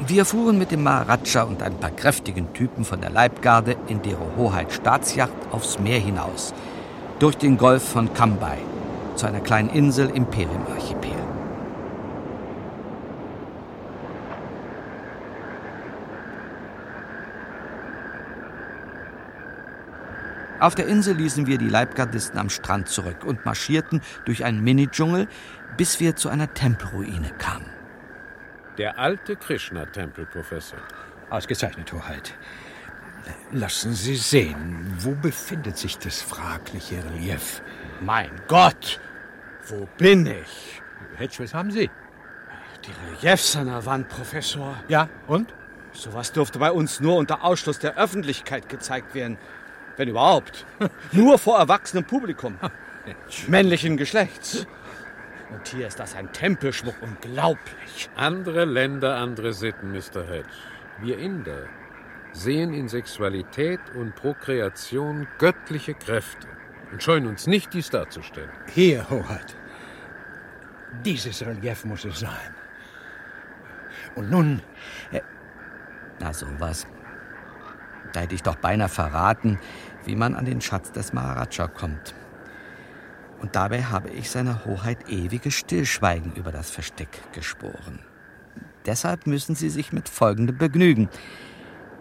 Wir 0.08 0.24
fuhren 0.24 0.58
mit 0.58 0.72
dem 0.72 0.84
Maharaja 0.84 1.44
und 1.44 1.62
ein 1.62 1.78
paar 1.78 1.92
kräftigen 1.92 2.54
Typen 2.54 2.86
von 2.86 3.02
der 3.02 3.10
Leibgarde 3.10 3.76
in 3.88 4.02
deren 4.02 4.38
Hoheit 4.38 4.72
Staatsjacht 4.72 5.34
aufs 5.52 5.78
Meer 5.80 6.00
hinaus, 6.00 6.54
durch 7.20 7.38
den 7.38 7.58
Golf 7.58 7.84
von 7.84 8.14
Cambay, 8.14 8.60
zu 9.16 9.26
einer 9.26 9.42
kleinen 9.42 9.70
Insel 9.72 10.10
im 10.10 10.26
Perim-Archipel. 10.26 11.03
Auf 20.64 20.76
der 20.76 20.88
Insel 20.88 21.18
ließen 21.18 21.46
wir 21.46 21.58
die 21.58 21.68
Leibgardisten 21.68 22.40
am 22.40 22.50
Strand 22.50 22.88
zurück 22.88 23.26
und 23.26 23.44
marschierten 23.44 24.00
durch 24.24 24.46
einen 24.46 24.64
Mini-Dschungel, 24.64 25.28
bis 25.76 26.00
wir 26.00 26.16
zu 26.16 26.30
einer 26.30 26.54
Tempelruine 26.54 27.32
kamen. 27.38 27.70
Der 28.78 28.98
alte 28.98 29.36
Krishna-Tempel, 29.36 30.26
Professor. 30.26 30.80
Ausgezeichnet, 31.30 31.92
Hoheit. 31.92 32.34
Lassen 33.52 33.92
Sie 33.92 34.16
sehen, 34.16 34.96
wo 35.00 35.12
befindet 35.16 35.78
sich 35.78 35.98
das 35.98 36.22
fragliche 36.22 37.04
Relief? 37.12 37.62
Mein 38.00 38.32
Gott! 38.48 39.02
Wo 39.68 39.86
bin 39.98 40.26
ich? 40.26 40.82
Hedge, 41.18 41.44
was 41.44 41.54
haben 41.54 41.72
Sie? 41.72 41.90
Die 42.86 43.26
Reliefs 43.26 43.58
an 43.58 43.66
der 43.66 43.86
Wand, 43.86 44.08
Professor. 44.08 44.78
Ja, 44.88 45.10
und? 45.28 45.54
Sowas 45.92 46.32
dürfte 46.32 46.58
bei 46.58 46.72
uns 46.72 47.02
nur 47.02 47.18
unter 47.18 47.44
Ausschluss 47.44 47.80
der 47.80 47.98
Öffentlichkeit 47.98 48.70
gezeigt 48.70 49.14
werden. 49.14 49.38
Wenn 49.98 50.10
überhaupt. 50.10 50.66
Nur 51.12 51.38
vor 51.38 51.60
erwachsenem 51.60 52.06
Publikum. 52.06 52.58
Männlichen 53.48 53.98
Geschlechts. 53.98 54.66
Und 55.52 55.68
hier 55.68 55.88
ist 55.88 56.00
das 56.00 56.16
ein 56.16 56.32
Tempelschmuck. 56.32 56.96
Unglaublich. 57.02 58.10
Andere 58.16 58.66
Länder, 58.66 59.18
andere 59.18 59.54
Sitten, 59.54 59.92
Mr. 59.92 60.28
Hedge. 60.28 60.50
Wir 61.02 61.20
Inder 61.20 61.68
sehen 62.32 62.74
in 62.74 62.88
Sexualität 62.88 63.80
und 63.96 64.16
Prokreation 64.16 65.28
göttliche 65.38 65.94
Kräfte 65.94 66.48
und 66.92 67.04
scheuen 67.04 67.28
uns 67.28 67.48
nicht, 67.48 67.74
dies 67.74 67.90
darzustellen. 67.90 68.50
Hier, 68.74 69.08
Hoheit. 69.10 69.56
Dieses 71.06 71.46
Relief 71.46 71.86
muss 71.86 72.06
es 72.06 72.20
sein. 72.20 72.56
Und 74.16 74.30
nun. 74.30 74.62
Äh, 75.12 75.22
na 76.20 76.34
sowas. 76.34 76.88
Da 78.14 78.22
hätte 78.22 78.36
ich 78.36 78.44
doch 78.44 78.56
beinahe 78.56 78.90
verraten, 78.90 79.60
wie 80.06 80.16
man 80.16 80.36
an 80.36 80.46
den 80.46 80.62
Schatz 80.62 80.92
des 80.92 81.14
Maharaja 81.14 81.68
kommt. 81.68 82.14
Und 83.42 83.56
dabei 83.56 83.84
habe 83.84 84.10
ich 84.10 84.32
seiner 84.32 84.64
Hoheit 84.64 85.10
ewiges 85.10 85.56
Stillschweigen 85.56 86.34
über 86.36 86.52
das 86.52 86.70
Versteck 86.70 87.34
geschworen. 87.34 88.00
Deshalb 88.86 89.28
müssen 89.28 89.56
Sie 89.56 89.70
sich 89.70 89.92
mit 89.92 90.08
folgendem 90.08 90.58
begnügen. 90.58 91.10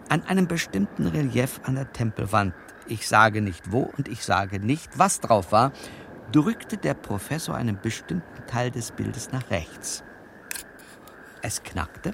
An 0.09 0.23
einem 0.23 0.47
bestimmten 0.47 1.07
Relief 1.07 1.59
an 1.63 1.75
der 1.75 1.91
Tempelwand, 1.91 2.53
ich 2.87 3.07
sage 3.07 3.41
nicht 3.41 3.71
wo 3.71 3.91
und 3.97 4.07
ich 4.07 4.23
sage 4.23 4.59
nicht, 4.59 4.97
was 4.97 5.19
drauf 5.19 5.51
war, 5.51 5.71
drückte 6.31 6.77
der 6.77 6.93
Professor 6.93 7.55
einen 7.55 7.79
bestimmten 7.81 8.45
Teil 8.47 8.71
des 8.71 8.91
Bildes 8.91 9.31
nach 9.31 9.49
rechts. 9.49 10.03
Es 11.41 11.63
knackte. 11.63 12.13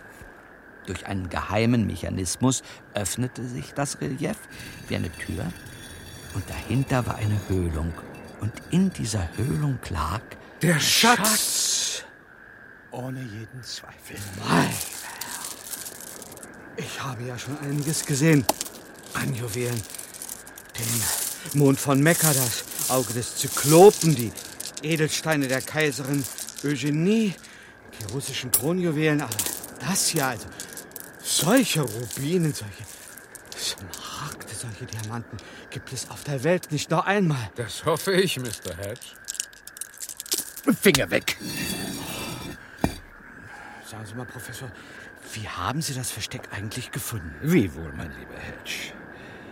Durch 0.90 1.06
einen 1.06 1.30
geheimen 1.30 1.86
Mechanismus 1.86 2.64
öffnete 2.96 3.48
sich 3.48 3.76
das 3.76 4.02
Relief 4.02 4.38
wie 4.88 4.96
eine 4.96 5.12
Tür. 5.12 5.46
Und 6.34 6.50
dahinter 6.50 7.06
war 7.06 7.14
eine 7.14 7.40
Höhlung. 7.48 7.94
Und 8.42 8.52
in 8.72 8.90
dieser 8.90 9.30
Höhlung 9.38 9.78
lag 9.92 10.22
Der 10.64 10.80
Schatz! 10.80 12.04
Ohne 12.90 13.22
jeden 13.22 13.62
Zweifel. 13.62 14.16
Mein 14.44 14.74
Ich 16.76 17.04
habe 17.04 17.24
ja 17.24 17.38
schon 17.38 17.60
einiges 17.60 18.04
gesehen. 18.04 18.44
An 19.14 19.36
Juwelen. 19.36 19.80
Den 20.80 21.60
Mond 21.60 21.80
von 21.80 22.02
Mekka, 22.02 22.34
das 22.34 22.90
Auge 22.90 23.14
des 23.14 23.36
Zyklopen, 23.36 24.16
die 24.16 24.32
Edelsteine 24.82 25.48
der 25.48 25.62
Kaiserin 25.62 26.24
Eugenie, 26.64 27.36
die 28.00 28.12
russischen 28.12 28.50
Kronjuwelen, 28.50 29.22
aber 29.22 29.36
das 29.80 30.08
hier, 30.08 30.26
also 30.26 30.48
solche 31.30 31.82
Rubinen, 31.82 32.54
solche 32.54 32.84
Smaragde, 33.56 34.54
solche 34.54 34.86
Diamanten 34.86 35.38
gibt 35.70 35.94
es 35.94 36.10
auf 36.10 36.24
der 36.24 36.44
Welt 36.44 36.72
nicht 36.72 36.90
nur 36.90 37.06
einmal. 37.06 37.50
Das 37.56 37.86
hoffe 37.86 38.14
ich, 38.14 38.40
Mr. 38.40 38.76
Hedge. 38.78 39.16
Finger 40.82 41.10
weg! 41.12 41.38
Sagen 43.86 44.06
Sie 44.06 44.16
mal, 44.16 44.26
Professor, 44.26 44.72
wie 45.34 45.48
haben 45.48 45.82
Sie 45.82 45.94
das 45.94 46.12
Versteck 46.12 46.50
eigentlich 46.52 46.92
gefunden? 46.92 47.34
Wie 47.42 47.74
wohl, 47.76 47.94
mein 47.94 48.12
lieber 48.18 48.38
Hedge? 48.38 48.94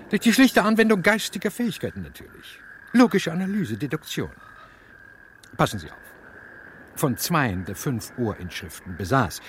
Durch 0.09 0.21
die 0.21 0.33
schlichte 0.33 0.63
Anwendung 0.63 1.03
geistiger 1.03 1.51
Fähigkeiten 1.51 2.01
natürlich. 2.01 2.59
Logische 2.93 3.31
Analyse, 3.31 3.77
Deduktion. 3.77 4.31
Passen 5.55 5.79
Sie 5.79 5.91
auf. 5.91 5.97
Von 6.95 7.17
zweien 7.17 7.65
der 7.65 7.75
fünf 7.75 8.11
Ohrinschriften 8.17 8.95
besaß 8.97 9.41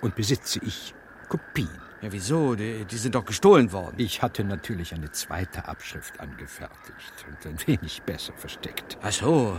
und 0.00 0.16
besitze 0.16 0.60
ich 0.62 0.94
Kopien. 1.28 1.68
Ja, 2.02 2.12
wieso? 2.12 2.54
Die, 2.54 2.84
die 2.84 2.96
sind 2.98 3.14
doch 3.14 3.24
gestohlen 3.24 3.72
worden. 3.72 3.94
Ich 3.98 4.22
hatte 4.22 4.44
natürlich 4.44 4.94
eine 4.94 5.10
zweite 5.12 5.66
Abschrift 5.66 6.20
angefertigt 6.20 7.26
und 7.28 7.46
ein 7.46 7.58
wenig 7.66 8.02
besser 8.02 8.34
versteckt. 8.34 8.98
Ach 9.02 9.12
so. 9.12 9.56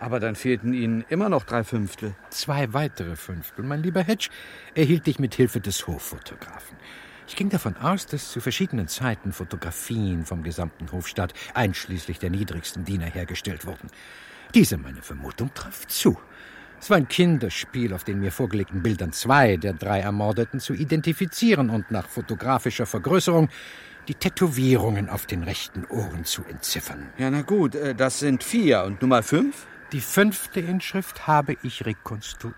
Aber 0.00 0.18
dann 0.18 0.34
fehlten 0.34 0.72
Ihnen 0.72 1.04
immer 1.08 1.28
noch 1.28 1.44
drei 1.44 1.62
Fünftel. 1.62 2.14
Zwei 2.30 2.72
weitere 2.72 3.16
Fünftel, 3.16 3.64
mein 3.64 3.82
lieber 3.82 4.02
Hedge, 4.02 4.28
erhielt 4.74 5.06
ich 5.08 5.18
mit 5.18 5.34
Hilfe 5.34 5.60
des 5.60 5.86
Hoffotografen. 5.86 6.78
Ich 7.26 7.36
ging 7.36 7.48
davon 7.50 7.76
aus, 7.76 8.06
dass 8.06 8.30
zu 8.30 8.40
verschiedenen 8.40 8.88
Zeiten 8.88 9.32
Fotografien 9.32 10.24
vom 10.24 10.42
gesamten 10.42 10.90
Hofstaat, 10.92 11.32
einschließlich 11.54 12.18
der 12.18 12.30
niedrigsten 12.30 12.84
Diener, 12.84 13.06
hergestellt 13.06 13.66
wurden. 13.66 13.88
Diese 14.54 14.76
meine 14.76 15.02
Vermutung 15.02 15.52
traf 15.52 15.86
zu. 15.86 16.18
Es 16.80 16.90
war 16.90 16.98
ein 16.98 17.08
Kinderspiel, 17.08 17.94
auf 17.94 18.04
den 18.04 18.20
mir 18.20 18.30
vorgelegten 18.30 18.82
Bildern 18.82 19.12
zwei 19.12 19.56
der 19.56 19.72
drei 19.72 20.00
Ermordeten 20.00 20.60
zu 20.60 20.74
identifizieren 20.74 21.70
und 21.70 21.90
nach 21.90 22.06
fotografischer 22.06 22.86
Vergrößerung 22.86 23.48
die 24.08 24.14
Tätowierungen 24.14 25.08
auf 25.08 25.26
den 25.26 25.42
rechten 25.42 25.86
Ohren 25.86 26.24
zu 26.24 26.44
entziffern. 26.44 27.08
Ja, 27.16 27.30
na 27.30 27.42
gut, 27.42 27.74
äh, 27.74 27.94
das 27.94 28.18
sind 28.18 28.44
vier. 28.44 28.84
Und 28.84 29.00
Nummer 29.00 29.22
fünf? 29.22 29.66
Die 29.92 30.00
fünfte 30.00 30.60
Inschrift 30.60 31.26
habe 31.26 31.56
ich 31.62 31.86
rekonstruiert. 31.86 32.52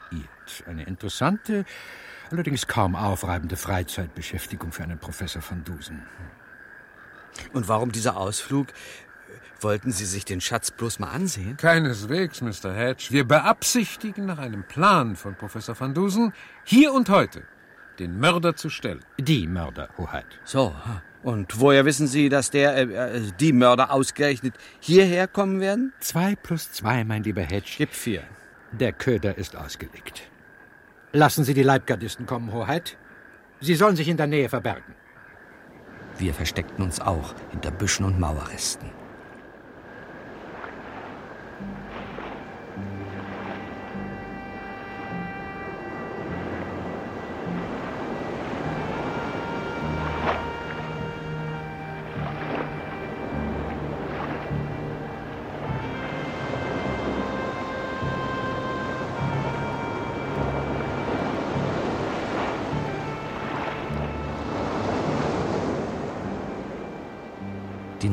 Eine 0.66 0.84
interessante, 0.84 1.64
allerdings 2.30 2.66
kaum 2.66 2.96
aufreibende 2.96 3.56
Freizeitbeschäftigung 3.56 4.72
für 4.72 4.82
einen 4.82 4.98
Professor 4.98 5.42
von 5.42 5.62
Dusen. 5.62 6.02
Und 7.52 7.68
warum 7.68 7.92
dieser 7.92 8.16
Ausflug? 8.16 8.68
Wollten 9.60 9.90
Sie 9.90 10.04
sich 10.04 10.24
den 10.24 10.40
Schatz 10.40 10.70
bloß 10.70 10.98
mal 10.98 11.08
ansehen? 11.08 11.56
Keineswegs, 11.56 12.42
Mr. 12.42 12.74
Hedge. 12.74 13.06
Wir 13.10 13.24
beabsichtigen 13.24 14.26
nach 14.26 14.38
einem 14.38 14.64
Plan 14.64 15.16
von 15.16 15.34
Professor 15.34 15.78
van 15.78 15.94
Dusen 15.94 16.32
hier 16.64 16.92
und 16.92 17.08
heute 17.08 17.42
den 17.98 18.18
Mörder 18.18 18.54
zu 18.54 18.68
stellen. 18.68 19.00
Die 19.18 19.46
Mörder, 19.46 19.88
Hoheit. 19.96 20.26
So, 20.44 20.74
und 21.22 21.60
woher 21.60 21.84
wissen 21.84 22.06
Sie, 22.06 22.28
dass 22.28 22.50
der, 22.50 22.76
äh, 22.76 23.16
äh, 23.16 23.32
die 23.40 23.52
Mörder 23.52 23.90
ausgerechnet 23.90 24.54
hierher 24.80 25.26
kommen 25.26 25.60
werden? 25.60 25.92
Zwei 26.00 26.36
plus 26.36 26.72
zwei, 26.72 27.04
mein 27.04 27.22
lieber 27.22 27.42
Hedge. 27.42 27.72
Gib 27.78 27.94
vier. 27.94 28.22
Der 28.72 28.92
Köder 28.92 29.38
ist 29.38 29.56
ausgelegt. 29.56 30.22
Lassen 31.12 31.44
Sie 31.44 31.54
die 31.54 31.62
Leibgardisten 31.62 32.26
kommen, 32.26 32.52
Hoheit. 32.52 32.98
Sie 33.60 33.74
sollen 33.74 33.96
sich 33.96 34.08
in 34.08 34.18
der 34.18 34.26
Nähe 34.26 34.50
verbergen. 34.50 34.94
Wir 36.18 36.34
versteckten 36.34 36.84
uns 36.84 37.00
auch 37.00 37.34
hinter 37.50 37.70
Büschen 37.70 38.04
und 38.04 38.20
Mauerresten. 38.20 38.90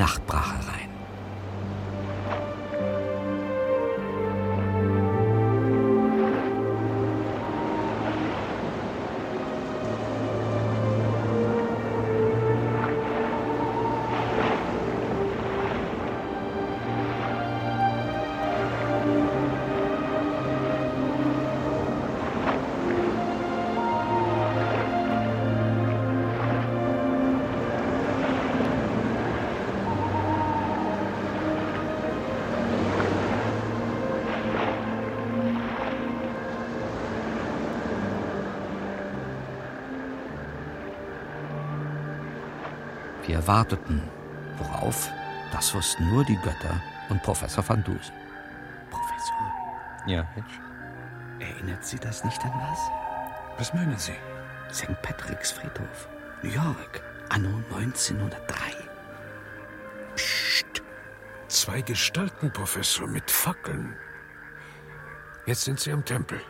Nacht 0.03 0.21
warteten. 43.47 44.01
Worauf? 44.57 45.09
Das 45.51 45.73
wussten 45.73 46.09
nur 46.09 46.23
die 46.25 46.37
Götter 46.37 46.81
und 47.09 47.21
Professor 47.23 47.67
van 47.67 47.83
Dusen. 47.83 48.13
Professor, 48.89 49.53
Ja, 50.07 50.23
Hedge? 50.35 50.59
erinnert 51.39 51.83
Sie 51.83 51.97
das 51.99 52.23
nicht 52.23 52.43
an 52.43 52.53
was? 52.69 52.79
Was 53.59 53.73
meinen 53.73 53.97
Sie? 53.97 54.15
St. 54.71 54.99
Patricks 55.01 55.51
Friedhof, 55.51 56.07
New 56.41 56.49
York, 56.49 57.01
anno 57.29 57.61
1903. 57.75 58.49
Zwei 61.47 61.81
Gestalten, 61.81 62.51
Professor, 62.51 63.07
mit 63.07 63.29
Fackeln. 63.29 63.95
Jetzt 65.45 65.61
sind 65.65 65.79
sie 65.79 65.91
am 65.91 66.03
Tempel. 66.03 66.41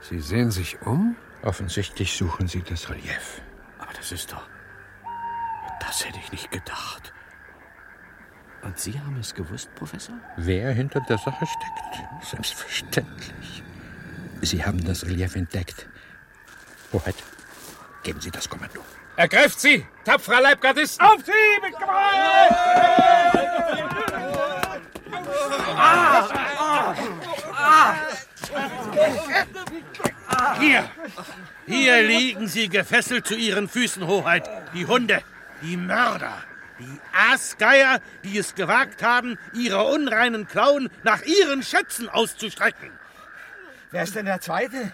Sie 0.00 0.20
sehen 0.20 0.50
sich 0.50 0.80
um? 0.82 1.16
Offensichtlich 1.42 2.16
suchen 2.16 2.46
Sie 2.46 2.62
das 2.62 2.88
Relief. 2.90 3.40
Aber 3.78 3.92
das 3.94 4.12
ist 4.12 4.32
doch. 4.32 4.46
Das 5.94 6.04
hätte 6.04 6.18
ich 6.18 6.32
nicht 6.32 6.50
gedacht. 6.50 7.12
Und 8.62 8.76
Sie 8.80 8.98
haben 8.98 9.16
es 9.20 9.32
gewusst, 9.32 9.72
Professor? 9.76 10.16
Wer 10.36 10.72
hinter 10.72 11.00
der 11.02 11.18
Sache 11.18 11.46
steckt? 11.46 12.24
Selbstverständlich. 12.24 13.62
Sie 14.40 14.64
haben 14.64 14.84
das 14.84 15.06
Relief 15.06 15.36
entdeckt. 15.36 15.86
Hoheit, 16.92 17.14
geben 18.02 18.20
Sie 18.20 18.32
das 18.32 18.48
Kommando. 18.48 18.80
Ergreift 19.14 19.60
sie, 19.60 19.86
tapferer 20.04 20.40
Leibgardisten! 20.40 21.06
Auf 21.06 21.24
sie 21.24 21.32
mit 21.62 21.74
Hier, 30.58 30.90
hier 31.66 32.02
liegen 32.02 32.48
sie 32.48 32.68
gefesselt 32.68 33.28
zu 33.28 33.36
ihren 33.36 33.68
Füßen, 33.68 34.04
Hoheit. 34.08 34.50
Die 34.74 34.86
Hunde, 34.86 35.22
die 35.64 35.76
Mörder, 35.76 36.36
die 36.78 37.00
Aasgeier, 37.12 38.00
die 38.22 38.38
es 38.38 38.54
gewagt 38.54 39.02
haben, 39.02 39.38
ihre 39.54 39.84
unreinen 39.84 40.46
Klauen 40.46 40.90
nach 41.02 41.22
ihren 41.22 41.62
Schätzen 41.62 42.08
auszustrecken. 42.08 42.90
Wer 43.90 44.02
ist 44.02 44.14
denn 44.14 44.26
der 44.26 44.40
Zweite? 44.40 44.92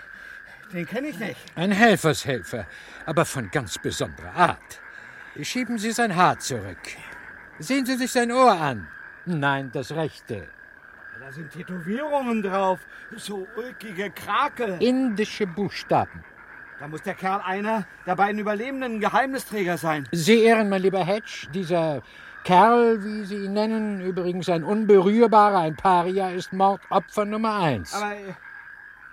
Den 0.72 0.86
kenne 0.86 1.08
ich 1.08 1.18
nicht. 1.18 1.40
Ein 1.56 1.72
Helfershelfer, 1.72 2.66
aber 3.06 3.24
von 3.24 3.50
ganz 3.50 3.78
besonderer 3.78 4.34
Art. 4.34 4.80
Schieben 5.42 5.78
Sie 5.78 5.90
sein 5.90 6.14
Haar 6.14 6.38
zurück. 6.38 6.78
Sehen 7.58 7.86
Sie 7.86 7.96
sich 7.96 8.12
sein 8.12 8.30
Ohr 8.30 8.52
an. 8.52 8.86
Nein, 9.26 9.70
das 9.72 9.92
rechte. 9.92 10.48
Da 11.20 11.32
sind 11.32 11.50
Tätowierungen 11.52 12.42
drauf. 12.42 12.80
So 13.16 13.46
ulkige 13.56 14.10
Krakel. 14.10 14.80
Indische 14.80 15.46
Buchstaben. 15.46 16.24
Da 16.80 16.88
muss 16.88 17.02
der 17.02 17.12
Kerl 17.12 17.42
einer 17.44 17.84
der 18.06 18.16
beiden 18.16 18.40
überlebenden 18.40 19.00
Geheimnisträger 19.00 19.76
sein. 19.76 20.08
Sie 20.12 20.42
ehren, 20.42 20.70
mein 20.70 20.80
lieber 20.80 21.04
Hedge, 21.04 21.46
dieser 21.52 22.02
Kerl, 22.42 23.04
wie 23.04 23.26
Sie 23.26 23.44
ihn 23.44 23.52
nennen, 23.52 24.00
übrigens 24.00 24.48
ein 24.48 24.64
unberührbarer, 24.64 25.58
ein 25.58 25.76
Paria, 25.76 26.30
ist 26.30 26.54
Mordopfer 26.54 27.26
Nummer 27.26 27.56
eins. 27.60 27.92
Aber, 27.92 28.14
äh, 28.14 28.32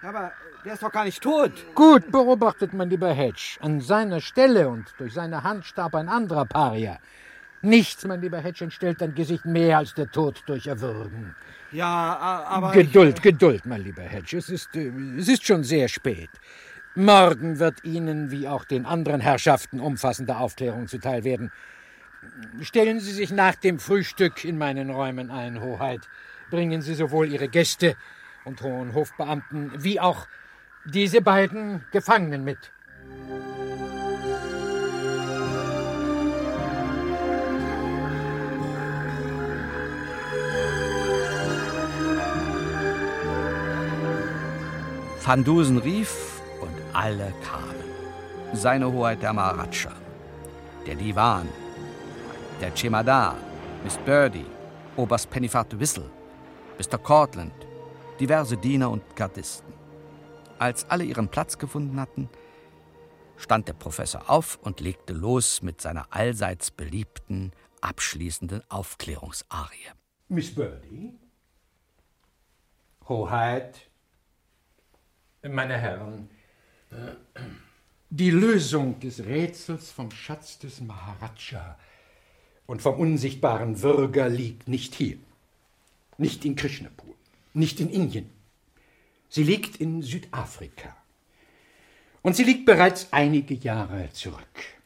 aber 0.01 0.31
der 0.63 0.73
ist 0.75 0.83
doch 0.83 0.93
gar 0.93 1.03
nicht 1.03 1.21
tot. 1.21 1.51
Gut 1.75 2.09
beobachtet, 2.09 2.73
mein 2.73 2.89
lieber 2.89 3.11
Hedge. 3.11 3.57
An 3.59 3.81
seiner 3.81 4.21
Stelle 4.21 4.69
und 4.69 4.85
durch 4.97 5.13
seine 5.13 5.43
Hand 5.43 5.65
starb 5.65 5.93
ein 5.95 6.07
anderer 6.07 6.45
Paria. 6.45 6.99
Nichts, 7.61 8.05
mein 8.05 8.21
lieber 8.21 8.37
Hedge, 8.37 8.63
entstellt 8.63 9.01
dein 9.01 9.13
Gesicht 9.13 9.43
mehr 9.43 9.79
als 9.79 9.93
der 9.93 10.09
Tod 10.09 10.41
durch 10.45 10.67
Erwürgen. 10.67 11.35
Ja, 11.73 12.45
aber. 12.47 12.71
Geduld, 12.71 13.21
Geduld, 13.21 13.65
mein 13.65 13.81
lieber 13.81 14.03
Hedge. 14.03 14.37
Es 14.37 14.49
ist, 14.49 14.73
äh, 14.77 14.89
es 15.17 15.27
ist 15.27 15.45
schon 15.45 15.65
sehr 15.65 15.89
spät. 15.89 16.29
Morgen 16.99 17.59
wird 17.59 17.83
Ihnen 17.83 18.31
wie 18.31 18.47
auch 18.47 18.65
den 18.65 18.87
anderen 18.87 19.21
Herrschaften 19.21 19.79
umfassende 19.79 20.37
Aufklärung 20.37 20.87
zuteil 20.87 21.23
werden. 21.23 21.51
Stellen 22.61 22.99
Sie 22.99 23.11
sich 23.11 23.29
nach 23.29 23.53
dem 23.53 23.77
Frühstück 23.77 24.43
in 24.43 24.57
meinen 24.57 24.89
Räumen 24.89 25.29
ein, 25.29 25.61
Hoheit. 25.61 26.09
Bringen 26.49 26.81
Sie 26.81 26.95
sowohl 26.95 27.27
Ihre 27.27 27.49
Gäste 27.49 27.95
und 28.45 28.63
hohen 28.63 28.95
Hofbeamten 28.95 29.71
wie 29.77 29.99
auch 29.99 30.25
diese 30.85 31.21
beiden 31.21 31.85
Gefangenen 31.91 32.43
mit. 32.43 32.71
Van 45.23 45.43
Dusen 45.43 45.77
rief 45.77 46.36
alle 46.97 47.31
kamen. 47.43 47.75
Seine 48.53 48.91
Hoheit 48.91 49.21
der 49.21 49.33
Maharaja, 49.33 49.91
der 50.85 50.95
Divan, 50.95 51.47
der 52.59 52.71
Chemadar, 52.73 53.35
Miss 53.83 53.97
Birdie, 53.97 54.45
Oberst 54.95 55.29
Pennyfart 55.29 55.79
Whistle, 55.79 56.09
Mr. 56.79 56.97
Cortland, 56.97 57.53
diverse 58.19 58.57
Diener 58.57 58.89
und 58.89 59.03
Gardisten. 59.15 59.73
Als 60.57 60.89
alle 60.89 61.03
ihren 61.03 61.27
Platz 61.27 61.59
gefunden 61.59 61.99
hatten, 61.99 62.29
stand 63.37 63.67
der 63.67 63.73
Professor 63.73 64.27
auf 64.27 64.57
und 64.63 64.79
legte 64.79 65.13
los 65.13 65.61
mit 65.61 65.79
seiner 65.79 66.07
allseits 66.09 66.71
beliebten, 66.71 67.51
abschließenden 67.81 68.63
Aufklärungsarie. 68.69 69.91
Miss 70.29 70.55
Birdie? 70.55 71.13
Hoheit? 73.07 73.87
Meine 75.43 75.77
Herren, 75.77 76.29
die 78.09 78.31
Lösung 78.31 78.99
des 78.99 79.25
Rätsels 79.25 79.91
vom 79.91 80.11
Schatz 80.11 80.59
des 80.59 80.81
Maharaja 80.81 81.77
und 82.65 82.81
vom 82.81 82.99
unsichtbaren 82.99 83.81
Würger 83.81 84.29
liegt 84.29 84.67
nicht 84.67 84.95
hier, 84.95 85.17
nicht 86.17 86.45
in 86.45 86.55
Krishnapur, 86.55 87.15
nicht 87.53 87.79
in 87.79 87.89
Indien. 87.89 88.29
Sie 89.29 89.43
liegt 89.43 89.77
in 89.77 90.01
Südafrika. 90.01 90.95
Und 92.21 92.35
sie 92.35 92.43
liegt 92.43 92.65
bereits 92.65 93.07
einige 93.11 93.53
Jahre 93.53 94.09
zurück. 94.11 94.77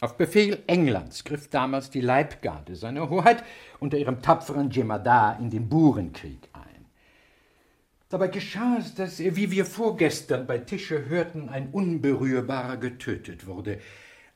Auf 0.00 0.16
Befehl 0.16 0.62
Englands 0.66 1.24
griff 1.24 1.48
damals 1.48 1.90
die 1.90 2.00
Leibgarde 2.00 2.74
seiner 2.74 3.10
Hoheit 3.10 3.44
unter 3.80 3.98
ihrem 3.98 4.22
tapferen 4.22 4.70
Jemadar 4.70 5.38
in 5.38 5.50
den 5.50 5.68
Burenkrieg. 5.68 6.48
Dabei 8.10 8.26
geschah 8.26 8.78
es, 8.78 8.96
dass, 8.96 9.20
wie 9.20 9.52
wir 9.52 9.64
vorgestern 9.64 10.44
bei 10.44 10.58
Tische 10.58 11.08
hörten, 11.08 11.48
ein 11.48 11.70
Unberührbarer 11.70 12.76
getötet 12.76 13.46
wurde. 13.46 13.78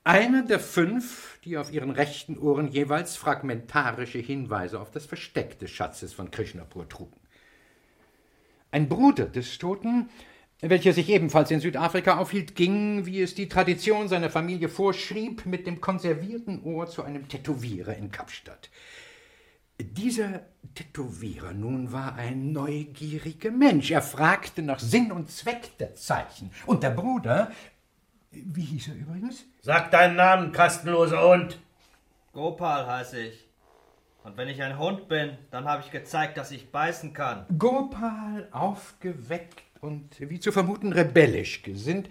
Einer 0.04 0.42
der 0.42 0.60
fünf, 0.60 1.40
die 1.44 1.56
auf 1.56 1.72
ihren 1.72 1.90
rechten 1.90 2.38
Ohren 2.38 2.68
jeweils 2.68 3.16
fragmentarische 3.16 4.18
Hinweise 4.18 4.80
auf 4.80 4.92
das 4.92 5.06
Versteck 5.06 5.58
des 5.58 5.72
Schatzes 5.72 6.12
von 6.12 6.30
Krishnapur 6.30 6.88
trugen. 6.88 7.18
Ein 8.70 8.88
Bruder 8.88 9.26
des 9.26 9.58
Toten, 9.58 10.08
welcher 10.60 10.92
sich 10.92 11.08
ebenfalls 11.08 11.50
in 11.50 11.58
Südafrika 11.58 12.18
aufhielt, 12.18 12.54
ging, 12.54 13.06
wie 13.06 13.22
es 13.22 13.34
die 13.34 13.48
Tradition 13.48 14.06
seiner 14.08 14.30
Familie 14.30 14.68
vorschrieb, 14.68 15.46
mit 15.46 15.66
dem 15.66 15.80
konservierten 15.80 16.62
Ohr 16.62 16.86
zu 16.86 17.02
einem 17.02 17.26
Tätowierer 17.28 17.96
in 17.96 18.12
Kapstadt. 18.12 18.70
Dieser 19.80 20.42
Tätowierer 20.74 21.52
nun 21.52 21.92
war 21.92 22.14
ein 22.14 22.52
neugieriger 22.52 23.50
Mensch. 23.50 23.90
Er 23.90 24.02
fragte 24.02 24.62
nach 24.62 24.78
Sinn 24.78 25.10
und 25.10 25.30
Zweck 25.30 25.76
der 25.78 25.94
Zeichen. 25.94 26.50
Und 26.66 26.82
der 26.82 26.90
Bruder, 26.90 27.50
wie 28.30 28.62
hieß 28.62 28.88
er 28.88 28.94
übrigens? 28.94 29.44
Sag 29.62 29.90
deinen 29.90 30.16
Namen, 30.16 30.52
kastenloser 30.52 31.28
Hund. 31.28 31.58
Gopal 32.32 32.86
heiße 32.86 33.20
ich. 33.20 33.48
Und 34.24 34.36
wenn 34.36 34.48
ich 34.48 34.62
ein 34.62 34.78
Hund 34.78 35.08
bin, 35.08 35.36
dann 35.50 35.66
habe 35.66 35.82
ich 35.84 35.90
gezeigt, 35.90 36.38
dass 36.38 36.50
ich 36.50 36.72
beißen 36.72 37.12
kann. 37.12 37.44
Gopal, 37.58 38.48
aufgeweckt 38.52 39.62
und 39.80 40.18
wie 40.18 40.40
zu 40.40 40.50
vermuten 40.50 40.92
rebellisch 40.92 41.62
gesinnt, 41.62 42.08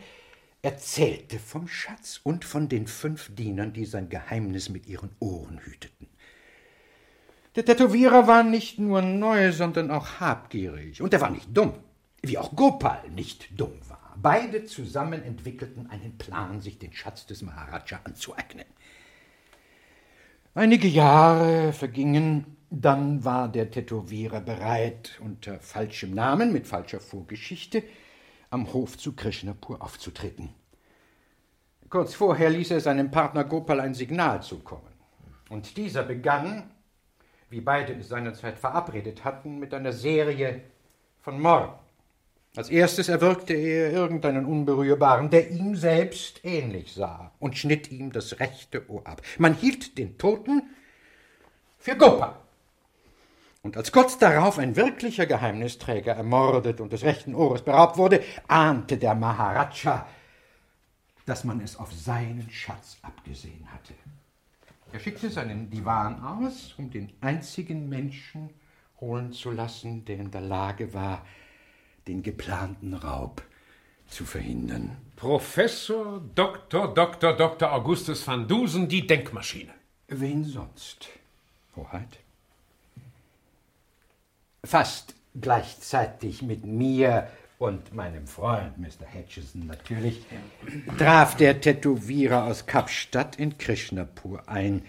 erzählte 0.61 1.39
vom 1.39 1.67
Schatz 1.67 2.19
und 2.23 2.45
von 2.45 2.69
den 2.69 2.87
fünf 2.87 3.33
Dienern, 3.35 3.73
die 3.73 3.85
sein 3.85 4.09
Geheimnis 4.09 4.69
mit 4.69 4.87
ihren 4.87 5.09
Ohren 5.19 5.59
hüteten. 5.59 6.07
Der 7.55 7.65
Tätowierer 7.65 8.25
war 8.25 8.43
nicht 8.43 8.79
nur 8.79 9.01
neu, 9.03 9.51
sondern 9.51 9.91
auch 9.91 10.19
habgierig. 10.19 11.01
Und 11.01 11.13
er 11.13 11.21
war 11.21 11.29
nicht 11.29 11.55
dumm, 11.55 11.73
wie 12.23 12.39
auch 12.39 12.55
Gopal 12.55 13.09
nicht 13.13 13.59
dumm 13.59 13.77
war. 13.87 14.15
Beide 14.19 14.65
zusammen 14.65 15.23
entwickelten 15.23 15.87
einen 15.89 16.17
Plan, 16.17 16.61
sich 16.61 16.79
den 16.79 16.93
Schatz 16.93 17.27
des 17.27 17.43
Maharaja 17.43 17.99
anzueignen. 18.05 18.65
Einige 20.55 20.87
Jahre 20.87 21.73
vergingen, 21.73 22.57
dann 22.71 23.23
war 23.23 23.51
der 23.51 23.69
Tätowierer 23.69 24.41
bereit, 24.41 25.19
unter 25.23 25.59
falschem 25.59 26.13
Namen, 26.13 26.53
mit 26.53 26.65
falscher 26.65 26.99
Vorgeschichte, 26.99 27.83
am 28.49 28.73
Hof 28.73 28.97
zu 28.97 29.13
Krishnapur 29.13 29.81
aufzutreten. 29.81 30.49
Kurz 31.89 32.15
vorher 32.15 32.49
ließ 32.49 32.71
er 32.71 32.79
seinem 32.79 33.11
Partner 33.11 33.43
Gopal 33.43 33.79
ein 33.79 33.93
Signal 33.93 34.41
zukommen. 34.41 34.91
Und 35.49 35.77
dieser 35.77 36.01
begann, 36.01 36.71
wie 37.53 37.61
beide 37.61 37.93
es 37.93 38.09
seinerzeit 38.09 38.57
verabredet 38.57 39.23
hatten, 39.23 39.59
mit 39.59 39.73
einer 39.73 39.93
Serie 39.93 40.61
von 41.21 41.39
Morden. 41.39 41.73
Als 42.55 42.69
erstes 42.69 43.09
erwürgte 43.09 43.53
er 43.53 43.91
irgendeinen 43.91 44.45
Unberührbaren, 44.45 45.29
der 45.29 45.49
ihm 45.51 45.75
selbst 45.75 46.43
ähnlich 46.43 46.93
sah, 46.93 47.31
und 47.39 47.57
schnitt 47.57 47.91
ihm 47.91 48.11
das 48.11 48.39
rechte 48.39 48.89
Ohr 48.89 49.07
ab. 49.07 49.21
Man 49.37 49.53
hielt 49.53 49.97
den 49.97 50.17
Toten 50.17 50.63
für 51.77 51.95
Gopal. 51.95 52.35
Und 53.61 53.77
als 53.77 53.91
kurz 53.91 54.17
darauf 54.17 54.59
ein 54.59 54.75
wirklicher 54.75 55.25
Geheimnisträger 55.25 56.13
ermordet 56.13 56.81
und 56.81 56.91
des 56.91 57.03
rechten 57.03 57.33
Ohres 57.33 57.61
beraubt 57.61 57.97
wurde, 57.97 58.21
ahnte 58.47 58.97
der 58.97 59.15
Maharaja, 59.15 60.05
dass 61.25 61.43
man 61.43 61.61
es 61.61 61.77
auf 61.77 61.93
seinen 61.93 62.49
Schatz 62.51 62.97
abgesehen 63.01 63.71
hatte. 63.71 63.93
Er 64.93 64.99
schickte 64.99 65.31
seinen 65.31 65.71
Divan 65.71 66.23
aus, 66.23 66.75
um 66.77 66.91
den 66.91 67.11
einzigen 67.19 67.89
Menschen 67.89 68.51
holen 69.01 69.33
zu 69.33 69.49
lassen, 69.49 70.05
der 70.05 70.17
in 70.17 70.29
der 70.29 70.41
Lage 70.41 70.93
war, 70.93 71.25
den 72.07 72.21
geplanten 72.21 72.93
Raub 72.93 73.41
zu 74.07 74.23
verhindern. 74.23 74.95
Professor 75.15 76.21
Dr. 76.35 76.93
Dr. 76.93 77.33
Dr. 77.33 77.73
Augustus 77.73 78.27
van 78.27 78.47
Dusen, 78.47 78.87
die 78.87 79.07
Denkmaschine. 79.07 79.73
Wen 80.09 80.43
sonst, 80.43 81.09
Hoheit? 81.75 82.19
Fast 84.63 85.15
gleichzeitig 85.33 86.43
mit 86.43 86.65
mir 86.65 87.27
und 87.63 87.95
meinem 87.95 88.27
Freund, 88.27 88.77
Mr. 88.77 89.07
Hatchison 89.07 89.67
natürlich, 89.67 90.25
traf 90.97 91.37
der 91.37 91.61
Tätowierer 91.61 92.43
aus 92.43 92.65
Kapstadt 92.65 93.37
in 93.37 93.57
Krishnapur 93.57 94.43
ein. 94.47 94.81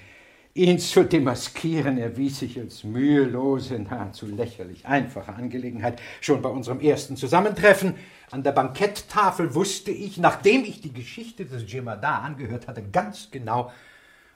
Ihn 0.54 0.80
zu 0.80 1.04
demaskieren 1.04 1.98
erwies 1.98 2.40
sich 2.40 2.58
als 2.58 2.82
mühelose, 2.82 3.78
nahezu 3.78 4.26
lächerlich 4.26 4.86
einfache 4.86 5.34
Angelegenheit. 5.34 6.02
Schon 6.20 6.42
bei 6.42 6.48
unserem 6.48 6.80
ersten 6.80 7.16
Zusammentreffen 7.16 7.94
an 8.32 8.42
der 8.42 8.50
Banketttafel 8.52 9.54
wusste 9.54 9.92
ich, 9.92 10.18
nachdem 10.18 10.64
ich 10.64 10.80
die 10.80 10.92
Geschichte 10.92 11.44
des 11.44 11.70
Jemada 11.70 12.18
angehört 12.18 12.66
hatte, 12.66 12.82
ganz 12.82 13.30
genau, 13.30 13.70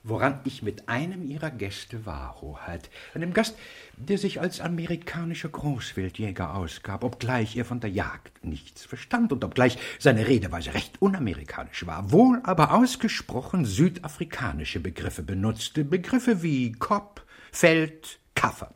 woran 0.03 0.39
ich 0.45 0.63
mit 0.63 0.89
einem 0.89 1.23
ihrer 1.23 1.51
Gäste 1.51 2.05
war, 2.05 2.41
Hoheit. 2.41 2.89
Einem 3.13 3.33
Gast, 3.33 3.57
der 3.97 4.17
sich 4.17 4.39
als 4.41 4.61
amerikanischer 4.61 5.49
Großwildjäger 5.49 6.55
ausgab, 6.55 7.03
obgleich 7.03 7.57
er 7.57 7.65
von 7.65 7.79
der 7.79 7.89
Jagd 7.89 8.43
nichts 8.43 8.85
verstand 8.85 9.31
und 9.33 9.43
obgleich 9.43 9.77
seine 9.99 10.27
Redeweise 10.27 10.73
recht 10.73 11.01
unamerikanisch 11.01 11.85
war, 11.85 12.11
wohl 12.11 12.41
aber 12.43 12.73
ausgesprochen 12.73 13.65
südafrikanische 13.65 14.79
Begriffe 14.79 15.23
benutzte, 15.23 15.83
Begriffe 15.83 16.41
wie 16.43 16.71
Kopp, 16.71 17.25
Feld, 17.51 18.19
Kaffer. 18.35 18.73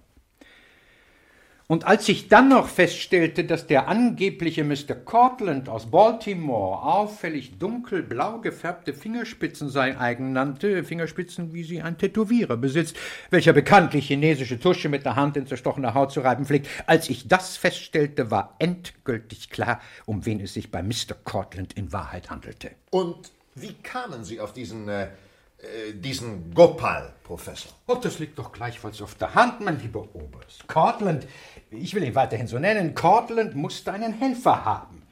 Und 1.67 1.85
als 1.85 2.09
ich 2.09 2.27
dann 2.27 2.49
noch 2.49 2.67
feststellte, 2.67 3.45
dass 3.45 3.67
der 3.67 3.87
angebliche 3.87 4.63
Mr. 4.63 4.95
Cortland 4.95 5.69
aus 5.69 5.89
Baltimore 5.89 6.83
auffällig 6.83 7.57
dunkelblau 7.57 8.39
gefärbte 8.39 8.93
Fingerspitzen 8.93 9.69
sein 9.69 9.97
eigen 9.97 10.33
nannte, 10.33 10.83
Fingerspitzen, 10.83 11.53
wie 11.53 11.63
sie 11.63 11.81
ein 11.81 11.97
Tätowierer 11.97 12.57
besitzt, 12.57 12.97
welcher 13.29 13.53
bekanntlich 13.53 14.07
chinesische 14.07 14.59
Tusche 14.59 14.89
mit 14.89 15.05
der 15.05 15.15
Hand 15.15 15.37
in 15.37 15.47
zerstochener 15.47 15.93
Haut 15.93 16.11
zu 16.11 16.19
reiben 16.19 16.45
pflegt, 16.45 16.67
als 16.85 17.09
ich 17.09 17.27
das 17.27 17.55
feststellte, 17.55 18.29
war 18.29 18.55
endgültig 18.59 19.49
klar, 19.49 19.79
um 20.05 20.25
wen 20.25 20.41
es 20.41 20.53
sich 20.53 20.69
bei 20.69 20.83
Mr. 20.83 21.15
Cortland 21.23 21.73
in 21.73 21.93
Wahrheit 21.93 22.29
handelte. 22.29 22.71
Und 22.89 23.31
wie 23.55 23.73
kamen 23.73 24.23
Sie 24.23 24.39
auf 24.39 24.53
diesen, 24.53 24.87
äh, 24.89 25.03
äh, 25.03 25.93
diesen 25.93 26.53
Gopal, 26.53 27.13
Professor? 27.23 27.71
Oh, 27.87 27.95
das 27.95 28.19
liegt 28.19 28.37
doch 28.39 28.51
gleichfalls 28.51 29.01
auf 29.01 29.15
der 29.15 29.35
Hand, 29.35 29.61
mein 29.61 29.79
lieber 29.79 30.07
Oberst. 30.13 30.67
Cortland, 30.67 31.27
ich 31.73 31.95
will 31.95 32.03
ihn 32.03 32.15
weiterhin 32.15 32.47
so 32.47 32.59
nennen, 32.59 32.95
Cortland 32.95 33.55
musste 33.55 33.91
einen 33.91 34.13
Helfer 34.13 34.65
haben. 34.65 35.03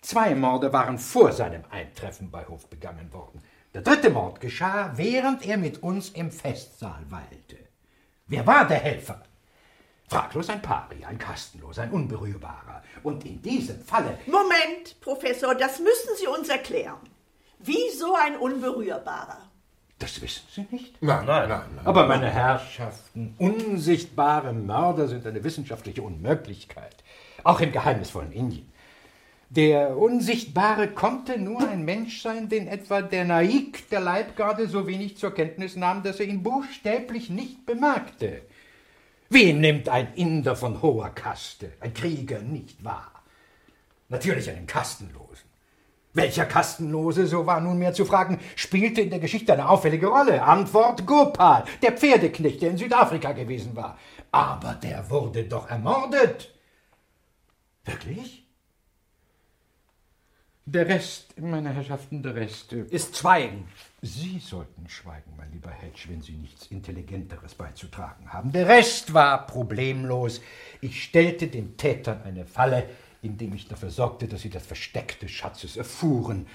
Zwei 0.00 0.34
Morde 0.34 0.72
waren 0.72 0.98
vor 0.98 1.32
seinem 1.32 1.64
Eintreffen 1.70 2.30
bei 2.30 2.44
Hof 2.44 2.68
begangen 2.68 3.12
worden. 3.12 3.42
Der 3.74 3.82
dritte 3.82 4.10
Mord 4.10 4.40
geschah, 4.40 4.92
während 4.96 5.46
er 5.46 5.56
mit 5.56 5.82
uns 5.82 6.10
im 6.10 6.30
Festsaal 6.30 7.04
weilte. 7.10 7.58
Wer 8.26 8.46
war 8.46 8.66
der 8.66 8.78
Helfer? 8.78 9.22
Fraglos 10.08 10.48
ein 10.48 10.62
Pari, 10.62 11.04
ein 11.04 11.18
Kastenloser, 11.18 11.82
ein 11.82 11.90
Unberührbarer. 11.90 12.82
Und 13.02 13.24
in 13.24 13.42
diesem 13.42 13.80
Falle. 13.80 14.18
Moment, 14.26 15.00
Professor, 15.00 15.54
das 15.54 15.80
müssen 15.80 16.16
Sie 16.16 16.28
uns 16.28 16.48
erklären. 16.48 17.00
Wieso 17.58 18.14
ein 18.14 18.36
Unberührbarer? 18.36 19.45
Das 19.98 20.20
wissen 20.20 20.42
Sie 20.50 20.66
nicht? 20.70 21.00
Nein, 21.02 21.24
nein, 21.24 21.48
nein. 21.48 21.62
nein. 21.74 21.86
Aber 21.86 22.06
meine 22.06 22.28
Herrschaften, 22.28 23.34
unsichtbare 23.38 24.52
Mörder 24.52 25.08
sind 25.08 25.26
eine 25.26 25.42
wissenschaftliche 25.42 26.02
Unmöglichkeit. 26.02 26.96
Auch 27.44 27.60
im 27.60 27.72
geheimnisvollen 27.72 28.32
Indien. 28.32 28.70
Der 29.48 29.96
Unsichtbare 29.96 30.88
konnte 30.88 31.38
nur 31.38 31.66
ein 31.66 31.84
Mensch 31.84 32.20
sein, 32.20 32.48
den 32.48 32.66
etwa 32.66 33.00
der 33.00 33.24
Naik 33.24 33.88
der 33.90 34.00
Leibgarde 34.00 34.66
so 34.66 34.86
wenig 34.86 35.16
zur 35.16 35.32
Kenntnis 35.32 35.76
nahm, 35.76 36.02
dass 36.02 36.18
er 36.18 36.26
ihn 36.26 36.42
buchstäblich 36.42 37.30
nicht 37.30 37.64
bemerkte. 37.64 38.42
Wen 39.30 39.60
nimmt 39.60 39.88
ein 39.88 40.14
Inder 40.14 40.56
von 40.56 40.82
hoher 40.82 41.10
Kaste, 41.10 41.72
ein 41.80 41.94
Krieger, 41.94 42.40
nicht 42.40 42.84
wahr? 42.84 43.12
Natürlich 44.08 44.50
einen 44.50 44.66
Kastenlosen. 44.66 45.45
Welcher 46.16 46.46
Kastenlose, 46.46 47.26
so 47.26 47.44
war 47.44 47.60
nunmehr 47.60 47.92
zu 47.92 48.06
fragen, 48.06 48.40
spielte 48.54 49.02
in 49.02 49.10
der 49.10 49.18
Geschichte 49.18 49.52
eine 49.52 49.68
auffällige 49.68 50.06
Rolle? 50.06 50.42
Antwort 50.42 51.06
Gopal, 51.06 51.64
der 51.82 51.92
Pferdeknecht, 51.92 52.62
der 52.62 52.70
in 52.70 52.78
Südafrika 52.78 53.32
gewesen 53.32 53.76
war. 53.76 53.98
Aber 54.32 54.72
der 54.74 55.10
wurde 55.10 55.44
doch 55.44 55.68
ermordet. 55.68 56.54
Wirklich? 57.84 58.46
Der 60.64 60.88
Rest, 60.88 61.38
meine 61.38 61.72
Herrschaften, 61.74 62.22
der 62.22 62.34
Rest 62.34 62.72
äh, 62.72 62.86
ist 62.90 63.16
Schweigen. 63.16 63.68
Sie 64.00 64.38
sollten 64.38 64.88
schweigen, 64.88 65.34
mein 65.36 65.52
lieber 65.52 65.70
Hedge, 65.70 66.06
wenn 66.08 66.22
Sie 66.22 66.32
nichts 66.32 66.68
Intelligenteres 66.68 67.54
beizutragen 67.54 68.32
haben. 68.32 68.50
Der 68.52 68.66
Rest 68.66 69.12
war 69.12 69.46
problemlos. 69.46 70.40
Ich 70.80 71.04
stellte 71.04 71.46
den 71.46 71.76
Tätern 71.76 72.22
eine 72.24 72.46
Falle, 72.46 72.88
indem 73.22 73.54
ich 73.54 73.68
dafür 73.68 73.90
sorgte, 73.90 74.28
dass 74.28 74.42
sie 74.42 74.50
das 74.50 74.66
Versteck 74.66 75.18
des 75.20 75.30
Schatzes 75.30 75.76
erfuhren. 75.76 76.46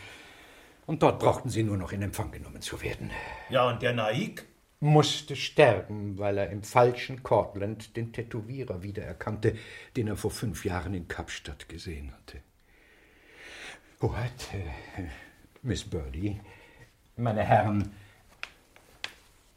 Und 0.86 1.04
dort 1.04 1.20
brauchten 1.20 1.50
sie 1.50 1.64
nur 1.64 1.78
noch 1.78 1.92
in 1.92 2.02
Empfang 2.02 2.32
genommen 2.32 2.62
zu 2.62 2.82
werden. 2.82 3.12
Ja, 3.50 3.70
und 3.70 3.82
der 3.82 3.94
Naik? 3.94 4.46
musste 4.82 5.36
sterben, 5.36 6.18
weil 6.18 6.40
er 6.40 6.50
im 6.50 6.64
falschen 6.64 7.22
Cortland 7.22 7.96
den 7.96 8.12
Tätowierer 8.12 8.82
wiedererkannte, 8.82 9.56
den 9.96 10.08
er 10.08 10.18
vor 10.18 10.32
fünf 10.32 10.66
Jahren 10.66 10.96
in 10.96 11.08
Kapstadt 11.08 11.70
gesehen 11.70 12.12
hatte. 12.12 12.40
Hoheit, 14.02 14.32
äh, 14.54 15.04
Miss 15.62 15.88
Birdie, 15.88 16.42
meine 17.16 17.44
Herren, 17.44 17.94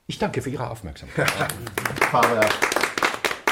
ich 0.07 0.18
danke 0.18 0.42
für 0.42 0.50
Ihre 0.50 0.68
Aufmerksamkeit. 0.68 1.32
Vater, 2.11 2.46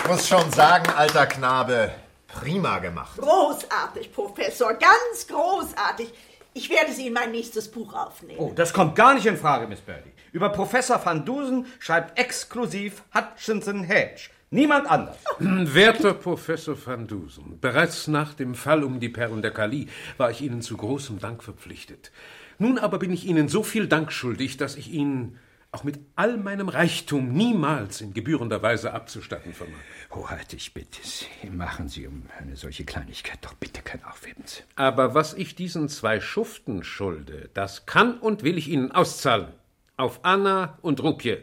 muss 0.06 0.28
schon 0.28 0.50
sagen, 0.52 0.90
alter 0.90 1.26
Knabe, 1.26 1.94
prima 2.32 2.78
gemacht. 2.78 3.18
Großartig, 3.18 4.12
Professor, 4.12 4.74
ganz 4.74 5.26
großartig. 5.28 6.12
Ich 6.54 6.68
werde 6.68 6.92
sie 6.92 7.06
in 7.06 7.14
mein 7.14 7.30
nächstes 7.30 7.70
Buch 7.70 7.94
aufnehmen. 7.94 8.38
Oh, 8.38 8.52
das 8.54 8.72
kommt 8.72 8.94
gar 8.94 9.14
nicht 9.14 9.26
in 9.26 9.36
Frage, 9.36 9.66
Miss 9.66 9.80
Birdie. 9.80 10.12
Über 10.32 10.50
Professor 10.50 11.00
Van 11.04 11.24
Dusen 11.24 11.66
schreibt 11.78 12.18
exklusiv 12.18 13.02
Hutchinson 13.14 13.84
Hedge. 13.84 14.30
Niemand 14.52 14.86
anders. 14.86 15.16
Werter 15.38 16.12
Professor 16.12 16.76
van 16.76 17.06
Dusen, 17.06 17.58
bereits 17.58 18.06
nach 18.06 18.34
dem 18.34 18.54
Fall 18.54 18.84
um 18.84 19.00
die 19.00 19.08
Perlen 19.08 19.40
der 19.40 19.50
Kali 19.50 19.88
war 20.18 20.30
ich 20.30 20.42
Ihnen 20.42 20.60
zu 20.60 20.76
großem 20.76 21.20
Dank 21.20 21.42
verpflichtet. 21.42 22.12
Nun 22.58 22.78
aber 22.78 22.98
bin 22.98 23.10
ich 23.12 23.24
Ihnen 23.24 23.48
so 23.48 23.62
viel 23.62 23.86
Dank 23.86 24.12
schuldig, 24.12 24.58
dass 24.58 24.76
ich 24.76 24.92
Ihnen 24.92 25.38
auch 25.72 25.84
mit 25.84 25.98
all 26.16 26.36
meinem 26.36 26.68
Reichtum 26.68 27.32
niemals 27.32 28.02
in 28.02 28.12
gebührender 28.12 28.62
Weise 28.62 28.92
abzustatten 28.92 29.54
vermag. 29.54 29.80
Hoheit, 30.10 30.52
ich 30.52 30.74
bitte 30.74 31.00
Sie, 31.02 31.48
machen 31.48 31.88
Sie 31.88 32.06
um 32.06 32.24
eine 32.38 32.56
solche 32.56 32.84
Kleinigkeit 32.84 33.38
doch 33.40 33.54
bitte 33.54 33.80
kein 33.80 34.04
Aufhebens. 34.04 34.62
Aber 34.76 35.14
was 35.14 35.32
ich 35.32 35.54
diesen 35.54 35.88
zwei 35.88 36.20
Schuften 36.20 36.84
schulde, 36.84 37.48
das 37.54 37.86
kann 37.86 38.18
und 38.18 38.42
will 38.42 38.58
ich 38.58 38.68
Ihnen 38.68 38.92
auszahlen. 38.92 39.48
Auf 39.96 40.20
Anna 40.24 40.78
und 40.82 41.02
Rupje. 41.02 41.42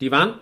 Divan? 0.00 0.40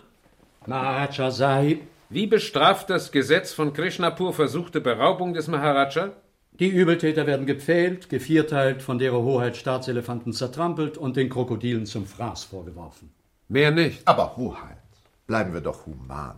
Maharaja 0.66 1.32
Sahib. 1.32 1.82
Wie 2.10 2.28
bestraft 2.28 2.90
das 2.90 3.10
Gesetz 3.10 3.52
von 3.52 3.72
Krishnapur 3.72 4.32
versuchte 4.32 4.80
Beraubung 4.80 5.34
des 5.34 5.48
Maharaja? 5.48 6.12
Die 6.60 6.68
Übeltäter 6.68 7.26
werden 7.26 7.46
gepfählt, 7.46 8.10
gevierteilt, 8.10 8.82
von 8.82 8.98
derer 8.98 9.22
Hoheit 9.22 9.56
Staatselefanten 9.56 10.34
zertrampelt 10.34 10.98
und 10.98 11.16
den 11.16 11.30
Krokodilen 11.30 11.86
zum 11.86 12.06
Fraß 12.06 12.44
vorgeworfen. 12.44 13.10
Mehr 13.48 13.70
nicht. 13.70 14.06
Aber 14.06 14.36
Hoheit, 14.36 14.76
bleiben 15.26 15.54
wir 15.54 15.62
doch 15.62 15.86
human. 15.86 16.36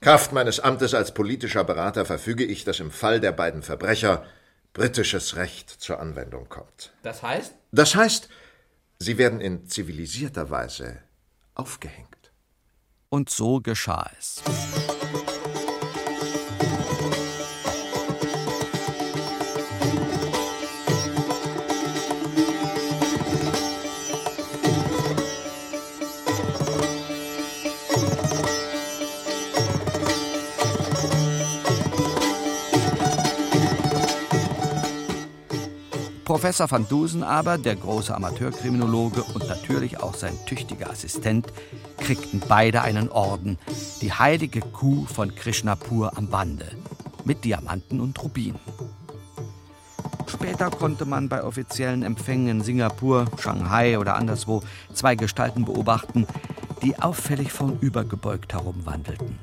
Kraft 0.00 0.32
meines 0.32 0.58
Amtes 0.58 0.92
als 0.92 1.14
politischer 1.14 1.62
Berater 1.62 2.04
verfüge 2.04 2.44
ich, 2.44 2.64
dass 2.64 2.80
im 2.80 2.90
Fall 2.90 3.20
der 3.20 3.30
beiden 3.30 3.62
Verbrecher 3.62 4.24
britisches 4.72 5.36
Recht 5.36 5.70
zur 5.70 6.00
Anwendung 6.00 6.48
kommt. 6.48 6.92
Das 7.04 7.22
heißt? 7.22 7.54
Das 7.70 7.94
heißt, 7.94 8.28
sie 8.98 9.18
werden 9.18 9.40
in 9.40 9.68
zivilisierter 9.68 10.50
Weise 10.50 10.98
aufgehängt. 11.54 12.32
Und 13.08 13.30
so 13.30 13.60
geschah 13.60 14.10
es. 14.18 14.42
Professor 36.38 36.70
van 36.70 36.86
Dusen 36.86 37.24
aber, 37.24 37.58
der 37.58 37.74
große 37.74 38.14
Amateurkriminologe 38.14 39.24
und 39.24 39.48
natürlich 39.48 40.00
auch 40.00 40.14
sein 40.14 40.38
tüchtiger 40.46 40.88
Assistent, 40.88 41.52
kriegten 41.96 42.40
beide 42.46 42.82
einen 42.82 43.08
Orden, 43.08 43.58
die 44.02 44.12
heilige 44.12 44.60
Kuh 44.60 45.04
von 45.06 45.34
Krishnapur 45.34 46.16
am 46.16 46.28
Bande, 46.28 46.70
mit 47.24 47.44
Diamanten 47.44 48.00
und 48.00 48.22
Rubinen. 48.22 48.60
Später 50.28 50.70
konnte 50.70 51.06
man 51.06 51.28
bei 51.28 51.42
offiziellen 51.42 52.04
Empfängen 52.04 52.46
in 52.46 52.60
Singapur, 52.60 53.24
Shanghai 53.40 53.98
oder 53.98 54.14
anderswo 54.14 54.62
zwei 54.94 55.16
Gestalten 55.16 55.64
beobachten, 55.64 56.24
die 56.84 56.96
auffällig 57.02 57.50
vornübergebeugt 57.50 58.52
herumwandelten. 58.52 59.40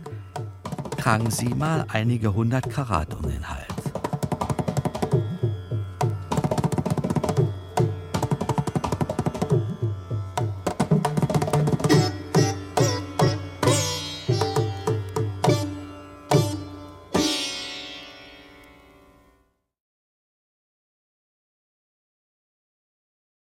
Tragen 0.98 1.30
sie 1.30 1.50
mal 1.50 1.88
einige 1.90 2.34
hundert 2.34 2.70
Karat 2.70 3.14
um 3.16 3.24
den 3.24 3.50
Hals. 3.50 3.75